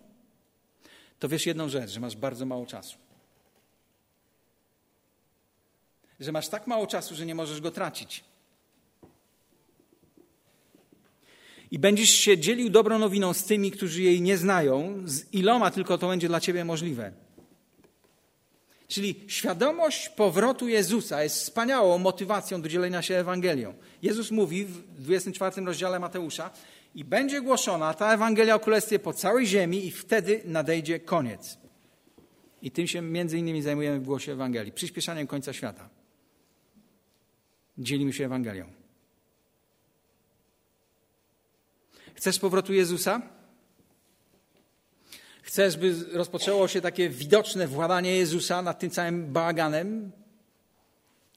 to 1.19 1.29
wiesz 1.29 1.45
jedną 1.45 1.69
rzecz, 1.69 1.91
że 1.91 1.99
masz 1.99 2.15
bardzo 2.15 2.45
mało 2.45 2.65
czasu. 2.65 2.97
Że 6.19 6.31
masz 6.31 6.47
tak 6.47 6.67
mało 6.67 6.87
czasu, 6.87 7.15
że 7.15 7.25
nie 7.25 7.35
możesz 7.35 7.61
go 7.61 7.71
tracić. 7.71 8.23
I 11.71 11.79
będziesz 11.79 12.09
się 12.09 12.37
dzielił 12.37 12.69
dobrą 12.69 12.99
nowiną 12.99 13.33
z 13.33 13.43
tymi, 13.43 13.71
którzy 13.71 14.01
jej 14.01 14.21
nie 14.21 14.37
znają, 14.37 15.03
z 15.05 15.33
iloma 15.33 15.71
tylko 15.71 15.97
to 15.97 16.07
będzie 16.07 16.27
dla 16.27 16.39
ciebie 16.39 16.65
możliwe. 16.65 17.11
Czyli 18.87 19.15
świadomość 19.27 20.09
powrotu 20.09 20.67
Jezusa 20.67 21.23
jest 21.23 21.35
wspaniałą 21.35 21.97
motywacją 21.97 22.61
do 22.61 22.69
dzielenia 22.69 23.01
się 23.01 23.15
Ewangelią. 23.15 23.73
Jezus 24.01 24.31
mówi 24.31 24.65
w 24.65 25.01
24 25.01 25.65
rozdziale 25.65 25.99
Mateusza 25.99 26.51
i 26.95 27.03
będzie 27.05 27.41
głoszona 27.41 27.93
ta 27.93 28.13
Ewangelia 28.13 28.55
o 28.55 28.59
Królestwie 28.59 28.99
po 28.99 29.13
całej 29.13 29.47
ziemi 29.47 29.85
i 29.85 29.91
wtedy 29.91 30.41
nadejdzie 30.45 30.99
koniec. 30.99 31.57
I 32.61 32.71
tym 32.71 32.87
się 32.87 33.01
między 33.01 33.37
innymi 33.37 33.61
zajmujemy 33.61 33.99
w 33.99 34.03
głosie 34.03 34.31
Ewangelii. 34.31 34.71
Przyspieszaniem 34.71 35.27
końca 35.27 35.53
świata. 35.53 35.89
Dzielimy 37.77 38.13
się 38.13 38.25
Ewangelią. 38.25 38.80
Chcesz 42.21 42.39
powrotu 42.39 42.73
Jezusa? 42.73 43.21
Chcesz, 45.41 45.77
by 45.77 45.95
rozpoczęło 46.11 46.67
się 46.67 46.81
takie 46.81 47.09
widoczne 47.09 47.67
władanie 47.67 48.15
Jezusa 48.15 48.61
nad 48.61 48.79
tym 48.79 48.89
całym 48.89 49.33
bałaganem, 49.33 50.11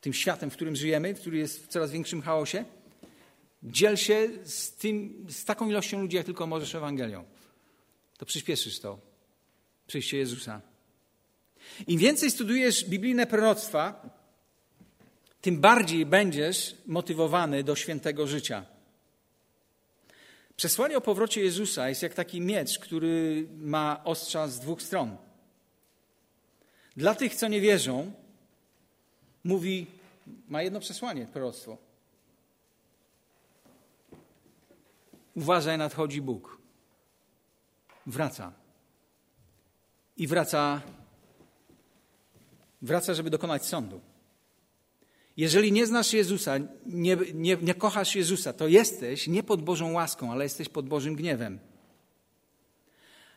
tym 0.01 0.13
światem, 0.13 0.51
w 0.51 0.55
którym 0.55 0.77
żyjemy, 0.77 1.15
który 1.15 1.39
jest 1.39 1.65
w 1.65 1.69
coraz 1.69 1.91
większym 1.91 2.23
chaosie? 2.23 2.65
Dziel 3.63 3.97
się 3.97 4.29
z, 4.45 4.73
tym, 4.73 5.27
z 5.29 5.45
taką 5.45 5.69
ilością 5.69 6.01
ludzi, 6.01 6.17
jak 6.17 6.27
tylko 6.27 6.47
możesz 6.47 6.75
Ewangelią. 6.75 7.25
To 8.19 8.27
przyspieszysz 8.27 8.81
to. 8.81 8.99
Przyjście 9.87 10.19
Jezusa. 10.19 10.61
Im 11.87 11.99
więcej 11.99 12.31
studujesz 12.31 12.85
biblijne 12.85 13.27
proroctwa, 13.27 14.11
tym 15.41 15.61
bardziej 15.61 16.07
będziesz 16.07 16.77
motywowany 16.87 17.65
do 17.65 17.77
świętego 17.77 18.27
życia. 18.27 18.74
Przesłanie 20.57 20.97
o 20.97 21.01
powrocie 21.01 21.43
Jezusa 21.43 21.89
jest 21.89 22.03
jak 22.03 22.15
taki 22.15 22.41
miecz, 22.41 22.79
który 22.79 23.47
ma 23.57 24.05
ostrza 24.05 24.49
z 24.49 24.61
dwóch 24.61 24.83
stron. 24.83 25.17
Dla 26.97 27.15
tych, 27.15 27.35
co 27.35 27.49
nie 27.49 27.61
wierzą, 27.61 28.13
mówi, 29.45 29.87
ma 30.49 30.63
jedno 30.63 30.81
przesłanie, 30.81 31.27
proroctwo. 31.27 31.77
Uważaj, 35.35 35.79
nadchodzi 35.79 36.21
Bóg. 36.23 36.59
Wraca. 38.07 38.53
I 40.17 40.27
wraca, 40.27 40.83
wraca, 42.83 43.15
żeby 43.15 43.31
dokonać 43.31 43.67
sądu. 43.67 44.01
Jeżeli 45.37 45.73
nie 45.73 45.87
znasz 45.87 46.13
Jezusa, 46.13 46.59
nie, 46.87 47.17
nie, 47.35 47.57
nie 47.63 47.75
kochasz 47.75 48.17
Jezusa, 48.17 48.53
to 48.53 48.69
jesteś 48.69 49.27
nie 49.27 49.43
pod 49.43 49.63
Bożą 49.63 49.93
łaską, 49.93 50.33
ale 50.33 50.45
jesteś 50.45 50.69
pod 50.69 50.89
Bożym 50.89 51.17
gniewem. 51.17 51.59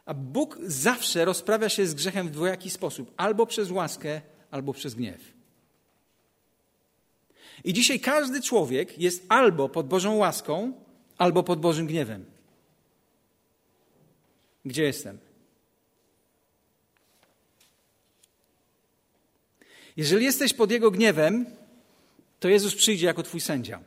A 0.06 0.14
Bóg 0.14 0.58
zawsze 0.64 1.26
rozprawia 1.26 1.70
się 1.70 1.88
z 1.88 1.93
grzechem 1.93 2.28
w 2.28 2.32
dwojaki 2.32 2.70
sposób: 2.70 3.14
albo 3.18 3.45
przez 3.45 3.72
łaskę, 3.72 4.22
albo 4.52 4.74
przez 4.74 4.95
gniew. 4.95 5.34
I 7.64 7.74
dzisiaj 7.74 8.00
każdy 8.00 8.41
człowiek 8.41 9.00
jest 9.00 9.26
albo 9.30 9.70
pod 9.70 9.88
Bożą 9.88 10.16
łaską, 10.16 10.74
albo 11.18 11.43
pod 11.43 11.60
Bożym 11.60 11.88
gniewem. 11.88 12.26
Gdzie 14.66 14.84
jestem? 14.84 15.18
Jeżeli 19.98 20.26
jesteś 20.26 20.54
pod 20.54 20.72
Jego 20.72 20.91
gniewem, 20.91 21.45
to 22.39 22.49
Jezus 22.49 22.75
przyjdzie 22.75 23.05
jako 23.05 23.23
Twój 23.23 23.41
sędzia, 23.41 23.79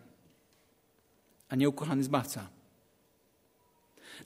a 1.49 1.57
nie 1.57 1.69
ukochany 1.69 2.05
zbawca. 2.05 2.49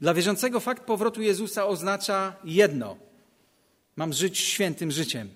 Dla 0.01 0.15
wierzącego 0.15 0.61
fakt 0.61 0.85
powrotu 0.85 1.23
Jezusa 1.23 1.67
oznacza 1.67 2.37
jedno: 2.45 2.97
mam 3.97 4.13
żyć 4.13 4.39
świętym 4.39 4.91
życiem. 4.91 5.29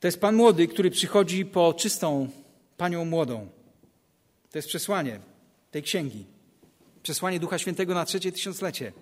To 0.00 0.08
jest 0.08 0.20
Pan 0.20 0.34
młody, 0.36 0.68
który 0.68 0.90
przychodzi 0.90 1.44
po 1.44 1.74
czystą 1.74 2.28
panią 2.76 3.04
młodą. 3.04 3.48
To 4.50 4.58
jest 4.58 4.68
przesłanie 4.68 5.20
tej 5.70 5.82
księgi. 5.82 6.24
Przesłanie 7.02 7.40
Ducha 7.40 7.58
Świętego 7.58 7.94
na 7.94 8.04
trzecie 8.04 8.32
tysiąclecie. 8.32 8.92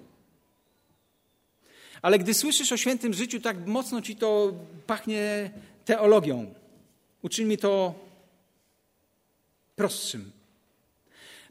Ale 2.02 2.18
gdy 2.18 2.34
słyszysz 2.34 2.72
o 2.72 2.76
świętym 2.76 3.14
życiu, 3.14 3.40
tak 3.40 3.66
mocno 3.66 4.02
ci 4.02 4.16
to 4.16 4.52
pachnie 4.86 5.50
teologią. 5.84 6.54
Uczyń 7.22 7.56
to 7.56 7.94
prostszym. 9.76 10.32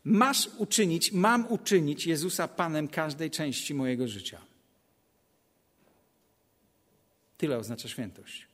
Masz 0.03 0.47
uczynić, 0.57 1.11
mam 1.11 1.51
uczynić 1.51 2.07
Jezusa 2.07 2.47
Panem 2.47 2.87
każdej 2.87 3.31
części 3.31 3.73
mojego 3.73 4.07
życia. 4.07 4.41
Tyle 7.37 7.57
oznacza 7.57 7.87
świętość. 7.87 8.47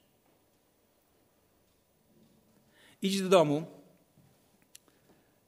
Idź 3.02 3.22
do 3.22 3.30
domu, 3.30 3.66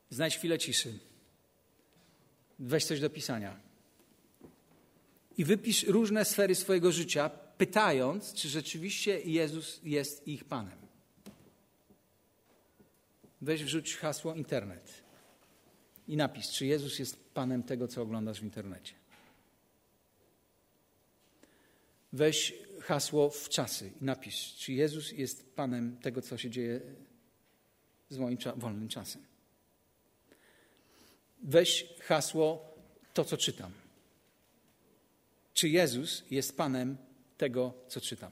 znajdź 0.09 0.38
chwilę 0.38 0.59
ciszy, 0.59 0.99
weź 2.59 2.86
coś 2.86 2.99
do 2.99 3.09
pisania 3.09 3.59
i 5.38 5.45
wypisz 5.45 5.84
różne 5.84 6.26
sfery 6.26 6.55
swojego 6.55 6.91
życia, 6.91 7.30
pytając, 7.57 8.34
czy 8.34 8.49
rzeczywiście 8.49 9.22
Jezus 9.22 9.80
jest 9.84 10.28
ich 10.28 10.43
Panem. 10.45 10.76
Weź 13.42 13.64
wrzuć 13.64 13.96
hasło 13.96 14.36
internet 14.36 15.04
i 16.08 16.18
napisz, 16.18 16.50
czy 16.50 16.66
Jezus 16.66 17.00
jest 17.00 17.34
Panem 17.34 17.64
tego, 17.64 17.88
co 17.88 18.02
oglądasz 18.02 18.40
w 18.40 18.44
internecie. 18.44 18.94
Weź 22.14 22.54
hasło 22.82 23.30
w 23.30 23.50
czasy 23.50 23.92
i 24.02 24.06
napisz, 24.06 24.56
czy 24.56 24.74
Jezus 24.74 25.12
jest 25.12 25.56
Panem 25.56 25.98
tego, 25.98 26.22
co 26.22 26.38
się 26.38 26.50
dzieje 26.50 26.82
z 28.10 28.18
moim 28.18 28.38
wolnym 28.56 28.90
czasem. 28.90 29.22
Weź 31.44 31.94
hasło 32.02 32.74
to, 33.14 33.26
co 33.26 33.38
czytam. 33.38 33.72
Czy 35.54 35.70
Jezus 35.70 36.24
jest 36.32 36.58
Panem 36.58 36.98
tego, 37.38 37.74
co 37.88 38.02
czytam? 38.02 38.32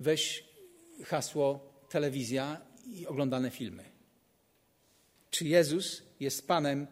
Weź 0.00 0.44
hasło 1.04 1.72
telewizja 1.88 2.60
i 2.86 3.06
oglądane 3.06 3.50
filmy. 3.50 3.84
Czy 5.30 5.44
Jezus 5.44 6.02
jest 6.20 6.48
Panem 6.48 6.86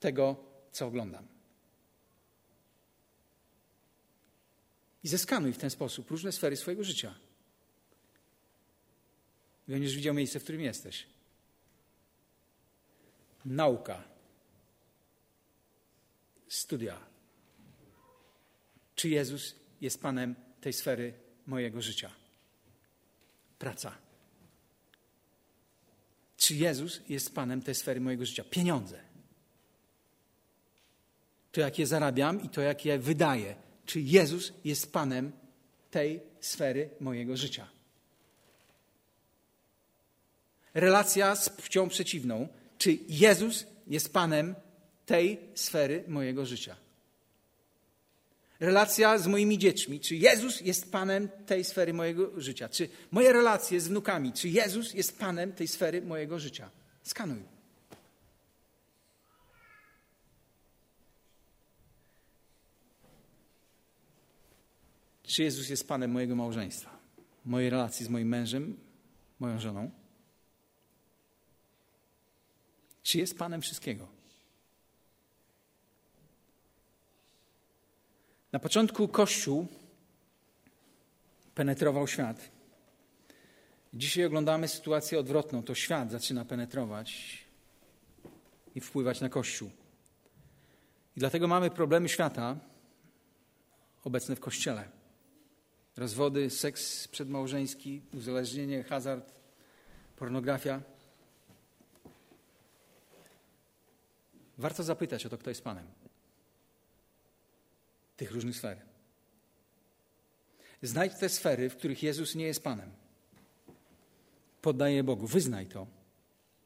tego, 0.00 0.44
co 0.72 0.86
oglądam? 0.86 1.26
I 5.04 5.08
zeskanuj 5.08 5.52
w 5.52 5.58
ten 5.58 5.70
sposób 5.70 6.10
różne 6.10 6.32
sfery 6.32 6.56
swojego 6.56 6.84
życia. 6.84 7.14
I 9.68 9.70
będziesz 9.70 9.96
widział 9.96 10.14
miejsce, 10.14 10.40
w 10.40 10.42
którym 10.42 10.60
jesteś. 10.60 11.06
Nauka. 13.44 14.04
Studia. 16.48 17.06
Czy 18.94 19.08
Jezus 19.08 19.54
jest 19.80 20.02
Panem 20.02 20.34
tej 20.60 20.72
sfery 20.72 21.14
mojego 21.46 21.82
życia? 21.82 22.10
Praca. 23.58 24.07
Czy 26.38 26.54
Jezus 26.54 27.00
jest 27.08 27.34
Panem 27.34 27.62
tej 27.62 27.74
sfery 27.74 28.00
mojego 28.00 28.26
życia? 28.26 28.44
Pieniądze. 28.50 29.00
To, 31.52 31.60
jak 31.60 31.78
je 31.78 31.86
zarabiam 31.86 32.42
i 32.42 32.48
to, 32.48 32.60
jak 32.60 32.84
je 32.84 32.98
wydaję. 32.98 33.54
Czy 33.86 34.00
Jezus 34.00 34.52
jest 34.64 34.92
Panem 34.92 35.32
tej 35.90 36.20
sfery 36.40 36.90
mojego 37.00 37.36
życia? 37.36 37.68
Relacja 40.74 41.36
z 41.36 41.48
płcią 41.48 41.88
przeciwną. 41.88 42.48
Czy 42.78 42.98
Jezus 43.08 43.66
jest 43.86 44.12
Panem 44.12 44.54
tej 45.06 45.40
sfery 45.54 46.04
mojego 46.08 46.46
życia? 46.46 46.76
Relacja 48.60 49.18
z 49.18 49.26
moimi 49.26 49.58
dziećmi, 49.58 50.00
czy 50.00 50.16
Jezus 50.16 50.60
jest 50.60 50.92
Panem 50.92 51.28
tej 51.46 51.64
sfery 51.64 51.92
mojego 51.92 52.40
życia, 52.40 52.68
czy 52.68 52.88
moje 53.10 53.32
relacje 53.32 53.80
z 53.80 53.88
wnukami, 53.88 54.32
czy 54.32 54.48
Jezus 54.48 54.94
jest 54.94 55.18
Panem 55.18 55.52
tej 55.52 55.68
sfery 55.68 56.02
mojego 56.02 56.38
życia. 56.38 56.70
Skanuj. 57.02 57.42
Czy 65.22 65.42
Jezus 65.42 65.68
jest 65.68 65.88
Panem 65.88 66.10
mojego 66.10 66.36
małżeństwa, 66.36 66.98
mojej 67.44 67.70
relacji 67.70 68.06
z 68.06 68.08
moim 68.08 68.28
mężem, 68.28 68.76
moją 69.38 69.58
żoną? 69.58 69.90
Czy 73.02 73.18
jest 73.18 73.38
Panem 73.38 73.62
wszystkiego? 73.62 74.17
Na 78.52 78.58
początku 78.58 79.08
Kościół 79.08 79.66
penetrował 81.54 82.06
świat. 82.06 82.50
Dzisiaj 83.94 84.24
oglądamy 84.24 84.68
sytuację 84.68 85.18
odwrotną. 85.18 85.62
To 85.62 85.74
świat 85.74 86.10
zaczyna 86.10 86.44
penetrować 86.44 87.38
i 88.74 88.80
wpływać 88.80 89.20
na 89.20 89.28
Kościół. 89.28 89.70
I 91.16 91.20
dlatego 91.20 91.48
mamy 91.48 91.70
problemy 91.70 92.08
świata 92.08 92.56
obecne 94.04 94.36
w 94.36 94.40
Kościele. 94.40 94.88
Rozwody, 95.96 96.50
seks 96.50 97.08
przedmałżeński, 97.08 98.02
uzależnienie, 98.14 98.82
hazard, 98.82 99.34
pornografia. 100.16 100.80
Warto 104.58 104.82
zapytać 104.82 105.26
o 105.26 105.28
to, 105.28 105.38
kto 105.38 105.50
jest 105.50 105.64
Panem 105.64 105.97
tych 108.18 108.30
różnych 108.30 108.56
sfer. 108.56 108.82
Znajdź 110.82 111.14
te 111.14 111.28
sfery, 111.28 111.70
w 111.70 111.76
których 111.76 112.02
Jezus 112.02 112.34
nie 112.34 112.44
jest 112.44 112.62
Panem. 112.62 112.90
Poddaj 114.62 114.94
je 114.94 115.04
Bogu. 115.04 115.26
Wyznaj 115.26 115.66
to. 115.66 115.86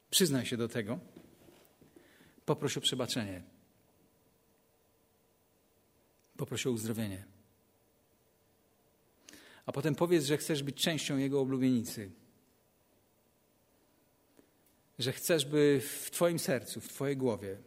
Przyznaj 0.09 0.45
się 0.45 0.57
do 0.57 0.67
tego. 0.67 0.99
Poproś 2.45 2.77
o 2.77 2.81
przebaczenie. 2.81 3.43
Poproś 6.37 6.67
o 6.67 6.71
uzdrowienie. 6.71 7.25
A 9.65 9.71
potem 9.71 9.95
powiedz, 9.95 10.25
że 10.25 10.37
chcesz 10.37 10.63
być 10.63 10.75
częścią 10.75 11.17
Jego 11.17 11.41
oblubienicy. 11.41 12.11
Że 14.99 15.11
chcesz, 15.11 15.45
by 15.45 15.81
w 15.81 16.11
Twoim 16.11 16.39
sercu, 16.39 16.81
w 16.81 16.87
Twojej 16.87 17.17
głowie 17.17 17.57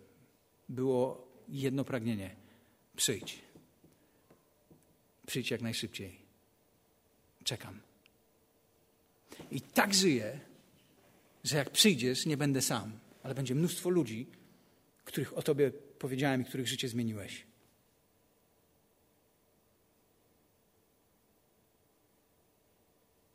było 0.69 1.29
jedno 1.49 1.85
pragnienie: 1.85 2.37
przyjdź. 2.97 3.46
Przyjdź 5.27 5.51
jak 5.51 5.61
najszybciej. 5.61 6.19
Czekam. 7.45 7.81
I 9.51 9.61
tak 9.61 9.95
żyję, 9.95 10.41
że 11.45 11.57
jak 11.57 11.71
przyjdziesz, 11.71 12.27
nie 12.27 12.37
będę 12.37 12.63
sam, 12.63 12.99
ale 13.23 13.35
będzie 13.35 13.55
mnóstwo 13.55 13.91
ludzi, 13.91 14.27
których 15.05 15.39
o 15.39 15.43
Tobie 15.43 15.71
powiedziałem 15.99 16.43
i 16.43 16.45
których 16.45 16.69
życie 16.69 16.89
zmieniłeś. 16.89 17.47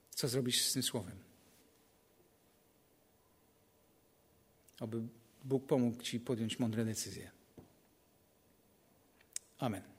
Co 0.10 0.28
zrobisz 0.28 0.62
z 0.66 0.74
tym 0.74 0.84
słowem? 0.84 1.18
Aby 4.80 5.02
Bóg 5.44 5.66
pomógł 5.66 6.02
Ci 6.02 6.20
podjąć 6.20 6.60
mądre 6.60 6.86
decyzje. 6.86 7.32
Amen. 9.58 9.91